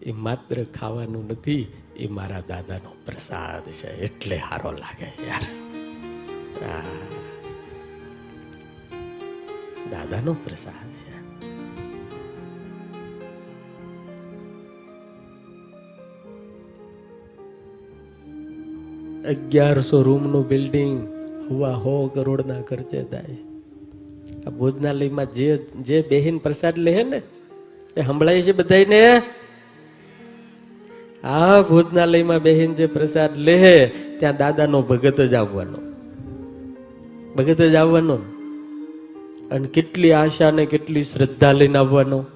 એ 0.03 0.13
માત્ર 0.13 0.65
ખાવાનું 0.65 1.27
નથી, 1.27 1.73
એ 1.97 2.07
મારા 2.07 2.43
દાદાનો 2.49 2.95
પ્રસાદ 3.07 3.71
છે. 3.71 3.89
એટલે 3.89 4.39
સારો 4.39 4.73
લાગે 4.73 5.29
યાર. 5.29 5.43
દાદાનો 9.91 10.33
પ્રસાદ. 10.33 10.98
અગિયારસો 19.25 20.03
રૂમનું 20.03 20.49
બિલ્ડિંગ 20.49 21.09
હુવા 21.51 21.75
હો 21.75 22.07
કરોડના 22.07 22.63
ખર્ચે 22.63 23.03
થાય. 23.03 23.37
આ 24.47 24.51
ભોજનાલયમાં 24.51 25.33
જે 25.33 25.57
જે 25.57 26.03
બેહીન 26.09 26.39
પ્રસાદ 26.39 26.79
લે 26.79 27.03
ને, 27.03 27.23
એ 27.97 28.03
સંભળાય 28.03 28.43
છે 28.43 28.53
બધાને 28.53 29.23
આ 31.25 31.61
ભોજનાલયમાં 31.61 32.39
બેહીન 32.39 32.75
જે 32.75 32.87
પ્રસાદ 32.87 33.37
લે 33.37 33.87
ત્યાં 34.19 34.37
દાદાનો 34.37 34.83
ભગત 34.83 35.21
જ 35.21 35.35
આવવાનો. 35.35 35.79
ભગત 37.37 37.63
જ 37.63 37.75
આવવાનો. 37.75 38.19
અને 39.51 39.69
કેટલી 39.69 40.13
આશા 40.13 40.51
ને 40.51 40.67
કેટલી 40.67 41.03
શ્રદ્ધા 41.03 41.53
લઈને 41.53 41.79
આવવાનો. 41.79 42.27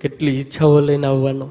કેટલી 0.00 0.30
ઈચ્છાઓ 0.30 0.80
લઈને 0.80 1.06
આવવાનો. 1.06 1.50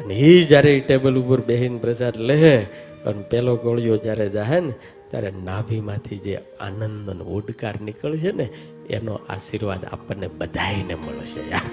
અને 0.00 0.14
એ 0.14 0.44
જ્યારે 0.44 0.76
એ 0.76 0.80
ટેબલ 0.80 1.16
ઉપર 1.18 1.40
બેહીન 1.40 1.78
પ્રસાદ 1.78 2.16
લે 2.16 2.62
અને 3.06 3.22
પેલો 3.30 3.56
ગોળિયો 3.56 3.96
જ્યારે 3.96 4.28
જાહે 4.28 4.60
ને, 4.60 4.72
ત્યારે 5.10 5.30
નાભીમાંથી 5.44 6.16
જે 6.16 6.34
આનંદ 6.60 7.10
અને 7.10 7.24
ઓડકાર 7.24 7.74
નીકળશે 7.80 8.32
ને, 8.32 8.48
એનો 8.90 9.20
આશીર્વાદ 9.28 9.84
આપણને 9.84 10.26
બધાયને 10.26 10.94
મળશે. 10.94 11.40
યાર 11.50 11.68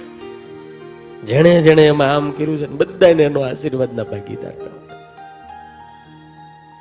જેણે 1.25 1.61
જેણે 1.61 1.85
એમાં 1.85 2.15
આમ 2.15 2.31
કર્યું 2.31 2.57
છે 2.57 2.67
ને 2.67 2.75
બધાને 2.77 3.23
એનો 3.23 3.39
આશીર્વાદના 3.41 4.03
ભાગીદાર 4.03 4.53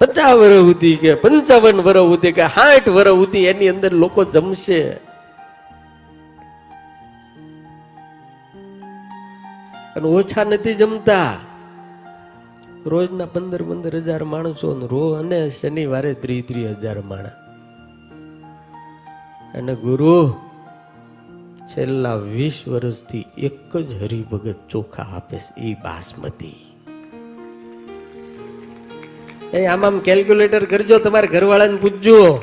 પચાસ 0.01 0.35
વર્ષ 0.37 0.65
સુધી 0.67 0.97
કે 0.97 1.15
પંચાવન 1.15 1.81
વર્ષ 1.81 2.09
સુધી 2.11 2.33
કે 2.33 2.43
સાઠ 2.43 2.89
વર્ષ 2.89 3.17
સુધી 3.17 3.47
એની 3.47 3.69
અંદર 3.69 3.93
લોકો 3.93 4.25
જમશે. 4.25 4.81
અને 9.97 10.09
ઓછા 10.09 10.45
નથી 10.45 10.75
જમતા. 10.75 11.37
રોજના 12.87 13.27
પંદર 13.27 13.63
પંદર 13.63 13.97
હજાર 13.97 14.25
માણસો 14.25 14.87
રો 14.87 15.11
અને 15.11 15.51
શનિવારે 15.51 16.15
ત્રી 16.15 16.43
ત્રી 16.43 16.69
હજાર 16.69 17.01
માણા. 17.01 17.29
અને 19.55 19.75
ગુરુ, 19.75 20.35
છેલ્લા 21.69 22.15
વીસ 22.15 22.63
વર્ષથી 22.69 23.25
એક 23.39 23.77
જ 23.77 24.03
હરિભગત 24.03 24.55
ચોખા 24.71 25.03
આપે 25.03 25.39
છે 25.39 25.61
એ 25.61 25.75
બાસમતી. 25.75 26.77
એ 29.53 29.67
આમ 29.67 29.87
આમ 29.87 29.99
કેલ્ક્યુલેટર 29.99 30.65
કરજો, 30.65 30.99
તમારા 30.99 31.27
ઘરવાળાને 31.33 31.77
પૂછજો. 31.77 32.43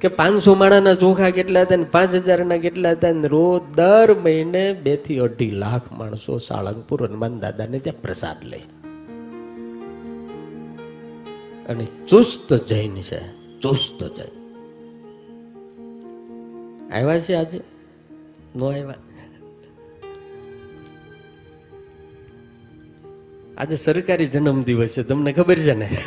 કે 0.00 0.08
પાંચસો 0.08 0.54
માણાના 0.54 0.94
ચોખા 0.94 1.30
કેટલા 1.30 1.60
હતા 1.60 1.76
ને 1.76 1.84
પાંચ 1.84 2.14
હજારના 2.14 2.56
કેટલા 2.56 2.90
હતા 2.90 3.12
ને 3.12 3.28
રોજ 3.28 3.76
દર 3.76 4.14
મહિને 4.14 4.72
બેથી 4.72 5.18
અઢી 5.18 5.50
લાખ 5.50 5.92
માણસો 5.92 6.38
સાળંગપુર 6.38 7.06
હનુમાન 7.06 7.40
દાદાને 7.40 7.78
ત્યાં 7.78 8.02
પ્રસાદ 8.02 8.44
લે. 8.44 8.56
અને 11.68 11.86
ચુસ્ત 12.08 12.54
જૈન 12.54 13.02
છે, 13.02 13.20
ચુસ્ત 13.60 14.04
જૈન. 14.04 14.40
આવ્યા 16.92 17.20
છે 17.20 17.34
આજે? 17.34 17.60
નો 18.56 18.66
આવ્યા? 18.66 18.94
આજે 23.58 23.76
સરકારી 23.76 24.26
જન્મદિવસ 24.26 24.88
છે, 24.88 25.02
તમને 25.02 25.32
ખબર 25.32 25.58
છે 25.58 25.74
ને? 25.74 25.98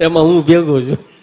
એમાં 0.00 0.24
હું 0.24 0.46
ભેગો 0.46 0.80
છું. 0.80 1.13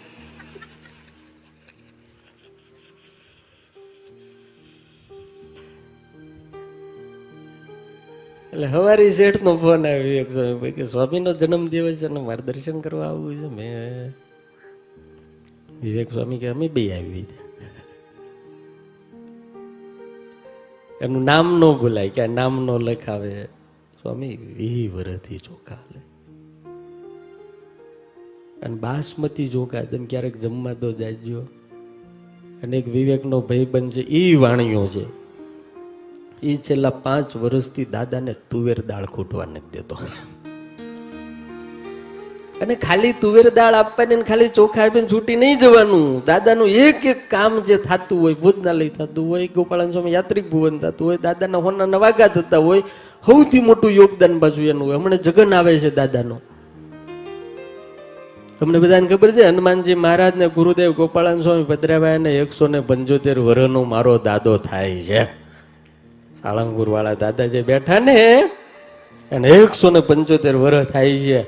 એટલે 8.52 8.66
હવારી 8.66 9.12
શેઠ 9.12 9.42
નો 9.42 9.56
ફોન 9.56 9.86
આવ્યો. 9.86 10.12
એક 10.12 10.32
સ્વામી 10.32 10.70
કે, 10.70 10.84
સ્વામીનો 10.84 11.32
જન્મ 11.32 11.68
દિવસ 11.68 11.96
છે 11.96 12.06
અને 12.06 12.20
મારે 12.20 12.42
દર્શન 12.42 12.80
કરવા 12.80 13.06
આવવું 13.06 13.34
છે. 13.34 13.54
મેં 13.54 14.08
વિવેક 15.82 16.12
સ્વામી 16.12 16.38
કે, 16.38 16.48
અમે 16.48 16.68
બે 16.68 16.92
આવી 16.92 17.26
એનું 21.00 21.24
નામ 21.24 21.58
નો 21.58 21.74
ભૂલાય 21.74 22.08
કે 22.08 22.26
નામ 22.26 22.64
નો 22.64 22.78
લખાવે. 22.78 23.44
સ્વામી 24.02 24.36
વી 24.36 24.88
વરથી 24.88 25.38
ચોખા 25.38 25.78
લે. 25.94 26.00
અને 28.62 28.74
બાસમતી 28.74 29.48
ચોખા 29.48 29.82
તમે 29.82 30.06
ક્યારેક 30.06 30.40
જમવા 30.40 30.72
તો 30.72 30.92
જાજો 30.92 31.40
અને 32.62 32.78
એક 32.78 32.88
વિવેકનો 32.88 33.40
ભાઈબંધ 33.40 33.92
છે 33.92 34.00
એ 34.00 34.34
વાણીઓ 34.34 34.86
છે. 34.86 35.21
એ 36.42 36.56
છેલ્લા 36.56 36.90
પાંચ 36.90 37.36
વર્ષથી 37.36 37.84
દાદાને 37.84 38.32
તુવેર 38.32 38.76
દાળ 38.86 39.04
ખૂટવા 39.04 39.44
નથી 39.44 39.70
દેતો. 39.72 39.98
અને 42.60 42.74
ખાલી 42.74 43.12
તુવેર 43.12 43.50
દાળ 43.50 43.74
આપવાની 43.74 44.22
ખાલી 44.22 44.48
ચોખા 44.48 44.84
આપીને 44.84 45.08
છૂટી 45.12 45.36
નહીં 45.36 45.58
જવાનું. 45.58 46.22
દાદાનું 46.26 46.68
એક 46.68 47.06
એક 47.06 47.30
કામ 47.30 47.60
જે 47.60 47.76
થતું 47.76 48.20
હોય, 48.20 48.34
ભોજનાલય 48.34 48.88
થતું 48.88 49.28
હોય, 49.28 49.48
ગોપાળન 49.48 49.92
સ્વામી 49.92 50.12
યાત્રિક 50.12 50.50
ભુવન 50.50 50.78
થતું 50.78 51.08
હોય, 51.08 51.16
દાદાના 51.16 51.58
હોના 51.58 51.98
વાગા 51.98 52.26
થતા 52.26 52.58
હોય, 52.58 52.80
સૌથી 53.26 53.60
મોટું 53.60 53.90
યોગદાન 53.90 54.38
પાછું 54.38 54.64
એનું 54.64 54.88
હોય. 54.88 54.96
હમણાં 54.96 55.18
જગન 55.18 55.54
આવે 55.54 55.78
છે 55.78 55.94
દાદાનો. 55.94 56.40
તમને 58.60 58.78
બધાને 58.78 59.06
ખબર 59.06 59.30
છે, 59.30 59.42
હનુમાનજી 59.42 59.94
મહારાજ 59.94 60.36
ને 60.36 60.48
ગુરુદેવ 60.48 60.92
ગોપાળન 60.92 61.40
સ્વામી 61.40 61.62
ભદ્રાભાઈ 61.62 62.18
ને 62.18 62.38
એકસો 62.38 62.66
ને 62.66 62.80
પંચોતેર 62.80 63.38
વર્ષનો 63.38 63.84
મારો 63.84 64.18
દાદો 64.18 64.56
થાય 64.56 65.00
છે. 65.00 65.41
સાળંગપુર 66.42 66.88
વાળા 66.88 67.14
દાદા 67.14 67.46
જે 67.46 67.62
બેઠા 67.62 67.98
ને, 67.98 68.18
અને 69.30 69.48
એકસો 69.48 69.90
ને 69.90 70.00
પંચોતેર 70.00 70.56
વર્ષ 70.56 70.86
થાય 70.86 71.18
છે. 71.18 71.40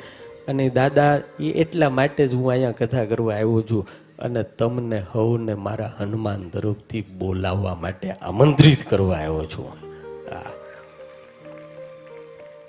અને 0.48 0.68
દાદા 0.70 1.20
એ 1.40 1.50
એટલા 1.62 1.90
માટે 1.90 2.28
જ 2.28 2.34
હું 2.34 2.50
અહીંયા 2.50 2.78
કથા 2.78 3.04
કરવા 3.04 3.34
આવ્યો 3.34 3.62
છું. 3.70 3.88
અને 4.18 4.42
તમને 4.58 4.98
હવને 5.12 5.54
મારા 5.54 5.92
હનુમાન 5.98 6.48
તરફથી 6.48 7.02
બોલાવવા 7.18 7.74
માટે 7.74 8.10
આમંત્રિત 8.10 8.84
કરવા 8.88 9.16
આવ્યો 9.16 9.46
છું. 9.46 9.68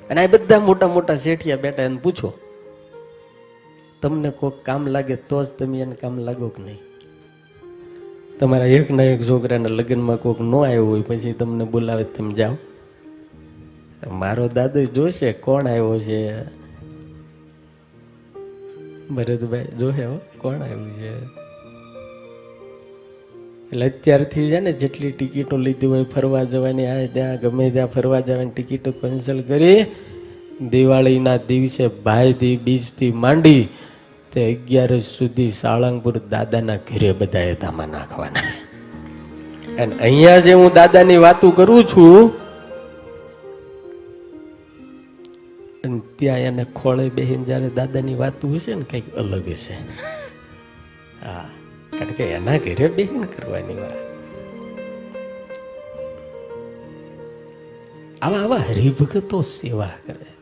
અને 0.10 0.19
આ 0.23 0.27
બધા 0.27 0.60
મોટા 0.60 0.88
મોટા 0.88 1.15
શેઠિયા 1.15 1.57
બેઠા 1.57 1.84
એને 1.84 1.97
પૂછો, 1.97 2.34
તમને 4.02 4.30
કોઈક 4.30 4.57
કામ 4.65 4.88
લાગે 4.88 5.15
તો 5.30 5.43
જ 5.43 5.47
તમે 5.60 5.77
એને 5.81 5.95
કામ 5.95 6.19
લાગો 6.19 6.47
કે 6.49 6.64
નહીં? 6.64 6.80
તમારા 8.40 8.66
એક 8.66 8.91
ના 8.91 9.03
એક 9.03 9.28
છોકરાના 9.28 9.70
લગ્નમાં 9.70 10.18
કોઈક 10.18 10.41
ન 10.41 10.56
આવ્યો 10.56 10.86
હોય, 10.86 11.02
પછી 11.02 11.34
તમને 11.34 11.66
બોલાવે 11.66 12.03
તમે 12.03 12.34
જાઓ. 12.34 12.57
મારો 14.12 14.48
દાદો 14.48 14.84
જોશે 14.84 15.34
કોણ 15.34 15.68
આવ્યો 15.68 15.99
છે. 15.99 16.44
ભરતભાઈ, 19.10 19.68
જોશે 19.80 20.06
હો, 20.06 20.20
કોણ 20.38 20.56
આવ્યું 20.56 20.91
છે. 20.91 21.24
એટલે 23.70 23.90
અત્યારથી 23.90 24.45
છે 24.45 24.60
ને 24.60 24.72
જેટલી 24.72 25.12
ટિકિટો 25.12 25.57
લીધી 25.57 25.88
હોય 25.88 26.03
ફરવા 26.03 26.44
જવાની, 26.44 26.86
આ 26.86 27.06
ત્યાં 27.06 27.40
ગમે 27.40 27.72
ત્યાં 27.72 27.88
ફરવા 27.88 28.20
જવાની 28.20 28.49
ટિકિટો 28.49 28.91
કેન્સલ 28.91 29.41
કરી. 29.41 29.86
દિવાળીના 30.70 31.38
દિવસે 31.38 31.88
ભાઈથી 31.88 32.57
બીજથી 32.57 33.12
માંડી 33.12 33.68
તે 34.36 34.45
અગિયાર 34.53 34.98
સુધી 34.99 35.52
સાળંગપુર 35.52 36.18
દાદાના 36.30 36.76
ઘરે 36.76 37.12
બધાએ 37.12 37.53
ધામા 37.53 37.86
નાખવાના. 37.86 38.41
અને 39.80 39.95
અહીંયા 39.95 40.40
જે 40.40 40.53
હું 40.53 40.74
દાદાની 40.74 41.18
વાતો 41.18 41.52
કરું 41.52 41.84
છું, 41.84 42.36
અને 45.84 46.02
ત્યાં 46.20 46.40
એને 46.40 46.66
ખોળે 46.76 47.10
બેહીને 47.10 47.44
જ્યારે 47.44 47.70
દાદાની 47.70 48.16
વાતો 48.16 48.53
હશે 48.53 48.76
ને 48.76 48.84
કંઈક 48.84 49.16
અલગ 49.16 49.49
હશે. 49.49 49.80
હા, 51.26 51.48
કારણ 51.99 52.12
કે 52.12 52.24
એના 52.24 52.57
ઘરે 52.57 52.88
બેહીને 52.88 53.28
કરવાની 53.28 53.82
વાત. 53.82 53.98
આવા 58.22 58.38
આવા 58.38 58.64
હરિભગતો 58.70 59.41
સેવા 59.41 59.94
કરે. 60.06 60.35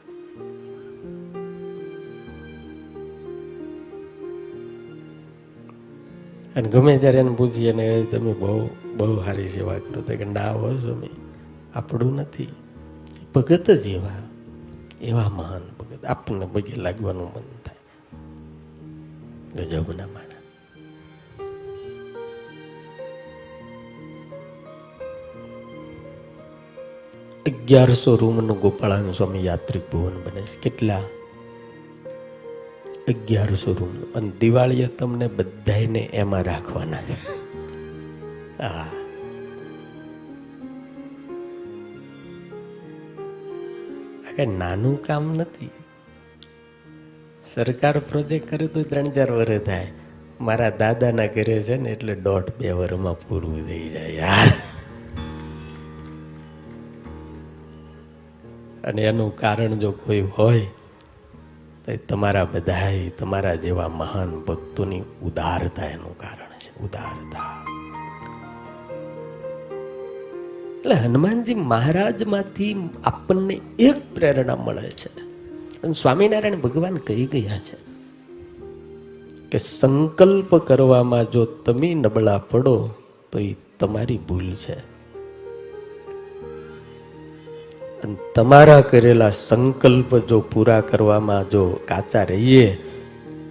અને 6.55 6.69
ગમે 6.69 6.97
ત્યારે 6.97 7.19
એને 7.19 7.35
પૂછીએ 7.35 7.71
ને 7.71 8.03
તમે 8.03 8.33
બહુ 8.33 8.69
બહુ 8.97 9.23
સારી 9.25 9.47
સેવા 9.47 9.77
કરો. 9.77 10.01
તો 10.01 10.15
કે 10.15 10.25
ના 10.25 10.51
હો 10.51 10.77
સ્વામી, 10.77 11.09
આપણું 11.75 12.15
નથી. 12.15 12.47
ભગત 13.35 13.71
જ 13.71 13.87
એવા 13.87 14.09
એવા 15.01 15.29
મહાન 15.29 15.61
ભગત. 15.79 16.05
આપણને 16.05 16.47
પગે 16.53 16.75
લાગવાનું 16.75 17.27
મન 17.27 17.41
થાય. 17.65 17.75
ગજબના 19.65 20.07
માણા 20.07 20.33
અગિયારસો 27.45 28.15
રૂમનું 28.15 28.59
ગોપાળાનું 28.59 29.13
સ્વામી 29.13 29.45
યાત્રિક 29.45 29.91
ભુવન 29.91 30.13
બને 30.13 30.41
છે. 30.41 30.61
કેટલા? 30.61 31.01
અગિયારસો 33.07 33.73
રૂમ 33.73 34.13
અને 34.15 34.31
દિવાળીએ 34.39 34.87
તમને 34.87 35.27
બધાને 35.27 36.09
એમાં 36.13 36.43
રાખવાના 36.43 36.97
હા. 38.67 38.87
કઈ 44.35 44.45
નાનું 44.45 45.01
કામ 45.01 45.35
નથી. 45.35 45.69
સરકાર 47.53 47.99
પ્રોજેક્ટ 47.99 48.49
કરે 48.49 48.67
તો 48.67 48.83
ત્રણ 48.83 49.03
ચાર 49.03 49.31
વર્ષ 49.31 49.61
થાય. 49.61 49.91
મારા 50.41 50.69
દાદાના 50.69 51.25
ઘરે 51.25 51.61
છે 51.61 51.77
ને 51.77 51.89
એટલે 51.89 52.15
દોઢ 52.15 52.43
બે 52.59 52.71
વર્ષમાં 52.71 53.19
પૂરું 53.19 53.67
થઈ 53.67 53.89
જાય 53.89 54.09
યાર. 54.09 54.47
અને 58.87 59.01
એનું 59.01 59.35
કારણ 59.35 59.67
જો 59.67 59.91
કોઈ 59.91 60.21
હોય 60.21 60.67
તો 61.85 61.91
તમારા 62.09 62.45
બધાય, 62.45 63.09
તમારા 63.09 63.55
જેવા 63.55 63.89
મહાન 63.89 64.39
ભક્તોની 64.39 65.01
ઉદારતા 65.23 65.85
એનું 65.85 66.17
કારણ 66.17 66.59
છે, 66.59 66.83
ઉદારતા. 66.83 67.65
એટલે 70.77 70.95
હનુમાનજી 70.95 71.53
મહારાજમાંથી 71.53 72.89
આપણને 73.03 73.61
એક 73.79 74.15
પ્રેરણા 74.15 74.55
મળે 74.55 74.89
છે. 74.89 75.19
અને 75.83 75.93
સ્વામિનારાયણ 75.93 76.55
ભગવાન 76.55 76.97
કહી 76.97 77.25
ગયા 77.25 77.57
છે 77.57 77.77
કે 79.51 79.57
સંકલ્પ 79.57 80.55
કરવામાં 80.55 81.31
જો 81.31 81.45
તમે 81.45 81.93
નબળા 81.93 82.37
પડો, 82.37 82.89
તો 83.31 83.39
એ 83.39 83.55
તમારી 83.79 84.17
ભૂલ 84.17 84.53
છે. 84.53 84.92
તમારા 88.35 88.81
કરેલા 88.81 89.29
સંકલ્પ 89.29 90.15
જો 90.15 90.39
પૂરા 90.39 90.81
કરવામાં 90.81 91.49
જો 91.49 91.79
કાચા 91.87 92.23
રહીએ, 92.23 92.77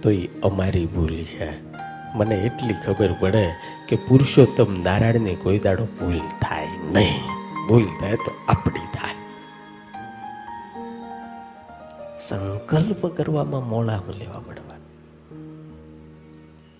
તો 0.03 0.11
એ 0.11 0.29
અમારી 0.43 0.85
ભૂલ 0.85 1.23
છે. 1.23 1.73
મને 2.15 2.35
એટલી 2.35 2.73
ખબર 2.73 3.09
પડે 3.19 3.49
કે 3.87 3.95
પુરુષોત્તમ 3.95 4.83
નારાયણની 4.83 5.35
કોઈ 5.35 5.59
દાડો 5.59 5.85
ભૂલ 5.85 6.19
થાય 6.19 6.67
નહીં. 6.91 7.21
ભૂલ 7.67 7.85
થાય 7.85 8.15
તો 8.15 8.31
આપણી 8.47 8.79
થાય. 8.93 9.15
સંકલ્પ 12.27 13.05
કરવામાં 13.05 13.69
મોડા 13.69 14.01
લેવા 14.17 14.39
પડવાનું? 14.39 14.73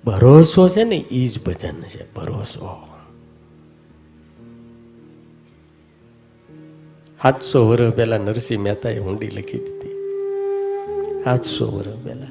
ભરોસો 0.03 0.69
છે 0.69 0.83
ને 0.83 0.95
એ 0.95 1.27
જ 1.27 1.43
ભજન 1.43 1.81
છે, 1.81 2.13
ભરોસો. 2.13 2.92
સાતસો 7.23 7.67
વર્ષ 7.67 7.93
પહેલા 7.93 8.17
નરસિંહ 8.17 8.63
મહેતાએ 8.63 8.99
ઊંડી 8.99 9.27
લખી 9.27 9.57
દીધી. 9.57 9.89
સાતસો 11.23 11.65
વર્ષ 11.65 12.05
પહેલા. 12.05 12.25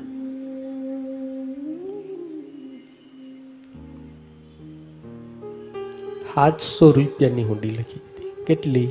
સાતસો 6.34 6.90
રૂપિયાની 6.90 7.44
હુંડી 7.44 7.70
લખી 7.70 7.98
દીધી. 7.98 8.44
કેટલી? 8.46 8.88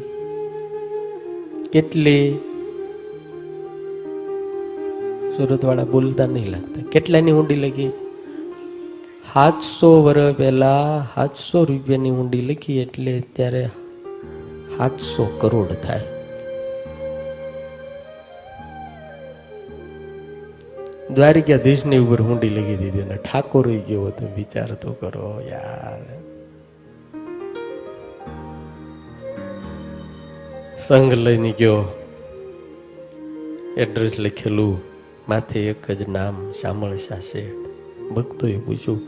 કેટલી? 1.72 2.34
સુરત 5.38 5.66
વાળા 5.66 5.84
બોલતા 5.84 6.26
નહીં 6.26 6.52
લાગતા. 6.52 6.82
કેટલાની 6.92 7.32
હુંડી 7.32 7.56
લખી? 7.56 7.88
સાતસો 9.34 10.04
વર્ષ 10.04 10.36
પહેલા 10.36 11.08
સાતસો 11.16 11.64
રૂપિયાની 11.64 12.10
હુંડી 12.10 12.42
લખી 12.42 12.80
એટલે 12.80 13.24
ત્યારે 13.34 13.70
સાતસો 14.78 15.26
કરોડ 15.26 15.68
થાય. 15.68 16.02
દ્વારિકાધીશની 21.14 21.98
ઉપર 21.98 22.22
હુંડી 22.22 22.50
લગી 22.50 22.76
દીધી 22.76 23.02
અને 23.02 23.16
ઠાકોર 23.16 23.68
ગયો 23.68 24.10
તો 24.10 24.28
વિચાર 24.36 24.72
તો 24.72 24.94
કરો 24.94 25.42
યાર. 25.42 26.22
સંઘ 30.88 31.14
લઈને 31.14 31.52
ગયો. 31.52 31.84
એડ્રેસ 33.78 34.20
લખેલું, 34.20 34.82
માથે 35.30 35.60
એક 35.60 35.92
જ 35.92 36.10
નામ, 36.10 36.52
શામળ 36.52 36.96
શાહ 36.96 37.20
શેઠ. 37.20 37.54
ભક્તોએ 38.12 38.58
પૂછ્યું 38.58 39.00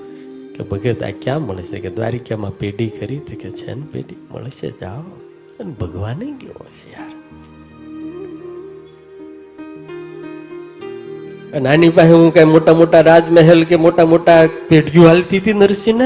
કે 0.53 0.63
ભગત 0.63 1.03
આ 1.03 1.09
ક્યાં 1.21 1.41
મળશે? 1.41 1.79
કે 1.79 1.89
દ્વારિકામાં 1.89 2.57
પેઢી 2.57 2.89
કરી 2.89 3.17
હતી 3.17 3.35
કે, 3.35 3.49
છે 3.49 3.73
ને 3.73 3.83
પેઢી, 3.91 4.15
મળશે, 4.31 4.71
જાઓ. 4.71 5.22
અને 5.63 5.73
ભગવાને 5.79 6.25
કેવો 6.39 6.65
છે 6.77 6.87
યાર? 6.93 7.11
અને 11.57 11.89
પાસે 11.89 12.13
હું 12.13 12.33
કઈ 12.33 12.43
મોટા 12.43 12.73
મોટા 12.73 13.01
રાજમહેલ 13.01 13.63
કે 13.63 13.75
મોટા 13.75 14.05
મોટા 14.05 14.37
પેઢીઓ 14.69 15.07
હાલતી 15.07 15.39
હતી 15.39 15.53
નરસિંહ 15.53 16.03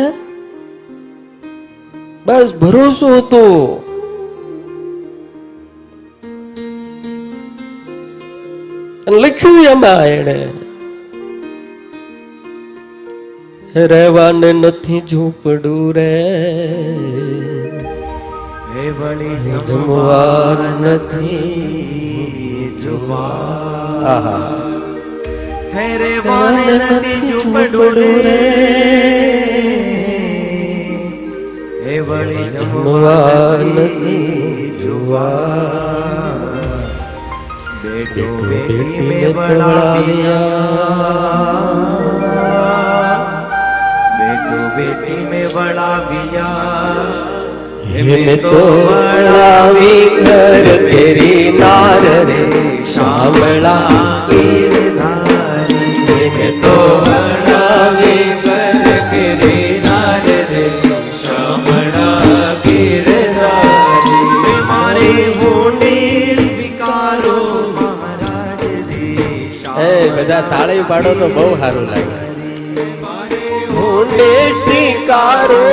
બસ 2.26 2.54
ભરોસો 2.62 3.10
હતો. 3.18 3.44
લખ્યું 9.22 9.64
એમાં 9.64 10.08
એને 10.08 10.38
રહેવાને 13.88 14.54
નથી 14.54 15.00
ઝૂંપડું 15.00 15.94
રે. 15.94 16.12
વળી 18.92 19.38
જમવાર 19.66 20.60
નથી 20.82 22.72
જુવાર 22.78 24.06
આહા 24.06 24.52
હે 25.74 25.86
રે 25.98 26.12
વાને 26.22 26.66
નથી 26.74 27.20
ઝૂંપડું 27.22 27.98
રે 27.98 28.36
હે 31.86 31.96
વળી 32.02 32.48
જમવાર 32.56 33.60
નથી 33.68 34.68
જુવાર 34.82 36.42
બેટો 37.84 38.28
બેટી 38.44 39.00
મેં 39.04 39.28
બળાવ્યા 39.34 40.44
બેટો 44.20 44.60
બેટી 44.76 45.22
મેં 45.26 45.50
બળાવ્યા 45.52 47.37
તો 47.88 48.50
વળાવી 48.88 50.08
કર 50.18 50.66
તેરી 50.84 51.52
નાર 51.54 52.04
રે 52.28 52.42
શામળા 52.86 53.76
ગીરધારી 54.30 55.88
હેમે 56.10 56.50
તો 56.64 56.74
વળાવી 57.06 58.26
કર 58.44 58.84
તેરી 59.12 59.80
નાર 59.86 60.28
રે 60.52 60.66
શામળા 61.22 62.12
ગીરધારી 62.66 64.60
મારી 64.70 65.26
હુંડી 65.40 66.38
સ્વીકારો 66.44 67.38
મહારાજ 67.74 68.64
દેશા 68.92 69.88
એ 69.88 69.92
બધા 70.14 70.44
તાળી 70.52 70.84
પાડો 70.92 71.16
તો 71.24 71.32
બહુ 71.36 71.48
સારું 71.58 71.90
લાગે. 71.92 72.16
હુંડે 73.74 74.32
સ્વીકારો 74.62 75.64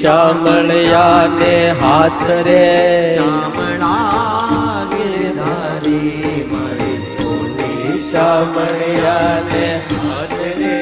હુંડી 0.00 0.86
શામળિયા 0.90 1.26
ને 1.26 1.74
હાથ 1.80 2.22
રે. 2.46 3.16
શામળા 3.18 4.84
ગિરધારી 4.92 6.44
મારી 6.52 8.00
શામળિયા 8.12 9.34
ને 9.52 9.80
હાથ 9.88 10.32
રે. 10.60 10.76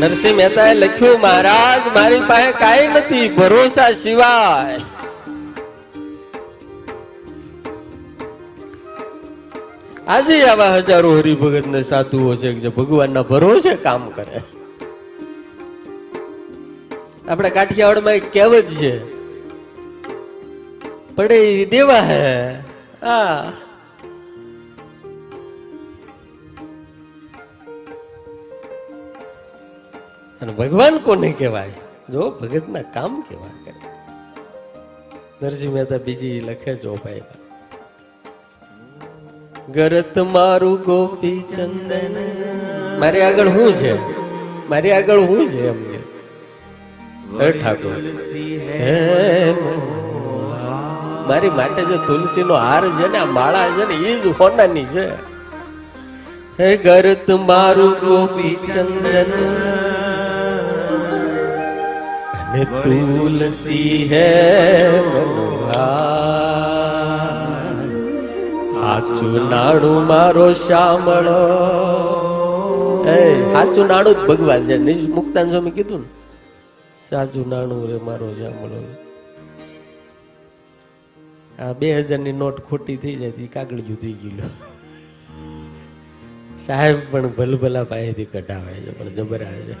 નરસિંહ 0.00 0.36
મહેતાએ 0.36 0.74
લખ્યું 0.74 1.20
મહારાજ 1.20 1.80
મારી 1.94 2.20
પાસે 2.20 2.52
કાંઈ 2.52 2.88
નથી 2.88 3.28
ભરોસા 3.28 3.92
સિવાય. 3.92 4.80
આજે 10.06 10.36
આવા 10.44 10.74
હજારો 10.76 11.08
હરિભગત 11.18 11.66
ને 11.66 11.80
સાધુઓ 11.82 12.34
છે 12.34 12.50
જે 12.54 12.70
ભગવાનના 12.74 13.22
ભરોસે 13.22 13.72
કામ 13.76 14.02
કરે. 14.10 14.40
આપણે 17.28 17.50
કાઠિયાવાડમાં 17.50 18.14
એક 18.14 18.26
કહેવત 18.32 18.68
છે, 18.74 18.92
પડે 21.16 21.64
દેવા 21.64 22.02
હે. 22.10 22.26
આ 23.02 23.38
અને 30.40 30.52
ભગવાન 30.52 30.98
કોને 30.98 31.30
કહેવાય? 31.32 31.74
જો 32.12 32.22
ભગતના 32.40 32.84
કામ 32.94 33.18
કેવા 33.20 33.56
કરે 33.64 33.74
નરસિંહ 35.42 35.74
મહેતા 35.74 36.00
બીજી 36.06 36.38
લખે 36.40 36.72
જો 36.76 36.94
ભાઈ. 37.04 37.22
ગરત 39.74 40.18
મારું 40.18 40.80
ગોપી 40.80 41.44
ચંદન. 41.56 42.14
મારી 43.00 43.20
આગળ 43.20 43.48
શું 43.48 43.76
છે? 43.76 44.18
મારી 44.68 44.92
આગળ 44.92 45.20
શું 45.20 45.48
છે 45.48 45.68
એમને? 45.68 45.98
હે 47.44 47.52
ઠાકોર. 47.52 47.92
મારી 51.28 51.50
માટે 51.50 51.84
જે 51.84 51.96
તુલસી 51.96 52.44
નો 52.44 52.54
હાર 52.54 52.88
છે 52.88 53.12
ને 53.12 53.18
આ 53.18 53.24
માળા 53.24 53.68
છે 53.68 53.88
ને 53.88 53.94
એ 53.94 54.20
જ 54.20 54.26
હોનાની 54.40 54.84
છે. 54.84 55.08
હે 56.60 56.76
ગરત 56.76 57.30
મારું 57.30 57.90
ગોપી 57.90 58.58
ચંદન. 58.74 59.30
અને 62.38 62.64
તુલસી 62.64 64.08
હે 64.12 65.00
મનોહર 65.00 66.35
સાચું 68.96 69.34
નાણું 69.50 70.06
મારો 70.06 70.44
શામળો. 70.58 71.40
એ 73.14 73.16
સાચું 73.52 73.86
નાણું 73.86 74.14
જ 74.14 74.22
ભગવાન 74.28 74.62
છે. 74.66 74.76
નિજ 74.78 75.00
મુક્તાન 75.08 75.46
સ્વામી 75.50 75.70
કીધું 75.70 76.00
ને, 76.00 76.08
સાચું 77.10 77.44
નાણું 77.48 77.82
રે 77.90 77.98
મારો 78.04 78.28
શામળો. 78.34 78.78
આ 81.58 81.72
બે 81.72 81.88
હજારની 81.98 82.32
નોટ 82.32 82.56
ખોટી 82.68 82.96
થઈ 82.96 83.16
જાય 83.16 83.34
ઈ 83.38 83.50
કાગળિયું 83.54 84.00
થઈ 84.00 84.14
ગયું 84.22 84.50
સાહેબ 86.66 86.96
પણ 87.10 87.28
ભલભલા 87.38 87.84
પાસેથી 87.84 88.28
કઢાવે 88.32 88.74
છે, 88.84 88.90
પણ 88.98 89.08
જબરા 89.08 89.54
છે. 89.66 89.74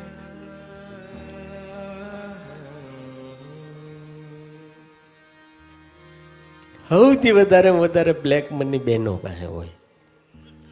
સૌથી 6.88 7.32
વધારે 7.32 7.70
વધારે 7.70 8.12
બ્લેક 8.12 8.52
મની 8.52 8.78
બેનો 8.78 9.16
પાસે 9.16 9.46
હોય. 9.46 9.68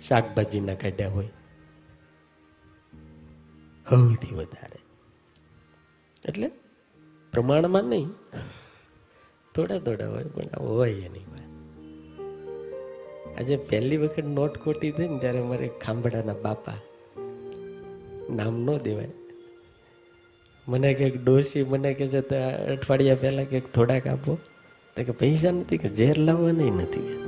શાકભાજીના 0.08 0.74
કાઢ્યા 0.74 1.08
હોય. 1.08 1.26
સૌથી 3.90 4.34
વધારે. 4.34 4.78
એટલે 6.28 6.50
પ્રમાણમાં 7.32 7.84
નહીં. 7.84 8.08
થોડા 9.54 9.78
થોડા 9.78 10.08
હોય 10.08 10.24
પણ 10.24 10.60
હોય 10.60 10.92
એની 10.92 11.18
પાસે. 11.18 11.44
આજે 13.34 13.56
પહેલી 13.56 13.96
વખત 13.96 14.24
નોટ 14.24 14.58
ખોટી 14.58 14.90
થઈ 14.90 15.08
ને 15.08 15.18
ત્યારે 15.18 15.42
મારે 15.42 15.70
ખાંભડાના 15.82 16.34
બાપા 16.34 16.72
નામ 18.30 18.54
ન 18.54 18.78
દેવાય. 18.78 19.10
મને 20.68 20.94
કંઈક 20.94 21.24
ડોસી 21.24 21.64
મને 21.64 21.94
કે 21.94 22.06
છે 22.06 22.36
અઠવાડિયા 22.36 23.14
પહેલાં 23.14 23.44
કંઈક 23.44 23.72
થોડાક 23.72 24.06
આપો. 24.06 24.38
કે 25.02 25.12
પૈસા 25.12 25.50
નથી 25.50 25.78
કે 25.78 25.94
ઝેર 25.94 26.18
લાવવાના 26.18 26.64
નથી. 26.64 27.18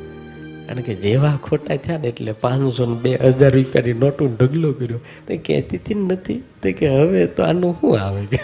કારણ 0.67 0.81
કે 0.81 0.95
જેવા 0.95 1.39
ખોટા 1.43 1.77
થયા 1.77 1.99
ને 1.99 2.09
એટલે 2.09 2.33
પાંચસો 2.33 2.87
ને 2.87 2.95
બે 2.95 3.17
હજાર 3.17 3.51
રૂપિયાની 3.51 3.93
નોટું 3.93 4.37
ઢગલો 4.37 4.73
કર્યો. 4.73 4.99
તો 4.99 5.37
કહેતી 5.37 5.77
હતી 5.77 5.95
નથી. 5.95 6.43
તો 6.63 6.73
કે 6.73 6.89
હવે 6.89 7.27
તો 7.27 7.43
આનું 7.43 7.75
શું 7.81 7.99
આવે? 7.99 8.27
કે 8.27 8.39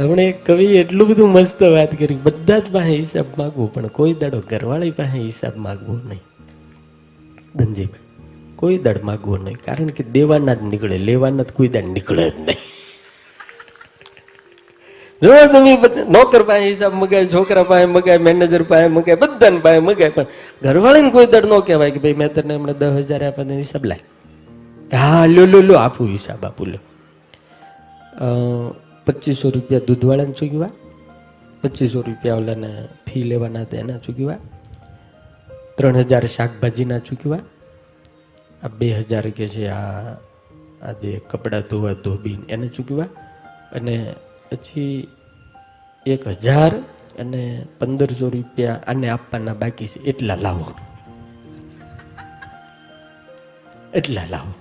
હમણે 0.00 0.24
એક 0.24 0.44
કવિ 0.44 0.64
એટલું 0.64 1.08
બધું 1.08 1.28
મસ્ત 1.28 1.62
વાત 1.62 1.98
કરી. 1.98 2.14
બધા 2.14 2.58
જ 2.58 2.72
પાસે 2.72 2.96
હિસાબ 2.96 3.24
માગવો, 3.38 3.66
પણ 3.66 3.86
કોઈ 3.86 4.12
દાડો 4.12 4.40
ઘરવાળી 4.40 4.90
પાસે 4.90 5.18
હિસાબ 5.18 5.56
માગવો 5.56 5.96
નહીં. 5.96 6.20
ધનજીભાઈ. 7.56 8.07
કોઈ 8.60 8.78
દાડ 8.86 9.00
માગવો 9.08 9.36
નહીં, 9.44 9.58
કારણ 9.66 9.90
કે 9.96 10.02
દેવાના 10.16 10.58
જ 10.58 10.72
નીકળે, 10.72 10.96
લેવાના 11.10 11.48
જ 11.48 11.50
કોઈ 11.58 11.70
દાડ 11.74 11.88
નીકળે 11.96 12.24
જ 12.26 12.34
નહીં. 12.48 12.60
જો 15.22 15.30
તમે 15.52 15.72
નોકર 16.16 16.42
પાસે 16.48 16.64
હિસાબ 16.70 16.92
મગાય, 17.02 17.26
છોકરા 17.34 17.66
પાસે 17.70 17.86
મગાય, 17.94 18.20
મેનેજર 18.26 18.62
પાસે 18.72 18.86
મગાય, 18.96 19.16
બધાને 19.22 19.58
પાસે 19.64 19.80
મગાય, 19.88 20.10
પણ 20.16 20.28
ઘરવાળીને 20.64 21.10
કોઈ 21.16 21.28
દળ 21.32 21.46
ન 21.50 21.64
કહેવાય 21.68 21.94
કે 21.94 22.00
ભાઈ 22.04 22.18
મેં 22.20 22.30
તને 22.36 22.52
હમણાં 22.58 22.78
દસ 22.82 23.06
હજાર 23.08 23.22
આપ્યા 23.28 23.48
તેને 23.48 23.62
હિસાબ 23.64 23.84
લાય. 23.90 24.04
હા 25.00 25.24
લો 25.34 25.44
લો 25.52 25.60
લો 25.68 25.74
આપું 25.84 26.06
હિસાબ, 26.16 26.40
આપું 26.48 26.68
લો 26.72 26.78
પચીસો 29.06 29.46
રૂપિયા 29.56 29.86
દૂધવાળાને 29.88 30.34
ચૂકવા 30.40 30.72
પચીસો 31.62 31.98
રૂપિયા 32.08 32.40
ઓલાને 32.42 32.70
ફી 33.06 33.24
લેવાના 33.30 33.62
હતા 33.66 33.80
એના 33.84 34.00
ચૂકવા 34.06 34.38
ત્રણ 35.76 36.06
હજાર 36.10 36.24
શાકભાજીના 36.36 37.00
ચૂકવ્યા. 37.08 37.44
આ 38.62 38.68
બે 38.68 38.92
હજાર 38.92 39.30
કે 39.30 39.48
છે 39.48 39.68
આ 39.68 40.12
આ 40.82 40.92
જે 41.02 41.20
કપડાં 41.30 41.60
ધોવા 41.60 41.92
ધોબીને, 41.92 42.52
એને 42.52 42.68
ચૂકવ્યા 42.68 43.06
અને 43.72 44.14
પછી 44.50 45.08
એક 46.06 46.28
હજાર 46.28 46.76
અને 47.18 47.66
પંદરસો 47.80 48.28
રૂપિયા 48.28 48.80
આને 48.86 49.08
આપવાના 49.08 49.54
બાકી 49.54 49.86
છે. 49.86 50.00
એટલા 50.00 50.34
લાવો. 50.34 50.74
એટલા 53.94 54.24
લાવો. 54.30 54.54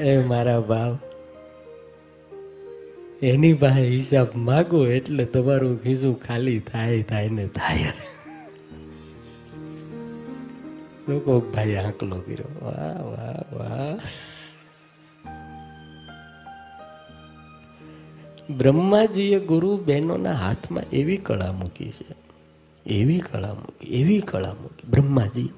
એ 0.00 0.24
મારા 0.24 0.60
ભાવ 0.60 0.98
એની 3.22 3.52
પાસે 3.52 3.80
હિસાબ 3.80 4.26
માગો 4.36 4.86
એટલે 4.86 5.24
તમારું 5.24 5.82
ખીસું 5.82 6.22
ખાલી 6.22 6.58
થાય 6.58 7.02
થાય 7.02 7.28
ને 7.28 7.48
થાય. 7.48 7.92
ભાઈ 11.54 11.74
આંકલો 11.74 12.16
કર્યો. 12.16 12.64
વાહ 12.64 13.02
વાહ 13.04 13.54
વાહ. 13.56 13.98
બ્રહ્માજીએ 18.56 19.38
ગુરુ 19.38 19.76
બહેનોના 19.76 20.32
હાથમાં 20.32 20.82
એવી 20.92 21.16
કળા 21.16 21.52
મૂકી 21.52 21.90
છે. 21.90 22.14
એવી 22.86 23.20
કળા 23.20 23.54
મૂકી, 23.54 23.86
એવી 23.86 24.20
કળા 24.20 24.54
મૂકી. 24.62 24.90
બ્રહ્માજી, 24.90 25.52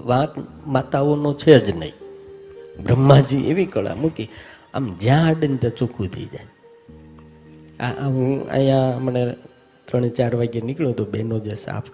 વાંક 0.00 0.34
માતાઓનો 0.66 1.34
છે 1.34 1.58
જ 1.58 1.76
નહીં. 1.76 1.92
બ્રહ્માજી 2.82 3.38
એવી 3.38 3.66
કળા 3.66 3.94
મૂકી, 3.94 4.28
આમ 4.74 4.96
જ્યાં 4.96 5.26
આડે 5.26 5.48
ને 5.48 5.56
ત્યાં 5.56 5.76
ચોખ્ખું 5.76 6.08
થઈ 6.08 6.24
જાય. 6.24 6.46
આ 7.80 8.06
હું 8.06 8.48
અહીંયા 8.48 8.98
મને 8.98 9.34
ત્રણ 9.84 10.08
ચાર 10.08 10.34
વાગે 10.34 10.60
નીકળ્યો 10.60 10.92
તો 10.92 11.04
બહેનો 11.04 11.38
જે 11.38 11.54
સાફ 11.54 11.84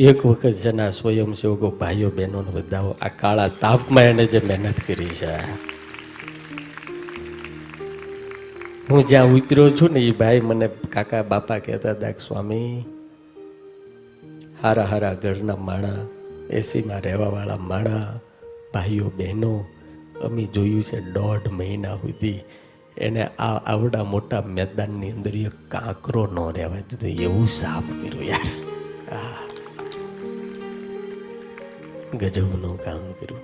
એક 0.00 0.26
વખત 0.26 0.46
જેના 0.46 0.90
સ્વયંસેવકો 0.90 1.70
ભાઈઓ 1.70 2.10
બહેનોને 2.10 2.50
બધાઓ 2.50 2.90
આ 2.90 3.08
કાળા 3.08 3.48
તાપમાં 3.48 4.02
એને 4.02 4.26
જે 4.26 4.40
મહેનત 4.48 4.74
કરી 4.86 5.04
છે. 5.04 5.34
હું 8.90 9.08
જ્યાં 9.08 9.26
ઉતર્યો 9.26 9.70
છું 9.70 9.90
ને 9.92 10.00
એ 10.00 10.10
ભાઈ 10.10 10.40
મને 10.40 10.68
કાકા 10.68 11.22
બાપા 11.22 11.58
કહેતા 11.58 11.90
હતા 11.90 12.10
કે, 12.10 12.18
સ્વામી, 12.26 12.84
હારા 14.62 14.84
હારા 14.84 15.14
ઘરના 15.14 15.56
માણા, 15.56 16.06
એસીમાં 16.50 17.00
રહેવાવાળા 17.00 17.56
માણા, 17.56 18.20
ભાઈઓ 18.74 19.12
બહેનો, 19.16 19.64
અમે 20.24 20.44
જોયું 20.44 20.82
છે 20.82 21.00
દોઢ 21.00 21.48
મહિના 21.48 21.96
સુધી 21.96 22.40
એને 22.96 23.24
આ 23.24 23.56
આવડા 23.56 24.04
મોટા 24.04 24.40
મેદાનની 24.40 25.10
અંદર 25.10 25.36
એક 25.36 25.52
કાંકરો 25.68 26.26
ન 26.26 26.56
રહેવા 26.56 26.76
દીધો. 26.76 27.22
એવું 27.22 27.48
સાફ 27.48 27.84
કર્યું 28.02 28.24
યાર. 28.24 28.48
આ 29.14 29.49
ગજબનું 32.18 32.84
કામ 32.84 32.98
કર્યું. 32.98 33.40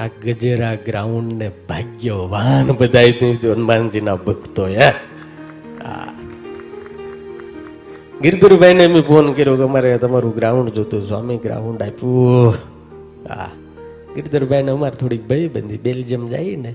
આ 0.00 0.06
ગજેરા 0.06 0.74
ગ્રાઉન્ડ 0.74 1.32
ને 1.32 1.50
ભાગ્યવાન 1.68 2.72
બધાય 2.72 3.12
તું 3.12 3.52
હનુમાનજીના 3.52 4.16
ભક્તો, 4.16 4.66
હે? 4.66 4.92
ગિરધરભાઈને 8.22 8.86
મેં 8.86 9.02
ફોન 9.02 9.32
કર્યો 9.32 9.56
કે 9.56 9.62
અમારે 9.62 9.98
તમારું 9.98 10.34
ગ્રાઉન્ડ 10.34 10.70
જોતું 10.70 11.08
સ્વામી 11.08 11.36
ગ્રાઉન્ડ 11.36 11.82
આપ્યું. 11.82 12.50
હા. 13.28 13.50
ગિરધરભાઈને 14.14 14.70
અમારે 14.70 14.96
થોડીક 14.96 15.28
ભાઈ 15.28 15.48
બંધી 15.48 15.78
બેલ્જિયમ 15.78 16.28
જાય 16.28 16.56
ને 16.56 16.74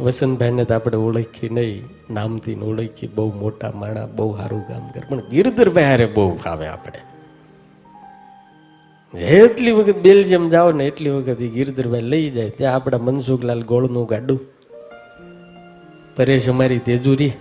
વસંતભાઈને 0.00 0.64
તો 0.64 0.74
આપણે 0.74 0.96
ઓળખી 0.96 1.48
નહીં, 1.48 1.84
નામથી 2.12 2.54
ઓળખી, 2.54 3.06
બહુ 3.06 3.32
મોટા 3.32 3.72
માણા, 3.74 4.06
બહુ 4.06 4.36
સારું 4.36 4.68
કામ 4.68 4.88
કરે. 4.88 5.02
પણ 5.08 5.20
ગિરધરભાઈ 5.20 5.84
હારે 5.84 6.06
બહુ 6.06 6.36
ફાવે 6.36 6.66
આપણે. 6.66 6.98
જેટલી 9.18 9.70
વખત 9.70 9.96
બેલ્જિયમ 9.96 10.48
જાઓ 10.48 10.72
ને 10.72 10.84
એટલી 10.84 11.10
વખત 11.10 11.40
એ 11.40 11.48
ગિરધરભાઈ 11.48 12.00
લઈ 12.00 12.24
જાય, 12.24 12.50
ત્યાં 12.50 12.74
આપણા 12.74 12.98
મનસુખલાલ 12.98 13.62
ગોળનું 13.62 14.06
ગાડું. 14.06 14.40
પરેશ 16.16 16.48
અમારી 16.48 16.78
તેજુરી. 16.78 17.32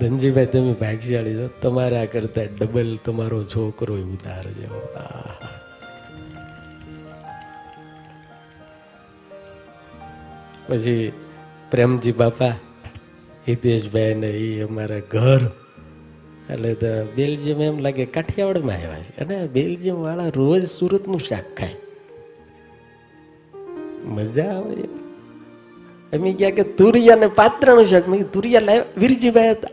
ધનજીભાઈ, 0.00 0.46
તમે 0.46 0.72
ભાગ્યશાળી 0.72 1.34
છો. 1.34 1.48
તમારા 1.62 2.04
કરતા 2.04 2.42
ડબલ 2.42 2.98
તમારો 3.04 3.44
છોકરો 3.44 3.94
ઉધાર 3.94 4.42
જેવો. 4.42 4.88
પછી 10.68 11.12
પ્રેમજી 11.70 12.12
બાપા 12.12 12.48
હિતેશભાઈ 13.48 14.14
ને 14.14 14.30
એ 14.30 14.62
અમારા 14.62 14.98
ઘર. 14.98 15.40
એટલે 16.50 16.74
તો 16.74 16.86
બેલ્જિયમ 17.16 17.62
એમ 17.62 17.78
લાગે 17.78 18.06
કાઠિયાવાડમાં 18.06 18.74
આવ્યા 18.74 19.02
છે. 19.02 19.24
અને 19.24 19.46
બેલ્જિયમ 19.46 19.96
વાળા 19.96 20.28
રોજ 20.28 20.70
સુરતનું 20.70 21.20
શાક 21.20 21.44
ખાય. 21.56 21.74
મજા 24.04 24.44
આવે. 24.44 24.74
અમે 26.16 26.32
ગયા 26.32 26.50
કે 26.50 26.62
તુરિયા 26.62 27.16
ને 27.16 27.26
પાત્રનું 27.26 27.86
શાક. 27.86 28.08
મેં 28.08 28.30
તુરિયા 28.30 28.60
લાવ્યા 28.60 28.84
વીરજીભાઈ 28.96 29.50
હતા. 29.50 29.68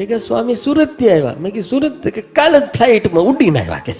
એ 0.00 0.06
કે, 0.06 0.18
સ્વામી 0.18 0.54
સુરતથી 0.54 1.10
આવ્યા. 1.10 1.36
મેં 1.40 1.52
કીધું, 1.52 1.70
સુરત 1.70 2.08
કે 2.08 2.20
કાલ 2.20 2.58
જ 2.58 2.62
ફ્લાઇટમાં 2.62 3.24
ઉડીને 3.24 3.60
આવ્યા 3.60 3.82
કે. 3.86 3.94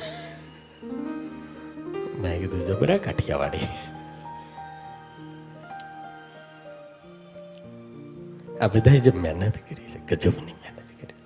મેં 2.21 2.41
કીધું, 2.41 2.67
જબરા 2.67 2.97
કાઠિયાવાડી. 2.97 3.90
આ 8.61 8.69
બધા 8.69 8.95
જે 8.95 9.13
મહેનત 9.17 9.57
કરી 9.69 9.89
છે, 9.91 9.99
ગજબની 10.09 10.53
મહેનત 10.53 10.91
કરી. 11.01 11.19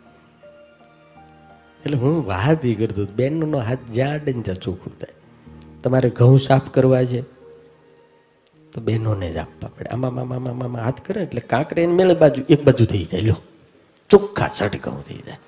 એટલે 1.85 1.97
હું 1.97 2.27
વાત 2.27 2.65
એ 2.65 2.75
કરતો 2.75 3.07
બેનનો 3.07 3.59
હાથ 3.59 3.79
જ્યાં 3.93 4.15
અડે 4.15 4.33
ને 4.33 4.43
ત્યાં 4.43 4.57
ચોખ્ખું 4.57 4.99
થાય. 4.99 5.15
તમારે 5.83 6.11
ઘઉં 6.11 6.39
સાફ 6.41 6.69
કરવા 6.71 7.05
છે, 7.05 7.21
તો 8.73 8.81
બહેનોને 8.81 9.33
જ 9.33 9.37
આપવા 9.37 9.71
પડે. 9.79 9.89
આમાં 9.89 10.21
આમાં 10.21 10.39
આમાં 10.39 10.65
આમાં 10.65 10.85
હાથ 10.85 11.01
કરે 11.07 11.23
એટલે 11.23 11.41
કાંકરે 11.41 11.87
મેળે 11.87 12.15
બાજુ, 12.15 12.43
એક 12.49 12.65
બાજુ 12.65 12.85
થઈ 12.85 13.05
જાય. 13.05 13.21
લ્યો, 13.21 13.41
ચોખ્ખા 14.11 14.49
છટ 14.49 14.81
ઘઉં 14.83 15.03
થઈ 15.03 15.23
જાય. 15.27 15.39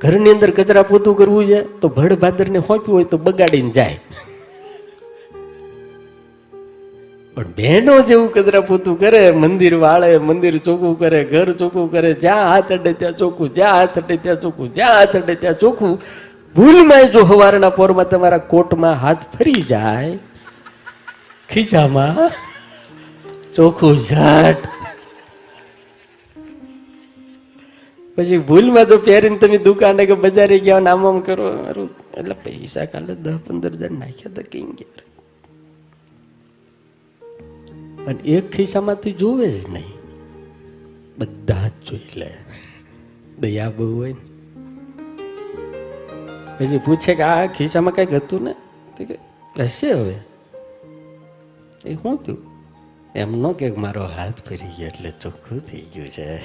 ઘરની 0.00 0.30
અંદર 0.30 0.50
કચરા 0.50 0.82
પોતું 0.82 1.16
કરવું 1.16 1.44
છે, 1.46 1.80
તો 1.80 1.88
ભડ 1.88 2.18
ભાદરને 2.18 2.58
હોપ્યું 2.58 2.96
હોય 2.96 3.04
તો 3.04 3.18
બગાડીને 3.18 3.70
જાય. 3.70 4.00
પણ 7.36 7.48
બહેનો 7.58 7.94
જેવું 8.08 8.28
કચરા 8.34 8.66
પોતું 8.66 8.98
કરે, 8.98 9.22
મંદિર 9.44 9.74
વાળે 9.84 10.18
મંદિર 10.28 10.58
ચોખ્ખું 10.66 10.94
કરે, 10.98 11.20
ઘર 11.32 11.48
ચોખ્ખું 11.62 11.88
કરે, 11.94 12.10
જ્યાં 12.24 12.50
હાથ 12.50 12.70
અડે 12.76 12.92
ત્યાં 13.00 13.16
ચોખ્ખું, 13.22 13.48
જ્યાં 13.56 13.78
હાથ 13.78 13.96
અડે 14.00 14.16
ત્યાં 14.24 14.42
ચોખ્ખું, 14.44 14.68
જ્યાં 14.76 14.98
હાથ 14.98 15.16
અડે 15.20 15.34
ત્યાં 15.42 15.58
ચોખ્ખું. 15.62 15.94
ભૂલમાં 16.54 17.06
જો 17.14 17.22
હવારના 17.30 17.74
પોરમાં 17.78 18.08
તમારા 18.12 18.44
કોટમાં 18.52 18.94
હાથ 19.04 19.24
ફરી 19.34 19.62
જાય 19.72 20.14
ખીચામાં 21.48 22.20
ચોખ્ખું 23.56 23.96
ઝાટ. 24.10 24.62
પછી 28.18 28.40
ભૂલમાં 28.50 28.86
જો 28.92 28.98
પહેરીને 29.08 29.40
તમે 29.42 29.58
દુકાને 29.66 30.04
કે 30.06 30.18
બજારે 30.24 30.56
ગયા 30.68 30.84
નામ 30.88 31.08
આમ 31.10 31.18
કરો 31.28 31.48
એટલે 32.18 32.36
પૈસા 32.44 32.86
કાલે 32.92 33.12
દસ 33.24 33.36
પંદર 33.46 33.72
હજાર 33.80 33.92
નાખ્યા 34.02 34.36
તો 34.36 34.46
કઈ 34.52 34.64
ગયા 34.78 35.13
અને 38.06 38.18
એક 38.18 38.50
ખિસ્સામાં 38.50 39.00
તું 39.00 39.12
જોવે 39.12 39.48
જ 39.48 39.70
નહીં. 39.70 39.84
બધા 41.18 41.68
જ 41.68 41.70
જોઈ 41.70 42.00
લે. 42.16 42.34
દયા 43.40 43.70
બહુ 43.70 43.96
હોય 43.96 44.12
ને. 44.12 44.34
પછી 46.58 46.78
પૂછે 46.78 47.14
કે 47.14 47.22
આ 47.22 47.46
ખિસ્સામાં 47.46 47.94
કંઈક 47.94 48.12
હતું 48.12 48.44
ને? 48.44 48.54
તો 48.98 49.04
કે, 49.04 49.18
હશે 49.58 49.92
હવે. 49.92 50.14
એ 51.86 51.94
શું 51.94 52.16
થયું? 52.16 52.38
એમ 53.14 53.36
ન 53.36 53.52
કે 53.52 53.70
મારો 53.70 54.02
હાથ 54.02 54.48
ફેરી 54.48 54.76
ગયો 54.78 54.86
એટલે 54.86 55.10
ચોખ્ખું 55.10 55.60
થઈ 55.60 55.80
ગયું 55.94 56.08
છે. 56.08 56.36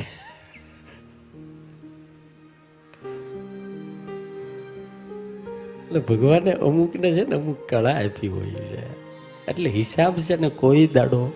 એટલે 5.83 5.99
ભગવાને 5.99 6.51
અમુકને 6.51 7.13
છે 7.13 7.25
ને 7.25 7.35
અમુક 7.35 7.69
કળા 7.69 7.91
આપી 7.91 8.27
હોય 8.27 8.49
છે. 8.49 9.09
એટલે 9.45 9.69
હિસાબ 9.69 10.17
છે 10.17 10.35
ને 10.35 10.49
કોઈ 10.49 10.87
દાડો 10.87 11.31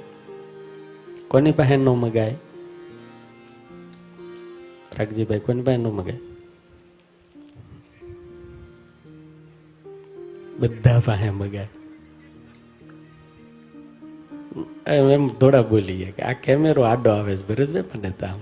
કોની 1.33 1.51
પાસે 1.51 1.77
ન 1.77 1.89
મગાય? 1.89 2.35
રાખજીભાઈ 4.99 5.39
કોની 5.39 5.61
પાસે 5.61 5.77
ન 5.77 5.87
મગાય? 5.87 6.17
બધા 10.59 10.99
પાસે 11.05 11.29
મગાય. 11.29 11.67
એમ 14.87 15.27
થોડા 15.27 15.61
બોલીએ 15.61 16.11
કે 16.11 16.23
આ 16.23 16.33
કેમેરો 16.33 16.81
આડો 16.81 17.09
આવે 17.09 17.35
છે, 17.35 17.47
બરોબર? 17.47 17.81
મને 17.81 18.09
તો 18.09 18.25
આમ 18.25 18.39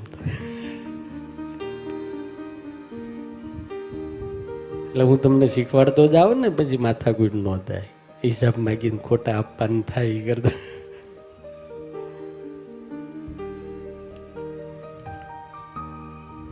એટલે 4.85 5.03
હું 5.03 5.21
તમને 5.21 5.47
શીખવાડતો 5.47 6.07
જ 6.07 6.15
આવું 6.15 6.41
ને, 6.41 6.49
પછી 6.49 6.77
માથાકૂટ 6.77 7.35
ન 7.35 7.57
થાય. 7.57 7.87
હિસાબ 8.23 8.53
માગીને 8.57 8.97
ખોટા 8.97 9.39
આપવાનું 9.39 9.85
થાય 9.85 10.07
એ 10.07 10.33
કરતા. 10.33 10.80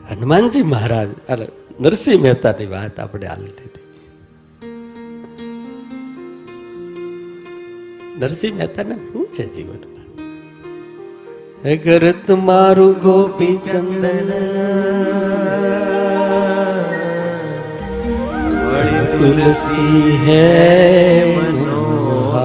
હનુમાનજી 0.09 0.63
મહારાજ, 0.63 1.07
અરે, 1.29 1.47
નરસિંહ 1.79 2.21
મહેતાની 2.21 2.65
વાત 2.65 2.99
આપણે 2.99 3.27
હાલતી 3.27 3.63
હતી. 3.65 3.79
નરસિંહ 8.19 8.57
મહેતાને 8.57 8.95
શું 8.95 9.27
છે 9.33 9.45
જીવનમાં? 9.45 9.99
અગર 11.71 12.11
તમારું 12.11 12.93
ગોપી 12.93 13.57
ચંદન. 13.71 14.31
તુલસી 19.19 20.11
હે 20.25 21.37
મનોહર. 21.37 22.37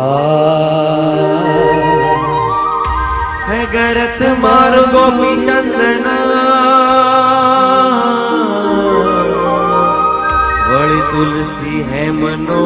અગર 3.62 4.07
તમારું 4.19 4.91
ગોપી 4.91 5.47
ચંદન. 5.47 6.23
મનો 12.24 12.62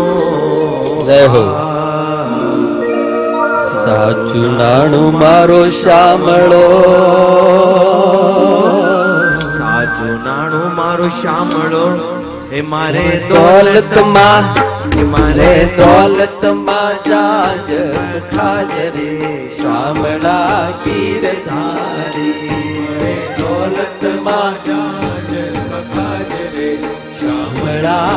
જય 1.06 1.22
હો. 1.28 1.42
સાચું 3.68 4.48
નાણું 4.60 5.08
મારો 5.22 5.60
શામળો 5.78 6.62
સાચું 9.48 10.14
નાણું 10.26 10.68
મારું 10.78 11.12
શામળો 11.20 11.84
એ 12.52 12.62
મારે 12.72 13.06
દોલતમાં 13.30 14.44
એ 15.00 15.06
મારે 15.14 15.50
દોલતમાં 15.78 16.94
જાજ 17.08 17.70
ખાજ 18.34 18.72
રે 18.96 19.10
શામળા 19.60 20.62
ગીરધારી. 20.84 22.34
દોલત 23.38 23.78
દોલતમાં 24.00 24.54
જાજ 24.66 25.32
ખાજ 25.92 26.32
રે 26.56 26.70
શામળા 27.20 28.16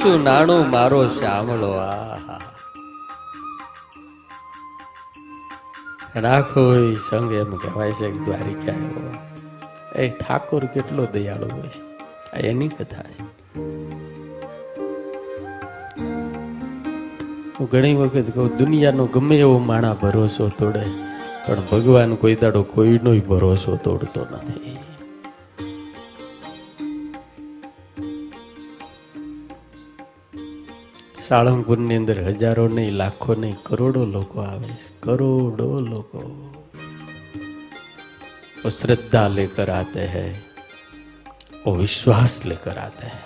સાચું 0.00 0.24
નાણું 0.24 0.70
મારો 0.70 1.08
શામળો 1.08 1.70
આહા. 1.70 2.40
રાખો 6.16 6.62
સંગ 6.94 7.32
એમ 7.32 7.50
કહેવાય 7.56 7.92
છે 7.92 8.08
દ્વારિકા 8.24 8.72
આવ્યો 8.72 10.02
એ 10.02 10.08
ઠાકોર 10.08 10.64
કેટલો 10.64 11.06
દયાળુ 11.12 11.48
હોય 11.48 11.68
છે. 11.68 11.82
આ 12.32 12.40
એની 12.40 12.68
કથા 12.68 13.02
છે. 13.02 13.22
હું 17.58 17.68
ઘણી 17.72 17.94
વખત 17.94 18.26
કહું, 18.34 18.56
દુનિયાનો 18.56 19.06
ગમે 19.06 19.36
એવો 19.36 19.58
માણા 19.58 19.94
ભરોસો 19.94 20.48
તોડે, 20.48 20.84
પણ 21.46 21.56
ભગવાન 21.72 22.14
કોઈ 22.14 22.34
દાડો 22.34 22.62
કોઈનો 22.62 23.18
ભરોસો 23.18 23.76
તોડતો 23.76 24.26
નથી. 24.32 24.78
સાળંગપુરની 31.29 31.95
અંદર 31.95 32.19
હજારો 32.31 32.65
નહીં 32.67 32.97
લાખો 32.97 33.33
નહીં 33.35 33.57
કરોડો 33.63 34.03
લોકો 34.05 34.41
આવે 34.41 34.73
છે 34.73 34.89
કરોડો 34.99 35.69
લોકો 35.85 36.21
वो 38.59 38.69
श्रद्धा 38.71 39.27
लेकर 39.27 39.69
आते 39.71 40.03
हैं 40.07 40.29
वो 41.65 41.75
विश्वास 41.75 42.33
लेकर 42.45 42.77
आते 42.77 43.05
हैं 43.05 43.25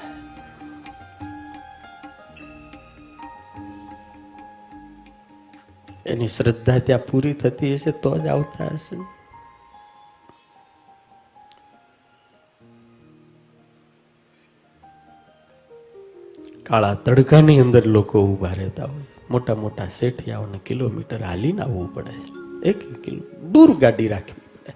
એની 6.05 6.27
શ્રદ્ધા 6.27 6.79
ત્યાં 6.79 7.07
પૂરી 7.11 7.33
થતી 7.33 7.71
હશે 7.75 7.91
તો 7.99 8.11
જ 8.17 8.27
આવતા 8.27 8.69
હશે 8.75 8.97
કાળા 16.66 16.94
તડકાની 16.94 17.60
અંદર 17.60 17.86
લોકો 17.86 18.24
ઊભા 18.24 18.52
રહેતા 18.52 18.84
હોય. 18.84 19.02
મોટા 19.30 19.54
મોટા 19.54 19.88
શેઠિયાઓને 19.98 20.60
કિલોમીટર 20.66 21.22
હાલીને 21.22 21.62
આવવું 21.62 21.94
પડે. 21.94 22.10
એક 22.68 22.76
એક 22.76 23.02
કિલો, 23.02 23.48
દૂર 23.52 23.76
ગાડી 23.76 24.08
રાખવી 24.08 24.32
પડે. 24.32 24.74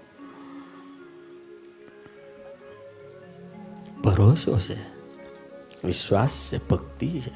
ભરોસો 4.01 4.59
છે. 4.59 4.77
વિશ્વાસ 5.83 6.29
છે, 6.51 6.67
ભક્તિ 6.67 7.07
છે, 7.07 7.31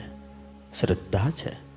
શ્રદ્ધા 0.79 1.29
છે. 1.29 1.73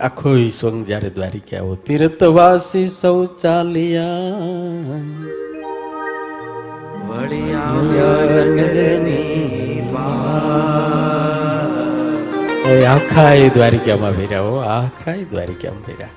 આખો 0.00 0.48
સોંગ 0.48 0.86
જ્યારે 0.86 1.10
દ્વારિકા 1.10 1.58
આવો 1.58 1.74
તીર્થવાસી 1.74 2.88
શૌચાલિયા 2.88 4.04
આખા 12.86 13.32
એ 13.32 13.48
દ્વારિકામાં 13.48 14.12
ફેર્યા 14.12 14.40
હો, 14.40 14.56
આખા 14.56 15.12
એ 15.12 15.24
દ્વારિકામાં 15.24 15.82
ફેર્યા 15.82 16.08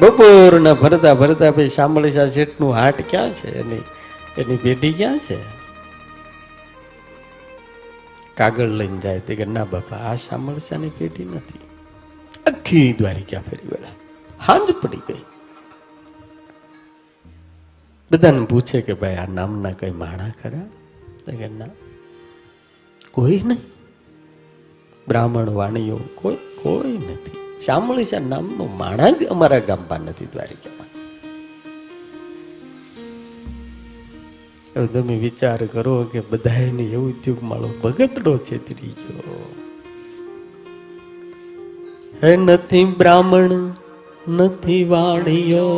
બપોરના 0.00 0.74
ભરતા 0.74 1.14
ભરતા 1.14 1.50
ભાઈ 1.50 1.68
શામળીસા 1.68 2.26
શેઠનું 2.26 2.74
હાટ 2.74 2.94
ક્યાં 3.10 3.30
છે? 3.30 3.60
એની 3.60 3.76
એની 4.38 4.56
પેઢી 4.56 4.92
ક્યાં 4.92 5.18
છે? 5.18 5.36
કાગળ 8.36 8.64
લઈને 8.64 8.98
જાય 8.98 9.20
તે 9.20 9.34
કે, 9.34 9.44
ના 9.44 9.64
બાપા, 9.64 9.96
આ 9.96 10.14
શામળસાની 10.14 10.88
પેઢી 10.88 11.24
નથી. 11.24 11.60
આખી 12.46 12.92
દ્વારિકા 12.92 13.40
ફેરી 13.40 13.68
વળ્યા. 13.68 13.90
હાંજ 14.46 14.70
પડી 14.82 14.96
ગઈ. 14.96 15.37
બધાને 18.10 18.44
પૂછે 18.44 18.80
કે 18.80 18.94
ભાઈ, 18.94 19.16
આ 19.16 19.26
નામના 19.26 19.70
કઈ 19.70 19.90
માણા 19.90 20.30
ખરા? 20.42 20.60
કે 21.36 21.48
ના. 21.48 21.66
કોઈ 23.12 23.40
નહીં. 23.44 23.58
બ્રાહ્મણ 25.08 25.50
વાણીઓ 25.50 26.00
કોઈ 26.14 26.34
કોઈ 26.34 26.92
નથી. 26.92 27.30
શામળીસા 27.64 28.18
નામનો 28.18 28.68
માણા 28.76 29.10
જ 29.10 29.24
અમારા 29.24 29.58
ગામમાં 29.58 30.00
નથી 30.00 30.26
દ્વારિકામાં 30.26 30.88
તમે 34.86 35.18
વિચાર 35.18 35.66
કરો 35.66 36.04
કે 36.04 36.20
બધા 36.20 36.50
એને 36.50 36.82
એવું 36.82 37.22
થયું 37.22 37.48
માળો 37.48 37.68
ભગતડો 37.82 38.38
છે 38.38 38.68
ત્રીજો 38.68 39.54
હે 42.22 42.36
નથી 42.36 42.84
બ્રાહ્મણ, 42.84 43.50
નથી 44.28 44.84
વાણીઓ. 44.84 45.68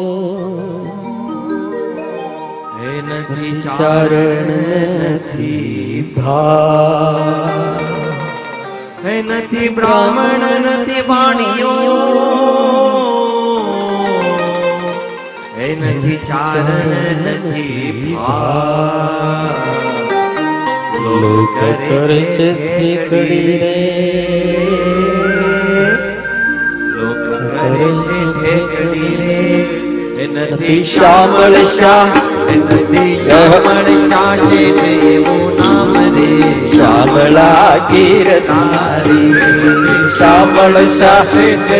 નથી 3.01 3.61
ચારણ 3.63 4.51
નથી 5.15 6.13
ભા. 6.17 7.61
નથી 9.23 9.69
બ્રાહ્મણ 9.69 10.45
નથી 10.81 11.01
વાણીઓ 11.09 11.75
હે 15.57 15.77
નથી 15.81 16.17
ચારણ 16.29 16.93
નથી 17.27 18.15
ભા. 18.15 19.51
લોક 21.05 21.57
કરે 21.89 22.21
છે 22.37 22.49
ઠેકડી 22.53 23.59
રે. 23.61 23.77
લોક 26.97 27.27
કરે 27.53 27.89
છે 28.05 28.19
ઠેકડી 28.33 29.17
રે. 29.17 29.80
એ 30.23 30.27
નથી 30.31 30.81
શ્યામળ 30.93 31.55
શાહ 31.75 32.09
એ 32.53 32.57
નથી 32.57 33.13
શ્યામળ 33.27 33.87
છે 34.49 34.91
એવું 35.11 35.53
નામ 35.61 35.93
રે. 36.17 36.27
શ્યામળા 36.73 37.71
ગીરધારી 37.91 39.31
શ્યામળ 40.17 40.77
શાહ 40.99 41.31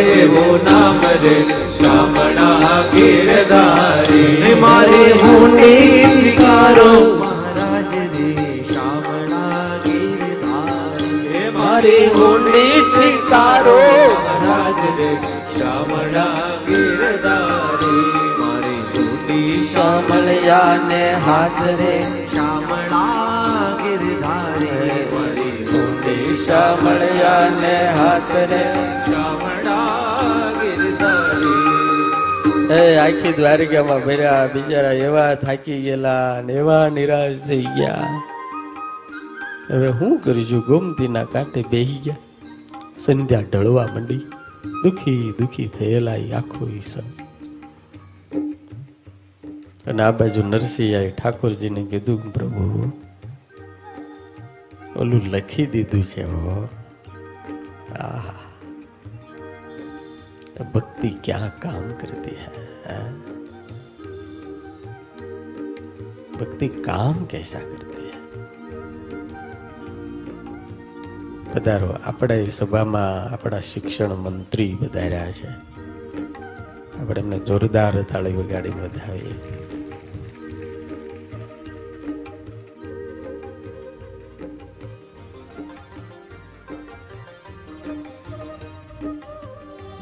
એવું 0.05 0.65
નામ 0.69 1.03
રે. 1.23 1.35
શ્યામળા 1.77 2.79
ગીરધારી 2.93 4.31
હે 4.45 4.53
મારે 4.63 5.03
હુંને 5.21 5.71
સ્વીકારો. 5.97 6.89
મહારાજ 7.21 7.93
રે 8.15 8.29
શ્યામળા 8.71 9.67
ગીરધારી 9.85 11.21
હે 11.35 11.43
મારે 11.59 11.97
હુંને 12.17 12.65
સ્વીકારો. 12.89 13.77
મહારાજ 14.25 14.81
રે 14.99 15.11
શ્યામળા 15.53 16.29
ગીરધારી 16.67 16.90
શ્યામળિયા 20.51 21.17
હાથ 21.17 21.67
રે. 21.67 22.05
શ્યામળા 22.31 23.77
ગીરધારી 23.77 25.07
હાથ 27.87 28.35
રે. 28.35 28.75
ગીરધારી. 30.59 32.73
એ 32.73 32.97
આખી 32.97 33.33
દ્વારિકામાં 33.33 34.05
ભર્યા 34.05 34.49
બિચારા 34.53 34.91
એવા 34.91 35.35
થાકી 35.35 35.81
ગયેલા 35.81 36.41
ને 36.41 36.53
એવા 36.53 36.89
નિરાશ 36.89 37.47
થઈ 37.47 37.61
ગયા. 37.61 38.21
હવે 39.69 39.87
હું 39.87 40.19
કરીશું 40.19 40.59
ગોમતીના 40.59 41.23
કાંઠે 41.23 41.63
બેહી 41.69 42.01
ગયા. 42.05 42.15
સંધ્યા 43.05 43.41
ઢળવા 43.41 43.83
માંડી. 43.83 44.27
દુખી 44.83 45.33
દુખી 45.39 45.67
થયેલા 45.67 46.11
આખો 46.11 46.67
ઈ 46.67 46.79
સંત 46.79 47.30
અને 49.87 50.03
આ 50.03 50.11
બાજુ 50.11 50.43
નરસિંહાએ 50.43 51.11
ઠાકોરજીને 51.11 51.85
કીધું 51.85 52.33
પ્રભુ, 52.33 52.91
ઓલું 54.95 55.21
લખી 55.27 55.65
દીધું 55.65 56.05
છે 56.05 56.23
હો. 56.23 56.67
આહા. 57.99 58.33
ભક્તિ 60.73 61.09
ક્યાં 61.23 61.59
કામ 61.59 61.91
કરતી 61.91 62.35
હે 62.35 62.61
ભક્ति 66.39 66.67
કામ 66.67 67.25
કેસા 67.25 67.59
કરતી 67.59 68.03
હે? 68.03 68.43
પધારો, 71.53 71.95
આપણે 72.05 72.45
સભામાં 72.45 73.33
આપણા 73.33 73.59
શિક્ષણ 73.59 74.15
મંત્રી 74.15 74.77
વધાર્યા 74.81 75.31
છે. 75.31 75.47
આપણે 77.01 77.21
એમને 77.21 77.39
જોરદાર 77.39 78.01
તાળી 78.01 78.33
વગાડી 78.33 78.69
વધાવીએ. 78.69 79.60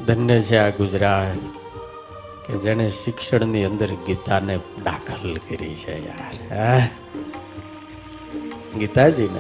ધન્ય 0.10 0.42
છે 0.42 0.58
આ 0.58 0.70
ગુજરાત 0.70 1.38
કે 2.48 2.58
જેણે 2.58 2.90
શિક્ષણની 2.90 3.64
અંદર 3.64 3.88
ગીતાને 3.88 4.60
દાખલ 4.84 5.38
કરી 5.50 5.76
છે 5.76 6.08
યાર, 6.08 6.56
હા? 6.56 6.88
ગીતાજીને? 8.78 9.40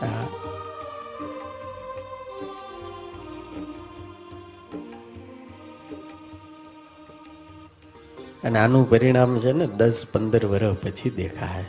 હા. 0.00 0.26
અને 8.44 8.58
આનું 8.58 8.90
પરિણામ 8.90 9.40
છે 9.40 9.52
ને 9.52 9.66
દસ 9.66 10.06
પંદર 10.12 10.44
વર્ષ 10.44 10.76
પછી 10.76 11.10
દેખાય. 11.10 11.64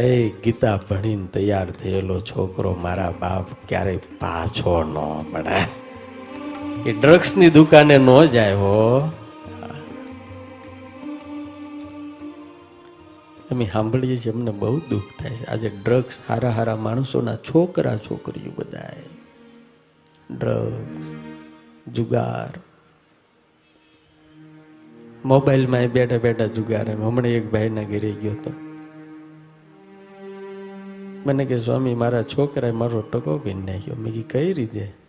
એ 0.00 0.28
ગીતા 0.28 0.76
ભણીને 0.76 1.26
તૈયાર 1.26 1.70
થયેલો 1.70 2.20
છોકરો 2.20 2.76
મારા 2.80 3.12
બાપ 3.20 3.46
ક્યારેય 3.68 3.96
પાછો 3.96 4.82
ન 4.82 5.32
પડે 5.32 5.79
એ 6.86 6.92
ડ્રગ્સની 6.92 7.50
દુકાને 7.50 7.98
ન 7.98 8.24
જાય 8.24 8.54
હો. 8.54 9.00
અમે 13.50 13.70
સાંભળીએ 13.72 14.16
છીએ, 14.16 14.32
અમને 14.32 14.50
બહુ 14.50 14.78
દુઃખ 14.78 15.02
થાય 15.18 15.30
છે. 15.30 15.44
આજે 15.44 15.70
ડ્રગ્સ 15.84 16.20
હારા 16.28 16.50
હારા 16.50 16.76
માણસોના 16.76 17.36
છોકરા 17.36 17.96
છોકરીઓ 17.96 18.52
બધા 18.58 18.90
ડ્રગ્સ 20.38 20.74
જુગાર. 21.92 22.60
મોબાઈલમાં 25.24 25.80
એ 25.80 25.86
બેઠા 25.86 26.18
બેઠા 26.18 26.46
જુગાર 26.46 26.88
એમ. 26.88 27.04
હમણાં 27.04 27.32
એક 27.32 27.52
ભાઈના 27.52 27.82
ઘરે 27.82 28.12
ગયો 28.12 28.32
હતો 28.32 28.52
મને 31.26 31.44
કે, 31.44 31.58
સ્વામી, 31.58 31.94
મારા 31.94 32.22
છોકરાએ 32.22 32.70
મારો 32.70 33.00
ટકો 33.00 33.38
કરી 33.38 33.54
નાખ્યો. 33.54 33.94
મેં 33.94 34.28
કઈ 34.28 34.52
રીતે? 34.52 34.99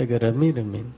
તો 0.00 0.06
કે 0.06 0.18
રમી 0.18 0.52
રમી 0.52 0.92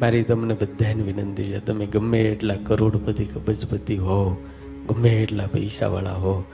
મારી 0.00 0.22
તમને 0.22 0.54
બધાને 0.54 1.02
વિનંતી 1.02 1.44
છે, 1.44 1.58
તમે 1.58 1.86
ગમે 1.86 2.20
એટલા 2.20 2.54
કરોડપતિ, 2.66 3.24
કબજપતિ 3.24 3.96
હો, 3.96 4.46
ગમે 4.88 5.08
એટલા 5.08 5.46
પૈસાવાળા 5.46 6.12
હો, 6.12 6.44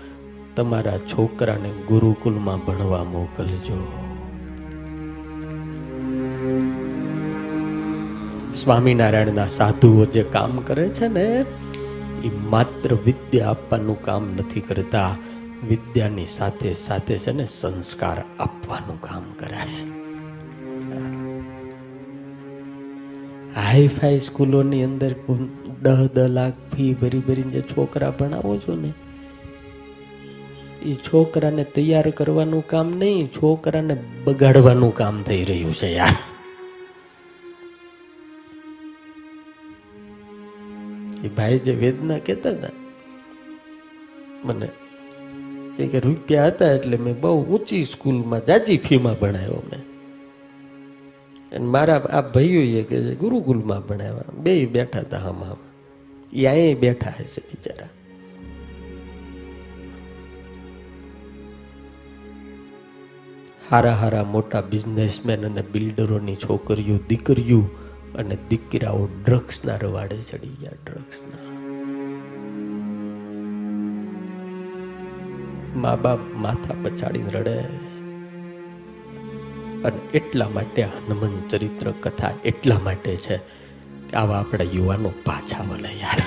તમારા 0.56 0.98
છોકરાને 0.98 1.68
ગુરુકુલમાં 1.68 2.58
ભણવા 2.58 3.04
મોકલજો. 3.04 3.92
સ્વામિનારાયણના 8.54 9.46
સાધુઓ 9.46 10.04
જે 10.04 10.22
કામ 10.22 10.58
કરે 10.58 10.88
છે 10.88 11.08
ને, 11.08 11.44
એ 12.24 12.30
માત્ર 12.50 12.94
વિદ્યા 13.04 13.48
આપવાનું 13.48 14.02
કામ 14.02 14.28
નથી 14.38 14.60
કરતા. 14.60 15.16
વિદ્યાની 15.66 16.26
સાથે 16.26 16.72
સાથે 16.86 17.14
છે 17.22 17.32
ને 17.32 17.46
સંસ્કાર 17.46 18.18
આપવાનું 18.44 19.00
કામ 19.06 19.24
કરાય 19.40 19.72
છે. 19.78 19.86
હાઈ 23.56 23.88
ફાઈ 23.96 24.22
સ્કૂલોની 24.28 24.84
અંદર 24.84 25.12
દહ 25.84 26.02
દહ 26.14 26.30
લાખ 26.36 26.58
ફી 26.72 26.92
ભરી 27.02 27.24
ભરીને 27.28 27.52
જે 27.56 27.62
છોકરા 27.74 28.10
ભણાવો 28.18 28.54
છો 28.64 28.78
ને 28.84 28.90
એ 30.86 30.94
છોકરાને 31.06 31.64
તૈયાર 31.76 32.08
કરવાનું 32.18 32.66
કામ 32.72 32.88
નહીં, 32.98 33.28
છોકરાને 33.36 33.94
બગાડવાનું 34.24 34.92
કામ 34.94 35.22
થઈ 35.28 35.42
રહ્યું 35.44 35.74
છે 35.74 35.88
યાર. 35.92 36.16
એ 41.26 41.28
ભાઈ 41.38 41.64
જે 41.66 41.72
વેદના 41.80 42.20
કહેતા 42.26 42.52
હતા, 42.58 42.76
મને 44.44 44.68
કે 45.86 46.00
રૂપિયા 46.00 46.46
હતા 46.46 46.70
એટલે 46.70 46.96
મેં 46.96 47.20
બહુ 47.20 47.44
ઊંચી 47.44 47.84
સ્કૂલમાં 47.84 48.46
જાજી 48.46 48.76
ફીમાં 48.76 49.20
ભણાવ્યો 49.20 49.62
મેં. 49.72 49.80
અને 51.52 51.64
મારા 51.64 51.94
આ 51.94 52.20
ભાઈઓએ 52.20 52.82
કે 52.82 53.02
છે, 53.02 53.14
ગુરુકુલમાં 53.14 53.86
ભણાવ્યા. 53.86 54.24
બે 54.32 54.66
બેઠા 54.66 55.00
હતા 55.00 55.18
હામ 55.18 55.44
હમ 55.44 55.56
એ 56.32 56.46
અહીંયા 56.46 56.80
બેઠા 56.80 57.10
છે 57.10 57.40
બિચારા. 57.40 57.88
હારા 63.70 63.92
હારા 63.92 64.24
મોટા 64.24 64.60
બિઝનેસમેન 64.60 65.46
અને 65.46 65.64
બિલ્ડરોની 65.72 66.36
છોકરીઓ, 66.36 66.98
દીકરીઓ 67.08 67.68
અને 68.14 68.38
દીકરાઓ 68.48 69.08
ડ્રગ્સના 69.24 69.76
રવાડે 69.76 70.16
ચડી 70.16 70.48
ગયા, 70.48 70.70
ડ્રગ્સના. 70.86 71.67
મા 75.76 75.96
બાપ 75.96 76.18
માથા 76.34 76.74
પછાડીને 76.82 77.30
રડે 77.30 77.58
અને 79.84 79.96
એટલા 80.14 80.48
માટે 80.48 80.82
હનુમાન 80.82 81.48
ચરિત્ર 81.48 81.90
કથા 81.90 82.32
એટલા 82.44 82.78
માટે 82.78 83.16
છે 83.16 83.36
કે 84.10 84.16
આવા 84.16 84.38
આપણા 84.38 84.64
યુવાનો 84.64 85.12
પાછા 85.24 85.64
વળે 85.64 85.98
યાર. 85.98 86.22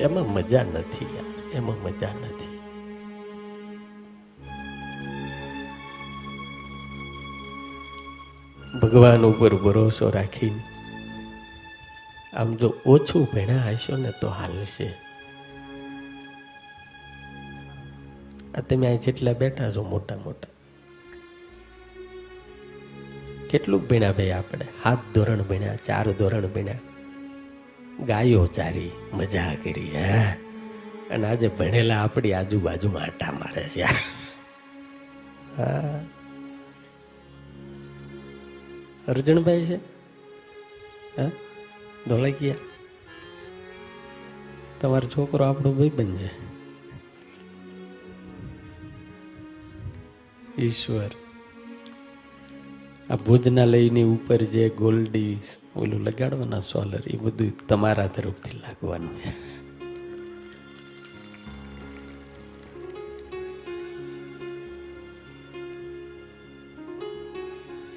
એમાં 0.00 0.34
મજા 0.34 0.62
નથી 0.62 1.04
યાર, 1.04 1.54
એમાં 1.54 1.82
મજા 1.82 2.08
નથી. 2.08 2.53
ભગવાન 8.94 9.24
ઉપર 9.24 9.54
ભરોસો 9.54 10.08
રાખીને 10.10 10.60
આમ 12.36 12.50
જો 12.54 12.68
ઓછું 12.86 13.24
ભણ્યા 13.32 13.70
હશો 13.70 13.96
ને 13.96 14.12
તો 14.20 14.28
હાલશે. 14.28 14.86
આ 18.54 18.60
તમે 18.60 18.86
અહીં 18.86 19.00
જેટલા 19.00 19.32
બેઠા 19.32 19.70
છો 19.70 19.82
મોટા 19.82 20.16
મોટા, 20.16 20.52
કેટલું 23.50 23.88
ભીણા 23.88 24.12
ભાઈ 24.12 24.30
આપણે? 24.30 24.70
હાથ 24.84 25.02
ધોરણ 25.14 25.42
ભણ્યા 25.42 25.76
ચાર 25.76 26.12
ધોરણ 26.12 26.46
ભણ્યા 26.46 26.80
ગાયો 28.06 28.46
ચારી, 28.46 28.90
મજા 29.12 29.50
કરી, 29.64 29.90
હે? 29.96 30.24
અને 31.10 31.26
આજે 31.26 31.48
ભણેલા 31.48 32.02
આપણી 32.02 32.32
આજુબાજુમાં 32.32 33.02
આટા 33.02 33.32
મારે 33.32 33.68
છે. 33.68 33.82
હા. 35.58 36.03
અર્જુનભાઈ 39.08 39.66
છે? 39.66 39.76
હા? 41.20 41.30
ધોળકિયા. 42.08 42.54
તમારો 44.80 45.08
છોકરો 45.08 45.44
આપણો 45.44 45.72
ભાઈબંધ 45.72 46.18
છે. 46.18 46.30
ઈશ્વર. 50.58 51.10
આ 53.10 53.16
ભોજનાલયની 53.16 54.02
ઉપર 54.02 54.36
જે 54.36 54.68
ગોલ્ડી 54.68 55.38
ઓલું 55.76 56.00
લગાડવાના 56.00 56.60
સોલર, 56.60 57.00
એ 57.06 57.16
બધું 57.16 57.66
તમારા 57.66 58.06
તરફથી 58.06 58.58
લાગવાનું 58.58 59.18
છે. 59.18 59.63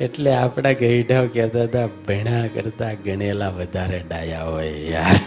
એટલે 0.01 0.33
આપણા 0.33 0.71
ગઈઢાઓ 0.71 1.27
કહેતા 1.27 1.63
હતા 1.63 1.87
ભણ્યા 2.07 2.47
કરતા 2.47 2.93
ગણેલા 3.05 3.49
વધારે 3.49 3.99
ડાયા 4.09 4.43
હોય 4.43 4.71
યાર. 4.71 5.19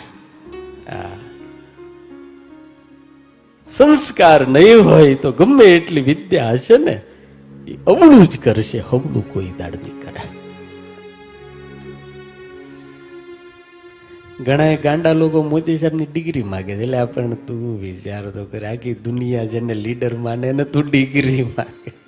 સંસ્કાર 3.73 4.49
નહીં 4.49 4.81
હોય 4.85 5.15
તો 5.15 5.33
ગમે 5.33 5.65
એટલી 5.65 6.01
વિદ્યા 6.01 6.53
હશે 6.53 6.79
ને, 6.79 6.97
એ 7.69 7.79
અવળું 7.87 8.27
જ 8.29 8.39
કરશે, 8.39 8.79
હવળું 8.81 9.33
કોઈ 9.33 9.53
દાડ 9.59 9.75
નહીં 9.75 9.99
કરે. 10.03 10.23
ઘણા 14.45 14.75
ગાંડા 14.75 15.13
લોકો 15.13 15.43
મોદી 15.43 15.79
સાહેબની 15.79 16.07
ડિગ્રી 16.07 16.43
માગે 16.43 16.77
છે, 16.77 16.83
એટલે 16.83 16.99
આપણને 16.99 17.39
તું 17.47 17.81
વિચાર 17.81 18.25
તો 18.31 18.45
કરે, 18.45 18.67
આખી 18.67 18.95
દુનિયા 18.95 19.45
જેને 19.45 19.75
લીડર 19.75 20.15
માને 20.17 20.65
તું 20.65 20.91
ડિગ્રી 20.91 21.43
માગે. 21.43 22.00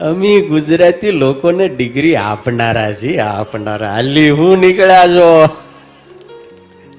અમે 0.00 0.40
ગુજરાતી 0.40 1.10
લોકોને 1.10 1.68
ડિગ્રી 1.68 2.16
આપનારા 2.16 2.92
છીએ, 2.92 3.18
આપનારા. 3.18 3.90
હાલી 3.90 4.30
હું 4.30 4.58
નીકળ્યા 4.58 5.06
છો? 5.06 5.48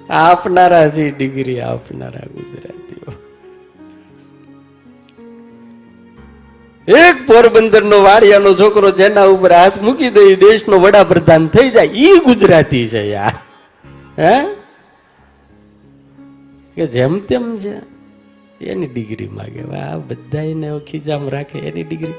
આપનારા 0.09 0.89
છીએ 0.89 1.11
ડિગ્રી 1.11 1.59
આપનારા 1.61 2.19
ગુજરાતીઓ. 2.19 3.13
એક 6.97 7.27
પોરબંદર 7.27 7.83
નો 7.83 8.01
વાડિયાનો 8.01 8.53
છોકરો 8.53 8.91
જેના 8.91 9.23
ઉપર 9.23 9.51
હાથ 9.51 9.81
મૂકી 9.81 10.09
દે 10.09 10.35
દેશનો 10.35 10.77
વડાપ્રધાન 10.77 11.47
થઈ 11.47 11.69
જાય, 11.69 11.85
ઈ 11.85 12.19
ગુજરાતી 12.25 12.87
છે 12.87 13.07
યાર. 13.09 13.33
હે? 14.21 14.53
કે 16.75 16.85
જેમ 16.85 17.19
તેમ 17.19 17.59
છે. 17.59 17.93
એની 18.65 18.87
ડિગ્રી 18.87 19.27
માગે. 19.27 19.75
આ 19.75 19.97
બધા 19.97 20.41
એને 20.41 20.79
ખીજામ 20.79 21.29
રાખે 21.29 21.59
એની 21.59 21.83
ડિગ્રી 21.83 22.13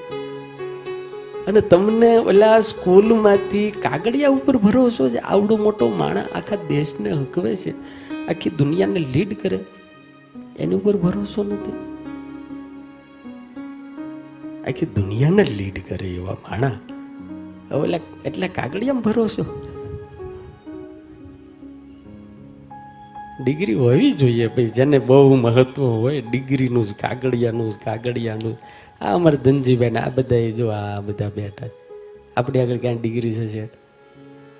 અને 1.46 1.60
તમને 1.60 2.16
ઓલા 2.16 2.60
સ્કૂલમાંથી 2.60 3.70
કાગળિયા 3.70 4.28
ઉપર 4.28 4.56
ભરોસો 4.56 5.08
છે? 5.08 5.18
આવડો 5.18 5.56
મોટો 5.56 5.88
માણસ 5.88 6.28
આખા 6.34 6.56
દેશને 6.68 7.10
હકવે 7.10 7.56
છે, 7.56 7.72
આખી 8.28 8.50
દુનિયાને 8.50 8.98
લીડ 8.98 9.36
કરે. 9.42 9.58
એની 10.58 10.74
ઉપર 10.74 10.96
ભરોસો 10.96 11.42
નથી. 11.42 11.76
આખી 14.66 14.86
દુનિયાને 14.86 15.44
લીડ 15.44 15.78
કરે 15.88 16.08
એવા 16.08 16.36
માણા 16.44 16.72
ઓલા, 17.76 18.00
એટલે 18.24 18.48
કાગળિયામાં 18.48 19.02
ભરોસો? 19.02 19.44
ડિગ્રી 23.44 23.74
હોવી 23.74 24.12
જોઈએ 24.12 24.46
ભાઈ, 24.46 24.66
જેને 24.66 24.98
બહુ 24.98 25.34
મહત્વ 25.34 25.82
હોય, 25.82 26.22
ડિગ્રીનું 26.30 26.84
જ, 26.84 26.92
કાગળિયાનું 27.00 27.72
જ 27.72 27.74
કાગળિયાનું 27.84 28.52
જ. 28.52 28.56
આ 29.04 29.14
અમારે 29.14 29.36
ધનજીભાઈ 29.36 29.90
આ 29.90 30.08
બધા 30.08 30.50
જો 30.50 30.68
આ 30.68 31.00
બધા 31.00 31.28
બેઠા 31.28 31.66
આપણી 32.36 32.60
આગળ 32.60 32.76
ક્યાં 32.76 33.00
ડિગ્રી 33.00 33.32
છે? 33.32 33.66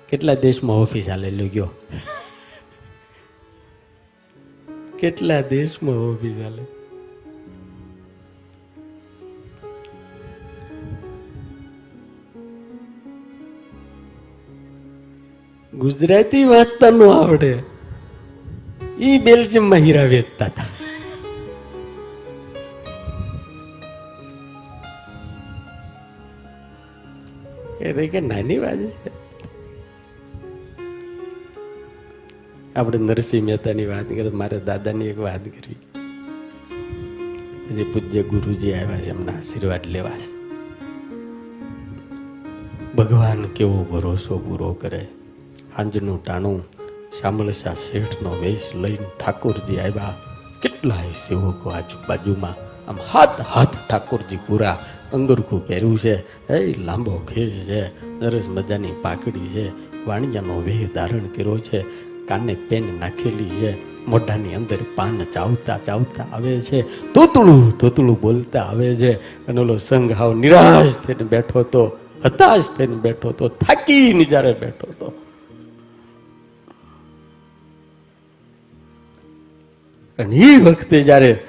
કેટલા 0.09 0.33
દેશમાં 0.33 0.77
ઓફિસ 0.77 1.09
હાલેલું 1.09 1.47
ગયો? 1.47 1.69
કેટલા 4.99 5.41
દેશમાં 5.41 5.95
ઓફિસ 5.95 6.37
હાલે? 6.37 6.63
ગુજરાતી 15.77 16.43
વાંચતા 16.43 16.89
નો 16.89 17.09
આવડે. 17.09 17.59
એ 18.99 19.17
બેલ્જિયમમાં 19.17 19.79
હીરા 19.79 20.03
વેચતા 20.03 20.45
હતા. 20.45 20.84
એ 27.85 27.93
તો 27.93 28.11
કે 28.11 28.19
નાની 28.21 28.57
વાત 28.57 28.77
આપણે 32.75 32.97
નરસિંહ 32.97 33.45
મહેતાની 33.45 33.85
વાત 33.85 34.03
કરી, 34.03 34.29
મારે 34.29 34.59
દાદાની 34.59 35.05
એક 35.05 35.19
વાત 35.19 35.45
કરી. 35.45 35.75
પછી 37.67 37.83
પૂજ્ય 37.83 38.23
ગુરુજી 38.23 38.73
આવ્યા 38.73 38.99
છે, 38.99 39.09
એમના 39.09 39.31
આશીર્વાદ 39.31 39.85
લેવા 39.85 40.09
છે. 40.09 40.35
ભગવાન 42.95 43.47
કેવો 43.47 43.83
ભરોસો 43.83 44.37
પૂરો 44.37 44.73
કરે. 44.73 45.07
હાંજનું 45.77 46.23
ટાણું, 46.23 46.65
શામળસા 47.21 47.73
શેઠનો 47.73 48.29
વેશ 48.29 48.71
લઈને 48.75 49.07
ઠાકોરજી 49.19 49.77
આવ્યા. 49.77 50.13
કેટલાય 50.61 51.11
સેવકો 51.11 51.69
આજુબાજુમાં 51.69 52.55
આમ 52.89 52.97
હાથ 53.11 53.41
હાથ 53.41 53.75
ઠાકોરજી 53.89 54.37
પૂરા. 54.47 54.85
અંગરખું 55.13 55.67
પહેર્યું 55.67 55.99
છે. 55.99 56.47
એ 56.53 56.77
લાંબો 56.77 57.17
ખેસ 57.17 57.51
છે. 57.51 57.87
સરસ 58.19 58.47
મજાની 58.47 58.87
પાકડી 59.01 59.47
છે. 59.47 59.69
વાણિયાનો 60.05 60.61
વેહ 60.61 60.89
ધારણ 60.95 61.19
કર્યો 61.19 61.57
છે. 61.57 61.81
કાને 62.27 62.53
પેન 62.53 62.83
નાખેલી 62.99 63.49
છે. 63.49 64.05
મોઢાની 64.05 64.55
અંદર 64.55 64.77
પાન 64.95 65.23
ચાવતા 65.33 65.79
ચાવતા 65.85 66.27
આવે 66.31 66.59
છે. 66.59 66.81
તોતળું 67.13 67.77
તોતળું 67.77 68.21
બોલતા 68.21 68.63
આવે 68.63 68.95
છે. 68.95 69.13
અને 69.47 69.61
ઓલો 69.61 69.77
સંઘ 69.77 70.11
હાવ 70.11 70.35
નિરાશ 70.35 70.97
થઈને 70.97 71.23
બેઠો 71.23 71.63
તો 71.63 71.97
હતાશ 72.25 72.63
થઈને 72.77 72.95
બેઠો 72.95 73.31
તો 73.31 73.47
થાકીને 73.47 74.23
જ્યારે 74.23 74.53
બેઠો 74.53 74.93
તો 74.99 75.13
અને 80.19 80.35
એ 80.35 80.57
વખતે 80.57 81.01
જ્યારે 81.01 81.43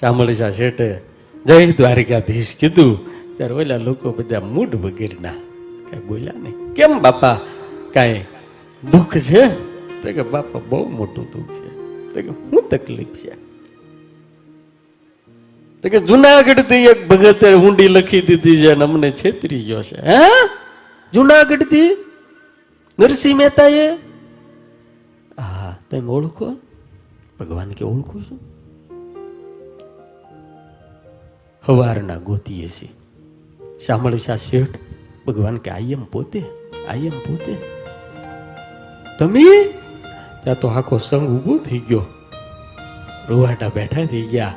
શામળીસા 0.00 0.50
શેઠે 0.50 1.13
જય 1.46 1.72
દ્વારિકાધીશ. 1.72 2.56
કીધું, 2.60 3.06
ત્યારે 3.36 3.54
ઓલા 3.54 3.76
લોકો 3.76 4.12
બધા 4.12 4.40
મૂડ 4.40 4.74
વગેરેના. 4.74 5.32
કઈ 5.90 5.98
બોલ્યા 5.98 6.32
નહીં. 6.36 6.72
કેમ 6.72 6.98
બાપા? 6.98 7.40
કાંઈ 7.92 8.24
દુઃખ 8.92 9.16
છે? 9.18 9.48
તો 10.02 10.12
કે 10.12 10.22
બાપા, 10.22 10.60
બહુ 10.68 10.88
મોટું 10.88 11.24
દુઃખ 11.24 11.46
છે. 11.46 11.74
તો 12.14 12.20
કે 12.22 12.50
શું 12.50 12.68
તકલીફ 12.68 13.06
છે? 13.06 13.30
તો 15.82 15.88
કે 15.88 15.98
જુનાગઢથી 15.98 16.74
એક 16.74 17.08
ભગતે 17.08 17.54
ઊંડી 17.54 17.88
લખી 17.88 18.20
દીધી 18.22 18.56
છે 18.56 18.70
અને 18.70 18.84
અમને 18.84 19.10
છેતરી 19.10 19.60
ગયો 19.60 19.82
છે. 19.82 20.00
હે? 20.00 20.18
જુનાગઢથી 21.14 21.96
નરસિંહ 22.98 23.38
મહેતાએ? 23.38 23.94
હા, 25.38 25.78
તમે 25.90 26.08
ઓળખો? 26.08 26.56
ભગવાન 27.40 27.70
કે 27.70 27.84
ઓળખું 27.84 28.22
છું? 28.22 28.53
હવારના 31.66 32.16
ગોતીએ 32.16 32.68
છીએ. 32.68 32.88
શામળીસા 33.86 34.36
શેઠ, 34.36 34.78
ભગવાન 35.26 35.56
કે 35.56 35.70
આઈ 35.70 35.92
એમ 35.92 36.04
પોતે, 36.04 36.44
આઈ 36.88 36.98
એમ 36.98 37.10
પોતે. 37.10 37.56
તમે? 39.18 39.72
ત્યાં 40.44 40.60
તો 40.60 40.68
આખો 40.68 40.98
સંઘ 40.98 41.28
ઊભો 41.28 41.58
થઈ 41.58 41.78
ગયો. 41.78 42.06
રોવાટા 43.28 43.68
બેઠા 43.68 44.04
થઈ 44.04 44.22
ગયા. 44.22 44.54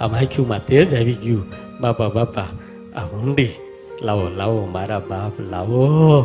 આ 0.00 0.08
માખ્યુમાં 0.08 0.66
તેજ 0.66 0.94
આવી 0.94 1.12
ગયું. 1.12 1.44
બાપા 1.80 2.08
બાપા, 2.08 2.42
આ 2.96 3.06
હુંડી. 3.06 3.50
લાવો 4.02 4.28
લાવો, 4.28 4.66
મારા 4.66 4.98
બાપ, 4.98 5.40
લાવો. 5.40 6.20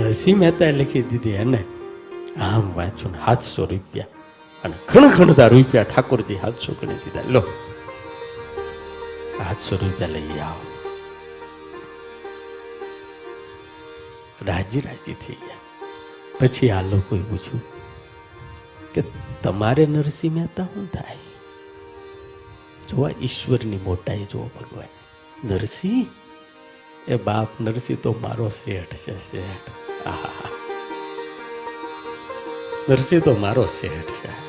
નરસિંહ 0.00 0.38
મહેતાએ 0.38 0.72
લખી 0.72 1.02
દીધી 1.02 1.30
એને. 1.30 1.64
આમ 2.40 2.74
વાંચું 2.74 3.14
સાતસો 3.14 3.64
રૂપિયા. 3.64 4.06
અને 4.64 4.74
ઘણા 4.88 5.08
ઘણતા 5.08 5.46
રૂપિયા 5.46 5.82
ઠાકોરજી 5.82 6.34
સાતસો 6.34 6.72
ગણી 6.72 6.94
દીધા. 6.94 7.20
લો. 7.30 7.42
સાતસો 9.38 9.76
રૂપિયા 9.76 10.08
લઈ 10.08 10.38
આવો. 10.38 10.60
રાજી 14.42 14.80
રાજી 14.80 15.14
થઈ 15.14 15.34
ગયા. 15.34 15.56
પછી 16.40 16.70
આ 16.70 16.82
લોકોએ 16.82 17.22
પૂછ્યું 17.22 17.62
કે 18.94 19.02
તમારે 19.42 19.86
નરસિંહ 19.86 20.34
મહેતા 20.34 20.64
શું 20.64 20.92
થાય? 20.92 21.18
જોવા, 22.90 23.10
ઈશ્વરની 23.20 23.76
મોટાઈ 23.76 24.24
જો 24.24 24.50
ભગવાન. 24.60 24.88
નરસિંહ? 25.48 26.06
એ 27.08 27.16
બાપ 27.16 27.48
નરસિંહ 27.60 27.98
તો 27.98 28.14
મારો 28.20 28.50
શેઠ 28.50 28.94
છે, 28.94 29.18
શેઠ. 29.18 29.70
આહા 30.06 30.30
નરસિંહ 32.88 33.22
તો 33.22 33.36
મારો 33.36 33.66
શેઠ 33.66 34.10
છે. 34.10 34.42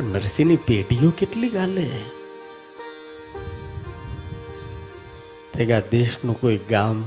નરસિંહની 0.00 0.56
પેઢીઓ 0.56 1.10
કેટલી 1.10 1.48
ગાલે? 1.48 2.17
તેગા 5.58 5.80
દેશનું 5.80 6.40
કોઈ 6.40 6.58
ગામ, 6.70 7.04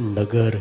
નગર 0.00 0.52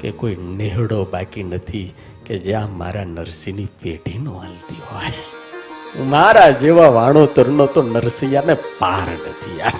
કે 0.00 0.10
કોઈ 0.10 0.36
નેહડો 0.36 1.04
બાકી 1.04 1.42
નથી 1.42 1.94
કે 2.26 2.38
જ્યાં 2.38 2.78
મારા 2.78 3.04
નરસિંહની 3.04 3.64
પેઢી 3.64 4.18
નો 4.18 4.38
હાલતી 4.38 4.76
હોય. 4.92 6.04
મારા 6.04 6.50
જેવા 6.50 6.88
વાણોતરનો 6.88 7.66
તો 7.66 7.82
નરસિંહાને 7.82 8.54
પાર 8.54 9.12
નથી 9.12 9.58
યાર. 9.58 9.72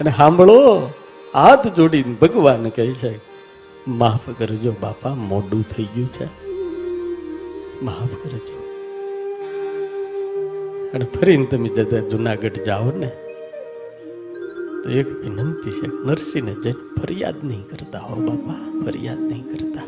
અને 0.00 0.10
સાંભળો, 0.10 0.92
હાથ 1.34 1.66
જોડીને 1.66 2.14
ભગવાન 2.14 2.68
કહે 2.68 2.92
છે, 2.92 3.20
માફ 3.88 4.30
કરજો 4.38 4.74
બાપા, 4.80 5.14
મોડું 5.14 5.62
થઈ 5.76 5.84
ગયું 5.84 6.12
છે. 6.12 6.26
માફ 7.84 8.08
કરજો. 8.24 8.58
અને 10.94 11.04
ફરીને 11.04 11.46
તમે 11.46 11.68
જતા 11.68 11.98
જુનાગઢ 11.98 12.52
જાઓ 12.52 12.92
ને 12.92 13.10
તો 14.88 14.94
એક 14.94 15.20
વિનંતી 15.20 15.70
છે 15.70 15.86
નરસિંહને 15.86 16.54
જઈને 16.54 17.00
ફરિયાદ 17.00 17.34
નહીં 17.44 17.62
કરતા 17.62 17.98
હો 17.98 18.14
બાપા, 18.14 18.84
ફરિયાદ 18.86 19.18
નહીં 19.18 19.42
કરતા. 19.42 19.82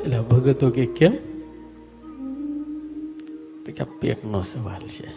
એટલે 0.00 0.20
ભગતો 0.20 0.70
કે 0.70 0.86
કેમ? 0.86 1.12
કે 3.76 3.84
પેટનો 3.84 4.42
સવાલ 4.42 4.88
છે. 4.88 5.08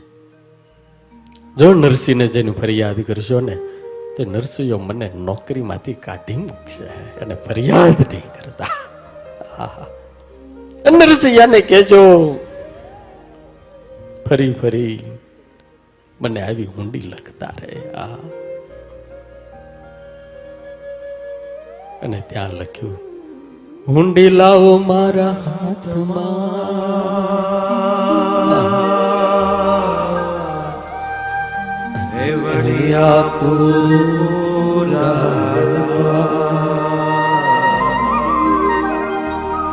જો 1.57 1.73
નરસિંહને 1.73 2.27
જઈને 2.27 2.51
ફરિયાદ 2.51 3.01
કરશો 3.01 3.39
ને, 3.39 3.55
તો 4.17 4.23
નરસિંહો 4.31 4.77
મને 4.77 5.11
નોકરીમાંથી 5.15 5.93
કાઢી 5.93 6.37
મૂકશે 6.37 7.19
અને 7.19 7.35
ફરિયાદ 7.35 7.95
નહીં 7.99 8.21
કરતા. 8.21 8.67
નરસિંહ 10.85 10.97
નરસિંહાને 10.97 11.59
કહેજો 11.59 11.99
ફરી 14.25 14.53
ફરી 14.61 14.95
મને 16.19 16.39
આવી 16.41 16.69
ઊંડી 16.77 17.05
લખતા 17.11 17.53
રહે 17.61 17.79
આ 18.03 18.17
અને 22.03 22.19
ત્યાં 22.29 22.53
લખ્યું, 22.59 22.99
ઊંડી 23.89 24.31
લાવો 24.39 24.73
મારા 24.89 25.35
હાથમાં. 25.45 26.23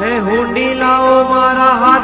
હે 0.03 0.13
હુંડી 0.27 0.73
લાવો 0.75 1.17
મારા 1.31 1.75
હાથ 1.83 2.00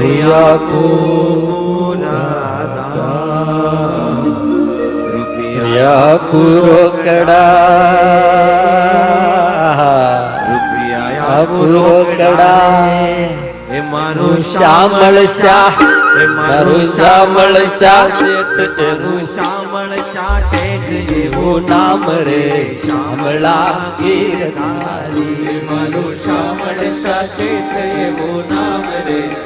હે 0.00 0.06
વડિયા 0.06 0.56
રૂપિયા 5.14 6.18
કુરોકડા. 6.18 7.40
રૂપિયા 10.48 11.44
કુરોકડા. 11.44 12.84
એ 13.70 13.80
મારું 13.80 14.38
શ્યામળ 14.38 15.24
શાહ. 15.26 15.72
એ 16.22 16.26
મારું 16.26 16.86
શ્યામળ 16.86 17.54
શાહ 17.54 18.08
શેઠ 18.08 18.80
એનું 18.80 19.22
શ્યામળ 19.22 19.96
શાહ 20.14 20.40
શેઠ 20.40 21.12
એવું 21.12 21.62
નામ 21.68 22.04
રે. 22.10 22.80
શ્યામળા 22.86 23.72
કીર્તારી. 23.98 25.66
મારું 25.70 26.16
શ્યામળ 26.16 26.92
શાહ 27.02 27.26
શેઠ 27.26 27.76
એવું 27.76 28.44
નામ 28.54 28.82
રે. 29.06 29.39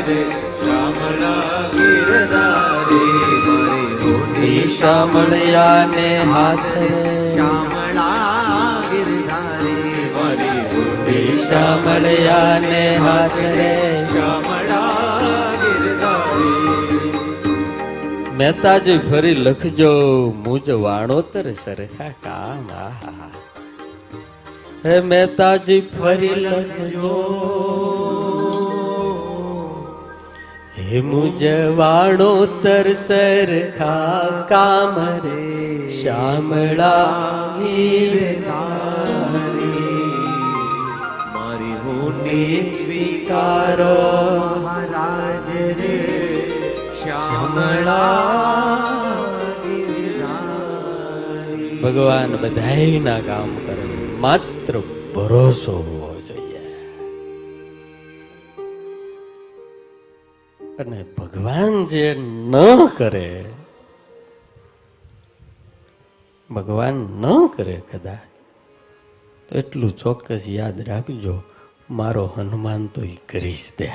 રે 0.00 0.18
શ્યામળા 0.56 1.60
ગીરધારી 1.74 3.12
મારે 3.46 3.82
હુંડે 4.00 4.50
શ્યામળિયાને 4.74 6.06
હાથ 6.30 6.66
શ્યામળા 6.74 8.08
ગિરધારી 8.90 10.04
મારી 10.16 10.64
હાથ 13.00 13.40
રે 13.54 13.70
શ્યામળા 14.10 14.82
ગિરધારી 15.62 17.14
મહેતાજી 18.34 18.98
ફરી 19.04 19.34
લખજો 19.40 19.92
મુજ 20.44 20.70
વાણોતર 20.80 21.46
સરખા 21.60 22.12
કામ 22.22 22.66
આહા. 22.78 23.30
હે 24.84 24.96
મહેતાજી 25.06 25.78
ફરી 25.92 26.34
લખજો 26.42 27.12
હે 30.96 31.00
મુજ 31.00 31.42
વાણોતર 31.76 32.86
સરખા 32.94 34.44
કામ 34.48 34.94
રે 35.24 35.40
શ્યામળા 36.00 37.56
મારી 41.34 41.74
હુંડી 41.74 42.60
સ્વીકારો 42.76 43.90
મહારાજ 44.62 45.50
રે 45.80 45.96
ગિરધારી 49.84 51.70
ભગવાન 51.82 52.30
બધાયના 52.36 53.20
કામ 53.20 53.52
કરે, 53.66 53.86
માત્ર 54.18 54.74
ભરોસો 55.14 56.05
અને 60.78 61.04
ભગવાન 61.18 61.86
જે 61.86 62.14
ન 62.48 62.54
કરે, 62.96 63.44
ભગવાન 66.50 66.94
ન 66.94 67.46
કરે 67.56 67.82
કદાચ, 67.92 68.18
તો 69.48 69.58
એટલું 69.58 69.96
ચોક્કસ 69.96 70.44
યાદ 70.48 70.80
રાખજો, 70.80 71.42
મારો 71.90 72.26
હનુમાન 72.26 72.86
તો 72.86 73.02
એ 73.02 73.16
કરી 73.28 73.52
જ 73.52 73.78
દે. 73.78 73.90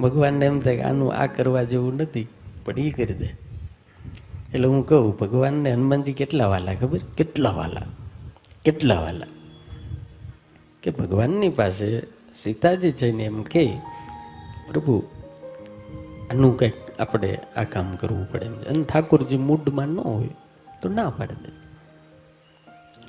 ભગવાનને 0.00 0.46
એમ 0.46 0.60
થાય 0.60 0.76
કે 0.76 0.82
આનું 0.82 1.12
આ 1.12 1.26
કરવા 1.26 1.62
જેવું 1.62 1.96
નથી, 1.96 2.28
પણ 2.64 2.78
એ 2.78 2.90
કરી 2.90 3.14
દે. 3.14 3.26
એટલે 4.54 4.68
હું 4.68 4.86
કહું, 4.86 5.18
ભગવાનને 5.18 5.72
હનુમાનજી 5.72 6.12
કેટલા 6.12 6.46
વાલા, 6.46 6.74
ખબર? 6.74 6.98
કેટલા 6.98 7.50
વાલા? 7.50 7.82
કેટલા 8.64 9.00
વાલા? 9.00 9.26
કે 10.82 10.90
ભગવાનની 10.90 11.48
પાસે 11.48 12.02
સીતાજી 12.34 12.92
જઈને 12.92 13.24
એમ 13.24 13.42
કહે, 13.42 13.78
પ્રભુ 14.70 15.04
આનું 16.32 16.56
કંઈક 16.58 17.00
આપણે 17.00 17.38
આ 17.56 17.64
કામ 17.64 17.96
કરવું 17.96 18.30
પડે 18.30 18.46
એમ 18.46 18.60
અને 18.60 18.84
ઠાકોરજી 18.84 19.36
મૂડમાં 19.36 19.88
ન 19.88 19.98
હોય 20.00 20.28
તો 20.82 20.88
ના 20.88 21.10
પાડે 21.10 21.34
દે 21.34 21.62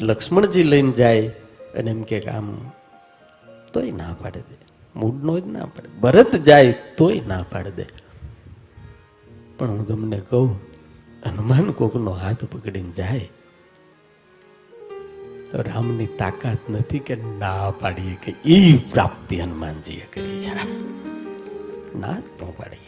લક્ષ્મણજી 0.02 0.64
લઈને 0.64 0.92
જાય 0.92 1.28
અને 1.78 1.92
એમ 1.92 2.04
કે 2.04 2.22
આમ, 2.22 2.72
તોય 3.74 3.92
ના 3.92 4.16
પાડે 4.22 4.40
દે. 4.40 4.56
મૂડનો 4.96 5.40
જ 5.40 5.48
ના 5.48 5.66
પાડે. 5.66 5.90
ભરત 6.02 6.36
જાય 6.36 6.72
તોય 6.72 7.22
ના 7.28 7.44
પાડે 7.52 7.72
દે. 7.72 7.86
પણ 9.58 9.70
હું 9.70 9.88
તમને 9.88 10.20
કહું, 10.20 10.60
હનુમાન 11.26 11.72
કોકનો 11.72 12.12
હાથ 12.12 12.46
પકડીને 12.46 12.92
જાય, 12.92 13.30
તો 15.52 15.62
રામની 15.62 16.06
તાકાત 16.06 16.58
નથી 16.70 17.00
કે 17.00 17.16
ના 17.16 17.72
પાડીએ 17.72 18.16
કે 18.16 18.36
એ 18.46 18.78
પ્રાપ્તિ 18.78 19.38
હનુમાનજીએ 19.38 20.06
કરી 20.14 20.44
છે. 20.44 20.56
ના 22.00 22.14
તો 22.38 22.54
ન 22.60 22.83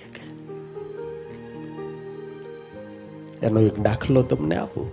એનો 3.42 3.60
એક 3.60 3.80
દાખલો 3.80 4.24
તમને 4.24 4.56
આપું. 4.56 4.92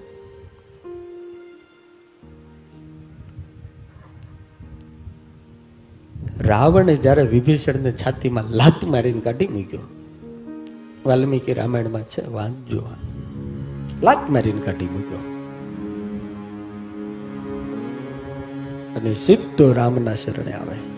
રાવણે 6.41 6.95
જ્યારે 6.95 7.23
વિભીષણને 7.23 7.91
છાતીમાં 7.91 8.45
લાત 8.45 8.85
મારીને 8.85 9.21
કાઢી 9.21 9.47
મૂક્યો, 9.47 9.81
વાલ્મીકી 11.07 11.53
રામાયણમાં 11.53 12.03
છે 12.03 12.27
વાંચજો 12.27 12.83
લાત 14.03 14.31
મારીને 14.31 14.61
કાઢી 14.61 14.87
મૂક્યો. 14.87 15.19
અને 18.97 19.13
સીધો 19.13 19.73
રામના 19.73 20.15
શરણે 20.15 20.53
આવે. 20.53 20.92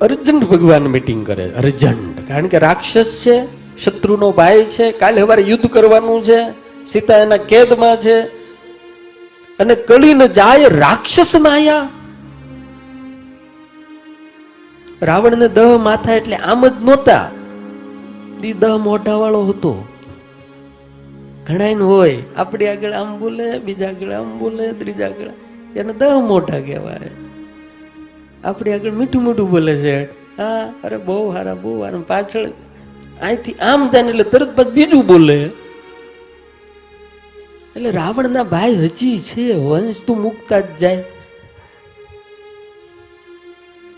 અર્જન્ટ 0.00 0.44
ભગવાન 0.44 0.86
મીટિંગ 0.86 1.26
કરે 1.26 1.50
અર્જન્ટ 1.50 2.28
કારણ 2.28 2.46
કે 2.46 2.58
રાક્ષસ 2.58 3.22
છે, 3.26 3.46
શત્રુનો 3.84 4.30
ભાઈ 4.30 4.64
છે, 4.64 4.92
કાલે 4.92 5.20
હવારે 5.20 5.42
યુદ્ધ 5.42 5.66
કરવાનું 5.66 6.24
છે 6.24 6.50
સીતા 6.86 7.16
એના 7.16 7.36
કેદમાં 7.36 8.00
છે. 8.00 8.20
અને 9.58 9.74
કળીને 9.74 10.28
જાય 10.28 10.68
રાક્ષસ 10.68 11.36
માયા. 11.36 11.88
રાવણને 15.02 15.48
દહ 15.48 15.78
માથા 15.78 16.12
એટલે 16.12 16.36
આમ 16.36 16.66
જ 16.66 16.72
નહોતા. 16.82 17.30
દી 18.40 18.52
દહ 18.52 18.76
મોઢા 18.76 19.14
વાળો 19.14 19.44
હતો. 19.44 19.84
ઘણા 21.46 21.84
હોય, 21.84 22.22
આપણી 22.36 22.66
આગળ 22.66 22.92
આમ 22.92 23.18
બોલે, 23.18 23.58
બીજા 23.58 23.88
આગળ 23.88 24.10
આમ 24.10 24.38
બોલે, 24.38 24.72
ત્રીજા 24.72 25.06
આગળ. 25.06 25.26
એને 25.76 25.92
દહ 25.92 26.20
મોઢા 26.20 26.60
કહેવાય. 26.60 27.27
આપણી 28.44 28.72
આગળ 28.72 28.90
મીઠું 28.90 29.22
મીઠું 29.22 29.50
બોલે 29.50 29.76
છે. 29.76 30.04
હા, 30.12 30.74
અરે 30.84 30.96
બહુ 30.96 31.32
સારા 31.32 31.54
બહુ 31.54 31.80
સારા 31.80 31.98
પાછળ 31.98 32.44
અહીંથી 33.22 33.52
આમ 33.52 33.88
થાય 33.88 34.02
એટલે 34.02 34.24
તરત 34.24 34.56
પછી 34.56 34.70
બીજું 34.70 35.06
બોલે. 35.06 35.44
એટલે 37.76 37.90
રાવણના 37.90 38.42
ભાઈ 38.42 38.74
હજી 38.74 39.18
છે, 39.18 39.52
વંશ 39.52 39.94
તું 40.06 40.20
મુકતા 40.20 40.60
જ 40.60 40.64
જાય. 40.80 41.04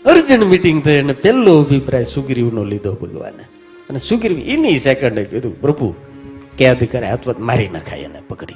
અર્જન્ટ 0.05 0.43
મીટિંગ 0.43 0.83
થઈ 0.83 0.99
અને 0.99 1.13
પહેલો 1.13 1.59
અભિપ્રાય 1.59 2.03
સુગ્રીવનો 2.03 2.63
લીધો 2.63 2.93
ભગવાને. 2.93 3.43
અને 3.89 3.99
સુગ્રીવ 3.99 4.39
એની 4.39 4.79
સેકન્ડે 4.79 5.23
કીધું, 5.23 5.61
પ્રભુ, 5.61 5.95
કેદ 6.57 6.91
કરે 6.91 7.09
અથવા 7.09 7.33
મારી 7.39 7.67
નખાય 7.67 7.99
એને 7.99 8.21
પકડી. 8.27 8.53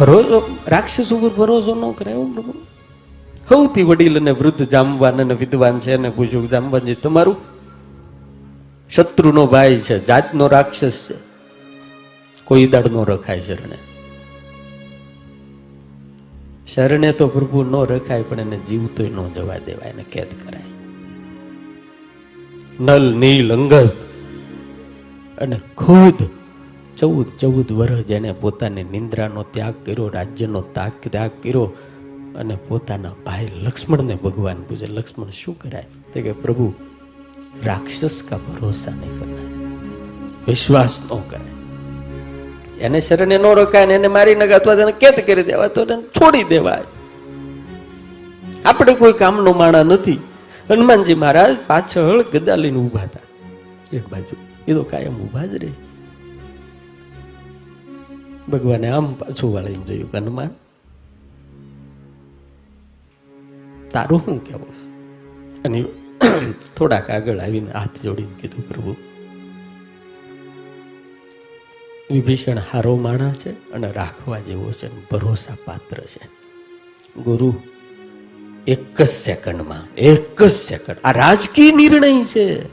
ભરોસો 0.00 0.56
રાક્ષસ 0.68 1.12
ઉપર 1.12 1.28
ભરોસો 1.28 1.74
ન 1.74 1.92
કરે 1.92 2.10
એવું 2.10 2.34
પ્રભુ. 2.34 2.54
સૌથી 3.48 3.82
વડીલ 3.82 4.20
અને 4.20 4.30
વૃદ્ધ 4.30 4.62
જામવાન 4.68 5.20
અને 5.20 5.34
વિદ્વાન 5.34 5.80
છે 5.80 5.92
એને 5.92 6.10
પૂછ્યું 6.10 6.50
જામવાનજી 6.50 6.94
તમારું? 6.94 7.36
શત્રુનો 8.90 9.46
ભાઈ 9.46 9.76
છે, 9.76 10.04
જાતનો 10.04 10.48
રાક્ષસ 10.48 11.10
છે. 11.10 11.14
કોઈ 12.44 12.66
દાડ 12.66 12.86
નો 12.86 13.04
રખાય 13.04 13.40
શરણે. 13.40 13.78
શરણે 16.68 17.12
તો 17.12 17.28
પ્રભુ 17.28 17.62
ન 17.62 17.72
રખાય, 17.86 18.22
પણ 18.22 18.40
એને 18.40 18.56
જીવતો 18.56 19.02
ન 19.02 19.32
જવા 19.32 19.58
દેવાય, 19.58 19.90
એને 19.90 20.04
કેદ 20.12 20.26
કરાય. 20.44 20.62
નલ, 22.80 23.14
નીલ, 23.14 23.52
અંગદ 23.52 23.88
અને 25.38 25.60
ખુદ 25.76 26.14
ચૌદ 26.96 27.26
ચૌદ 27.40 27.72
વર્ષ 27.72 28.04
જેને 28.04 28.32
પોતાની 28.32 28.82
નિંદ્રાનો 28.82 29.42
ત્યાગ 29.42 29.74
કર્યો, 29.86 30.08
રાજ્યનો 30.08 30.60
ત્યાગ 30.60 30.92
ત્યાગ 31.10 31.30
કર્યો 31.42 31.76
અને 32.36 32.58
પોતાના 32.68 33.12
ભાઈ 33.26 33.48
લક્ષ્મણને 33.54 34.14
ભગવાન 34.14 34.62
પૂછે 34.62 34.86
લક્ષ્મણ 34.86 35.26
શું 35.30 35.58
કરાય? 35.58 35.82
તો 35.82 36.20
કે 36.20 36.32
પ્રભુ, 36.32 36.74
રાક્ષસ 37.64 38.22
કા 38.28 38.36
ભરોસા 38.36 38.90
નહીં 38.90 39.18
કરાય 39.18 39.54
વિશ્વાસ 40.46 41.00
ન 41.00 41.18
કરે. 41.28 41.54
એને 42.80 43.00
શરણે 43.00 43.38
ન 43.38 43.42
રોકાય 43.42 43.86
ને 43.86 43.94
એને 43.94 44.08
મારી 44.08 44.34
નગા 44.34 44.56
અથવા 44.56 44.74
તેને 44.74 44.92
કેદ 44.92 45.26
કરી 45.26 45.42
દેવા 45.42 45.66
તો 45.66 45.82
એને 45.82 46.02
છોડી 46.02 46.44
દેવાય. 46.44 46.82
આપણે 48.64 48.94
કોઈ 48.94 49.12
કામનો 49.12 49.52
માણા 49.52 49.82
નથી. 49.82 50.20
હનુમાનજી 50.70 51.14
મહારાજ 51.14 51.56
પાછળ 51.66 52.22
ગદા 52.22 52.56
લઈને 52.56 52.78
ઊભા 52.78 53.00
હતા. 53.00 53.20
એક 53.96 54.08
બાજુ. 54.08 54.36
એ 54.68 54.74
તો 54.74 54.82
કાયમ 54.82 55.20
ઊભા 55.20 55.46
જ 55.46 55.54
રહે. 55.54 55.72
ભગવાને 58.48 58.88
આમ 58.88 59.14
પાછું 59.14 59.54
વાળીને 59.54 59.84
જોયું 59.84 60.10
હનુમાન 60.14 60.50
તારું 63.94 64.22
શું 64.24 64.44
કહેવું? 64.44 64.68
અને 65.62 65.84
થોડાક 66.76 67.10
આગળ 67.10 67.38
આવીને 67.38 67.72
હાથ 67.72 68.02
જોડીને 68.02 68.40
કીધું, 68.40 68.68
પ્રભુ, 68.68 68.96
વિભીષણ 72.10 72.58
હારો 72.72 72.96
માણા 72.96 73.32
છે 73.32 73.72
અને 73.72 73.92
રાખવા 73.92 74.38
જેવો 74.38 74.72
છે 74.72 75.08
ભરોસા 75.08 75.56
પાત્ર 75.64 75.96
છે. 75.96 76.28
ગુરુ, 77.22 77.54
એક 78.66 79.02
જ 79.02 79.08
સેકન્ડમાં, 79.08 79.94
એક 79.94 80.42
જ 80.42 80.50
સેકન્ડ. 80.50 80.96
આ 81.04 81.12
રાજકીય 81.12 81.70
નિર્ણય 81.70 82.24
છે. 82.24 82.66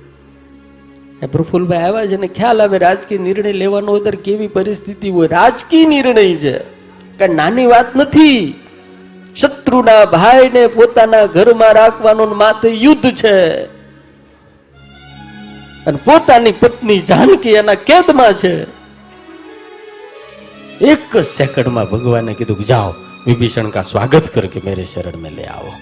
પ્રફુલભાઈ 1.28 1.82
આવ્યા 1.82 2.08
છે 2.08 2.18
ને 2.18 2.28
ખ્યાલ 2.28 2.62
આવે, 2.62 2.78
રાજકીય 2.78 3.18
નિર્ણય 3.18 3.54
લેવાનો 3.54 3.94
અત્યારે 3.94 4.18
કેવી 4.18 4.48
પરિસ્થિતિ 4.48 5.10
હોય? 5.10 5.28
રાજકીય 5.28 5.86
નિર્ણય 5.86 6.36
છે. 6.36 6.60
કે 7.18 7.28
નાની 7.28 7.66
વાત 7.66 7.96
નથી. 7.96 8.61
શત્રુના 9.36 10.06
ભાઈને 10.06 10.68
પોતાના 10.68 11.26
ઘરમાં 11.26 11.74
રાખવાનું 11.74 12.38
માથે 12.38 12.70
યુદ્ધ 12.70 13.12
છે. 13.12 13.66
અને 15.86 16.00
પોતાની 16.06 16.52
પત્ની 16.52 17.00
જાનકી 17.00 17.50
એના 17.50 17.74
કેદમાં 17.74 18.34
છે. 18.34 18.64
એક 20.82 21.18
સેકન્ડમાં 21.18 21.86
ભગવાને 21.86 22.34
કીધું 22.34 22.66
જાઓ 22.66 22.94
વિભીષણ 23.28 23.70
કા 23.70 23.82
સ્વાગત 23.82 24.30
કર 24.30 24.46
કે 24.46 24.62
મેરે 24.66 24.84
શરણ 24.84 25.16
મેં 25.16 25.36
લે 25.36 25.44
આવો. 25.44 25.74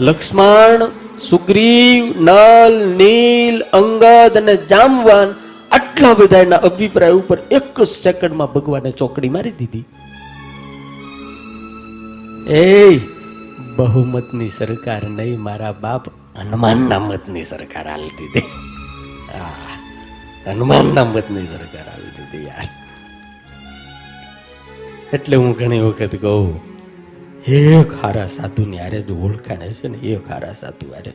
લક્ષ્મણ, 0.00 0.86
સુગ્રીવ, 1.28 2.04
નલ, 2.20 2.94
નીલ, 2.96 3.60
અંગદ 3.60 4.36
અને 4.36 4.56
જામવાન 4.56 5.34
આટલા 5.72 6.14
બધાના 6.14 6.56
અભિપ્રાય 6.56 7.10
ઉપર 7.10 7.38
એક 7.50 7.80
જ 7.80 7.86
સેકન્ડમાં 7.86 8.52
ભગવાને 8.52 8.90
ચોકડી 8.90 9.28
મારી 9.28 9.50
દીધી. 9.50 9.84
એ 12.46 12.98
બહુમતની 13.76 14.48
સરકાર 14.48 15.04
નહીં 15.08 15.40
મારા 15.40 15.72
બાપ 15.72 16.08
હનુમાનના 16.36 16.98
મતની 16.98 17.44
સરકાર 17.44 17.88
આલી 17.88 18.08
દીધી. 18.08 18.42
આ, 19.38 19.46
હનુમાનના 20.50 21.04
મતની 21.04 21.46
સરકાર 21.46 21.88
આલી 21.88 22.06
દીધી 22.06 22.46
યાર. 22.46 22.68
એટલે 25.12 25.36
હું 25.36 25.52
ઘણી 25.52 25.80
વખત 25.80 26.16
કહું 26.16 26.60
એ 27.48 27.82
ખારા 27.82 28.26
સાધુ 28.26 28.48
સાધુની 28.48 28.78
હારે 28.78 29.00
જ 29.00 29.10
ઓળખાણે 29.10 29.70
છે 29.70 29.88
ને 29.88 29.98
એ 29.98 30.16
ખારા 30.16 30.52
સાધુ 30.52 30.92
હારે. 30.92 31.12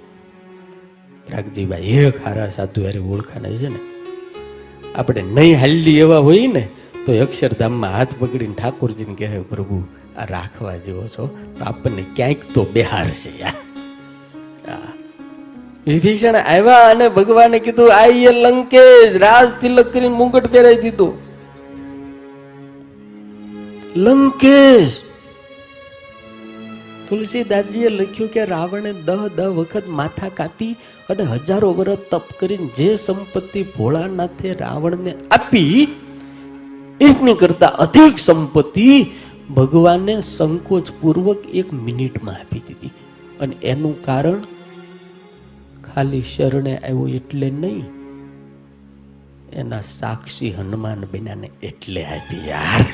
રાગજીભાઈ 1.29 1.81
એ 1.81 2.11
ખારા 2.11 2.49
સાધુ 2.49 2.83
હારે 2.83 2.99
ઓળખાણે 2.99 3.57
છે 3.57 3.67
ને. 3.67 3.79
આપણે 4.95 5.21
નહીં 5.21 5.59
હાલી 5.59 5.99
એવા 5.99 6.17
હોય 6.17 6.47
ને 6.47 6.67
તો 7.05 7.21
અક્ષરધામમાં 7.21 7.91
હાથ 7.91 8.07
પકડીને 8.19 8.53
ઠાકોરજીને 8.53 9.15
કહે 9.15 9.41
પ્રભુ 9.41 9.83
રાખવા 10.25 10.77
જેવો 10.77 11.07
છો, 11.07 11.37
તો 11.59 11.65
આપણને 11.65 12.05
ક્યાંક 12.15 12.37
તો 12.53 12.63
બિહાર 12.63 13.09
છે. 13.09 13.45
વિભીષણ 15.87 16.35
આવ્યા 16.35 16.89
અને 16.89 17.09
ભગવાને 17.09 17.59
કીધું, 17.59 17.95
આઈએ 17.95 18.31
લંકેશ 18.31 19.15
રાજ 19.15 19.51
તિલક 19.61 19.93
કરીને 19.93 20.15
મુંગટ 20.15 20.51
પહેરાઈ 20.51 20.75
દીધું. 20.75 21.13
લંકેશ! 23.95 25.01
તુલસીદાસજીએ 27.09 27.89
લખ્યું 27.89 28.29
કે 28.29 28.45
રાવણે 28.45 28.93
દહ 28.93 29.27
દહ 29.27 29.43
વખત 29.43 29.83
માથા 29.87 30.29
કાપી 30.29 30.75
અને 31.09 31.23
હજારો 31.23 31.73
વર્ષ 31.73 31.97
તપ 32.11 32.23
કરીને 32.39 32.65
જે 32.65 32.95
સંપત્તિ 32.95 33.63
ભોળાનાથે 33.63 34.53
રાવણને 34.53 35.13
આપી 35.31 35.87
એકની 37.01 37.33
કરતા 37.33 37.67
અધિક 37.67 38.19
સંપત્તિ 38.19 39.05
ભગવાનને 39.55 40.13
સંકોચપૂર્વક 40.27 41.41
એક 41.59 41.69
મિનિટમાં 41.85 42.39
આપી 42.39 42.63
દીધી. 42.67 42.95
અને 43.41 43.55
એનું 43.71 43.95
કારણ, 44.05 44.41
ખાલી 45.87 46.25
શરણે 46.31 46.73
આવ્યો 46.79 47.05
એટલે 47.19 47.49
નહીં, 47.61 47.87
એના 49.59 49.83
સાક્ષી 49.89 50.51
હનુમાન 50.57 51.01
બિનાને 51.11 51.49
એટલે 51.69 52.01
આપી, 52.07 52.43
યાર 52.49 52.85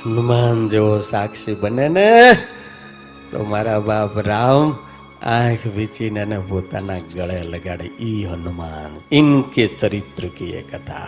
હનુમાન 0.00 0.58
જેવો 0.72 0.94
સાક્ષી 1.12 1.56
બને 1.62 1.86
ને 1.96 2.08
તો 3.30 3.38
મારા 3.52 3.80
બાપ 3.88 4.14
રામ 4.28 4.76
આંખ 5.32 5.64
વીચીને 5.76 6.20
એને 6.26 6.38
પોતાના 6.50 7.00
ગળે 7.14 7.38
લગાડે. 7.52 7.86
ઈ 8.10 8.22
હનુમાન 8.30 8.92
ઇનકે 9.18 9.64
ચરિત્ર 9.80 10.24
કી 10.36 10.62
કથા 10.70 11.06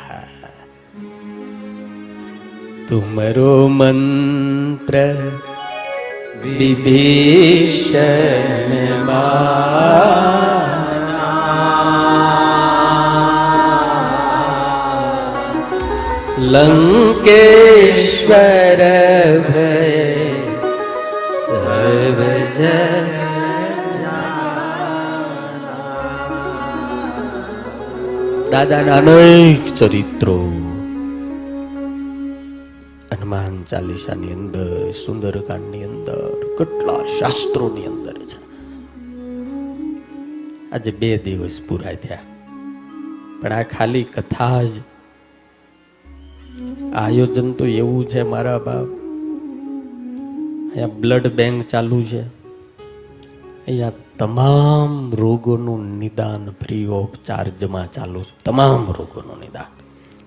तुमरो 2.89 3.55
मंत्र 3.79 5.03
विभीषण 6.43 8.23
લંકેશ્વર 16.53 18.31
ભય 19.45 19.67
સર્વજ 21.37 22.59
દાદાના 28.51 28.97
અનેક 28.97 29.63
ચરિત્રો 29.77 30.37
ચાલીસાની 33.70 34.32
અંદર, 34.32 34.90
સુંદરકાંડની 34.90 35.84
અંદર, 35.84 36.44
કેટલા 36.58 37.06
શાસ્ત્રોની 37.06 37.86
અંદર 37.86 38.18
છે. 38.18 38.48
આજે 40.70 40.90
બે 40.90 41.18
દિવસ 41.18 41.60
પૂરા 41.68 41.94
થયા. 41.94 42.18
પણ 43.42 43.52
આ 43.52 43.62
ખાલી 43.62 44.04
કથા 44.04 44.62
જ. 44.62 44.66
આયોજન 46.94 47.52
તો 47.52 47.66
એવું 47.66 48.08
છે 48.08 48.22
મારા 48.22 48.58
બાપ. 48.58 48.86
અહીંયા 50.70 50.86
બ્લડ 50.86 51.26
બેંક 51.26 51.68
ચાલુ 51.68 52.02
છે. 52.02 52.22
અહીંયા 52.22 53.92
તમામ 54.18 55.12
રોગોનું 55.14 55.98
નિદાન 55.98 56.50
ફ્રી 56.50 56.86
ઓફ 56.86 57.14
ચાર્જમાં 57.26 57.92
ચાલુ 57.92 58.22
છે. 58.22 58.44
તમામ 58.44 58.92
રોગોનું 58.92 59.40
નિદાન. 59.40 59.78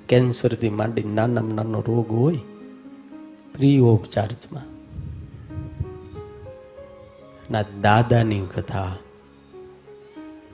કેન્સરથી 0.09 0.69
માંડી 0.69 1.03
નાનામાં 1.03 1.55
નાનો 1.55 1.83
રોગ 1.87 2.11
હોય 2.11 2.39
ફ્રી 3.55 3.79
ઓફ 3.79 4.05
ચાર્જમાં. 4.05 4.63
ના, 7.51 7.61
દાદાની 7.81 8.45
કથા. 8.55 8.97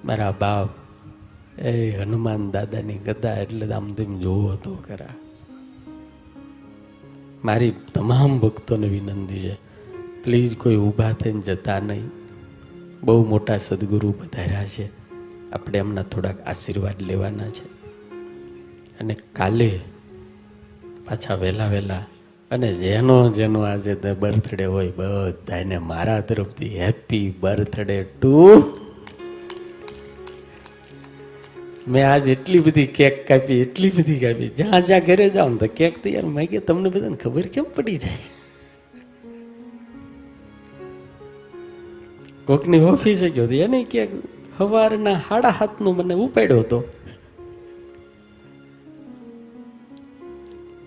મારા 0.06 0.32
બાપ, 0.32 0.70
એ 1.62 1.92
હનુમાન 1.92 2.52
દાદાની 2.52 2.98
કથા 2.98 3.34
એટલે 3.34 3.74
આમ 3.74 3.94
તેમ 3.94 4.20
જોવો 4.20 4.56
તો 4.56 4.76
ખરા. 4.76 5.08
મારી 7.46 7.74
તમામ 7.94 8.40
ભક્તોને 8.40 8.88
વિનંતી 8.88 9.40
છે 9.40 9.56
પ્લીઝ 10.24 10.58
કોઈ 10.58 10.76
ઊભા 10.76 11.12
થઈને 11.12 11.42
જતા 11.42 11.80
નહીં. 11.80 12.10
બહુ 13.04 13.26
મોટા 13.26 13.58
સદગુરુ 13.58 14.12
પધાર્યા 14.12 14.66
છે. 14.66 14.90
આપણે 15.52 15.80
એમના 15.80 16.04
થોડાક 16.04 16.48
આશીર્વાદ 16.48 17.02
લેવાના 17.02 17.50
છે. 17.50 17.78
અને 19.00 19.14
કાલે 19.14 19.80
પાછા 21.08 21.36
વહેલા 21.36 21.68
વહેલા 21.68 22.06
અને 22.52 22.74
જેનો 22.74 23.30
જેનો 23.30 23.62
આજે 23.62 23.96
બર્થડે 24.20 24.66
હોય 24.66 24.92
બધાને 24.98 25.78
મારા 25.78 26.20
તરફથી 26.20 26.80
હેપી 26.80 27.34
બર્થડે 27.40 28.04
ટુ 28.04 28.64
મેં 31.88 32.12
આજ 32.12 32.30
એટલી 32.30 32.60
બધી 32.60 32.86
કેક 32.86 33.28
કાપી, 33.28 33.54
એટલી 33.54 33.90
બધી 33.90 34.20
કાપી. 34.20 34.48
જ્યાં 34.48 34.86
જ્યાં 34.86 35.06
ઘરે 35.06 35.30
જાઉં 35.30 35.52
ને 35.52 35.58
તો 35.58 35.68
કેક 35.68 36.04
તૈયાર 36.04 36.26
મેં 36.26 36.50
કે 36.50 36.60
તમને 36.60 36.90
બધાને 36.90 37.16
ખબર 37.16 37.42
કેમ 37.42 37.66
પડી 37.76 37.98
જાય? 37.98 38.18
કોકની 42.46 42.80
ઓફિસે 42.80 43.30
ગયો 43.30 43.44
હતો. 43.44 43.54
એને 43.54 43.84
કેક 43.84 44.10
સવારના 44.58 45.20
સાડા 45.30 45.50
હાથનું 45.50 45.96
મને 45.96 46.14
ઉપાડ્યો 46.14 46.60
હતો. 46.60 46.84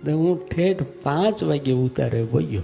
તો 0.04 0.12
હું 0.12 0.48
ઠેઠ 0.48 0.82
પાંચ 1.02 1.42
વાગે 1.42 1.72
ઉતારે 1.72 2.22
વયો. 2.22 2.62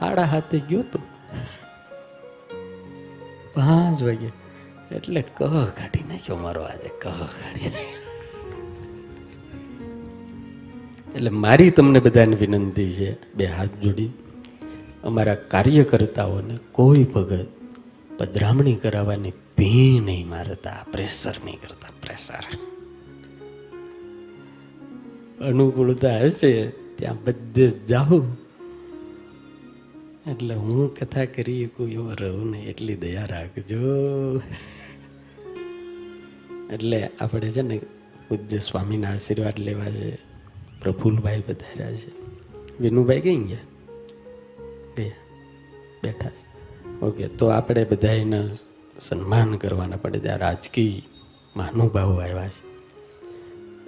આડા 0.00 0.22
હાથે 0.22 0.58
ગયો 0.58 0.82
તો. 0.82 0.98
પાંચ 3.54 4.02
વાગે. 4.02 4.44
એટલે 4.94 5.22
કહ 5.22 5.64
કાઢી 5.64 6.04
નાખ્યો 6.08 6.36
મારો 6.36 6.62
આજે, 6.62 6.88
કહ 6.88 7.10
કાઢી 7.10 7.70
એટલે 11.14 11.30
મારી 11.30 11.70
તમને 11.70 12.00
બધાને 12.00 12.36
વિનંતી 12.36 12.92
છે, 12.92 13.34
બે 13.34 13.44
હાથ 13.44 13.68
જોડી. 13.82 14.10
અમારા 15.04 15.34
કાર્યકર્તાઓને 15.34 16.58
કોઈ 16.72 17.04
ભગત 17.04 17.46
પધરામણી 18.18 18.74
કરાવવાની 18.74 19.30
ભી 19.30 20.00
નહીં 20.04 20.28
મારતા, 20.28 20.86
પ્રેશર 20.92 21.34
નહીં 21.44 21.60
કરતા, 21.60 21.88
પ્રેશર. 22.02 22.73
અનુકૂળતા 25.40 26.20
હશે, 26.20 26.66
ત્યાં 26.70 27.24
બધે 27.24 27.68
જાઉં. 27.68 28.36
એટલે 30.30 30.54
હું 30.54 30.94
કથા 30.94 31.24
કરી 31.24 31.68
કોઈ 31.76 31.92
એવો 31.92 32.12
રહું 32.12 32.50
ને 32.50 32.58
એટલી 32.58 32.96
દયા 32.96 33.26
રાખજો. 33.26 33.78
એટલે 36.72 37.10
આપણે 37.20 37.50
છે 37.50 37.62
ને 37.62 37.80
પૂજ્ય 38.28 38.58
સ્વામીના 38.58 39.10
આશીર્વાદ 39.10 39.58
લેવા 39.58 39.84
છે, 39.84 40.16
પ્રફુલભાઈ 40.80 41.40
પધાર્યા 41.40 41.92
છે. 41.92 42.10
વિનુભાઈ 42.80 43.20
કઈ 43.20 43.36
ગયા? 43.36 43.56
ગયા. 44.96 45.10
બેઠા 46.02 46.30
ઓકે, 47.02 47.28
તો 47.28 47.46
આપણે 47.46 47.84
બધા 47.84 48.10
સન્માન 49.00 49.56
કરવાના 49.56 49.96
પડે 49.96 50.18
ત્યાં 50.18 50.38
રાજકીય 50.38 51.02
મહાનુભાવો 51.56 52.14
આવ્યા 52.14 52.48
છે. 52.48 52.73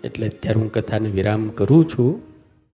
એટલે 0.05 0.27
અત્યારે 0.27 0.61
હું 0.61 0.73
કથાને 0.73 1.09
વિરામ 1.09 1.49
કરું 1.49 1.91
છું. 1.91 2.26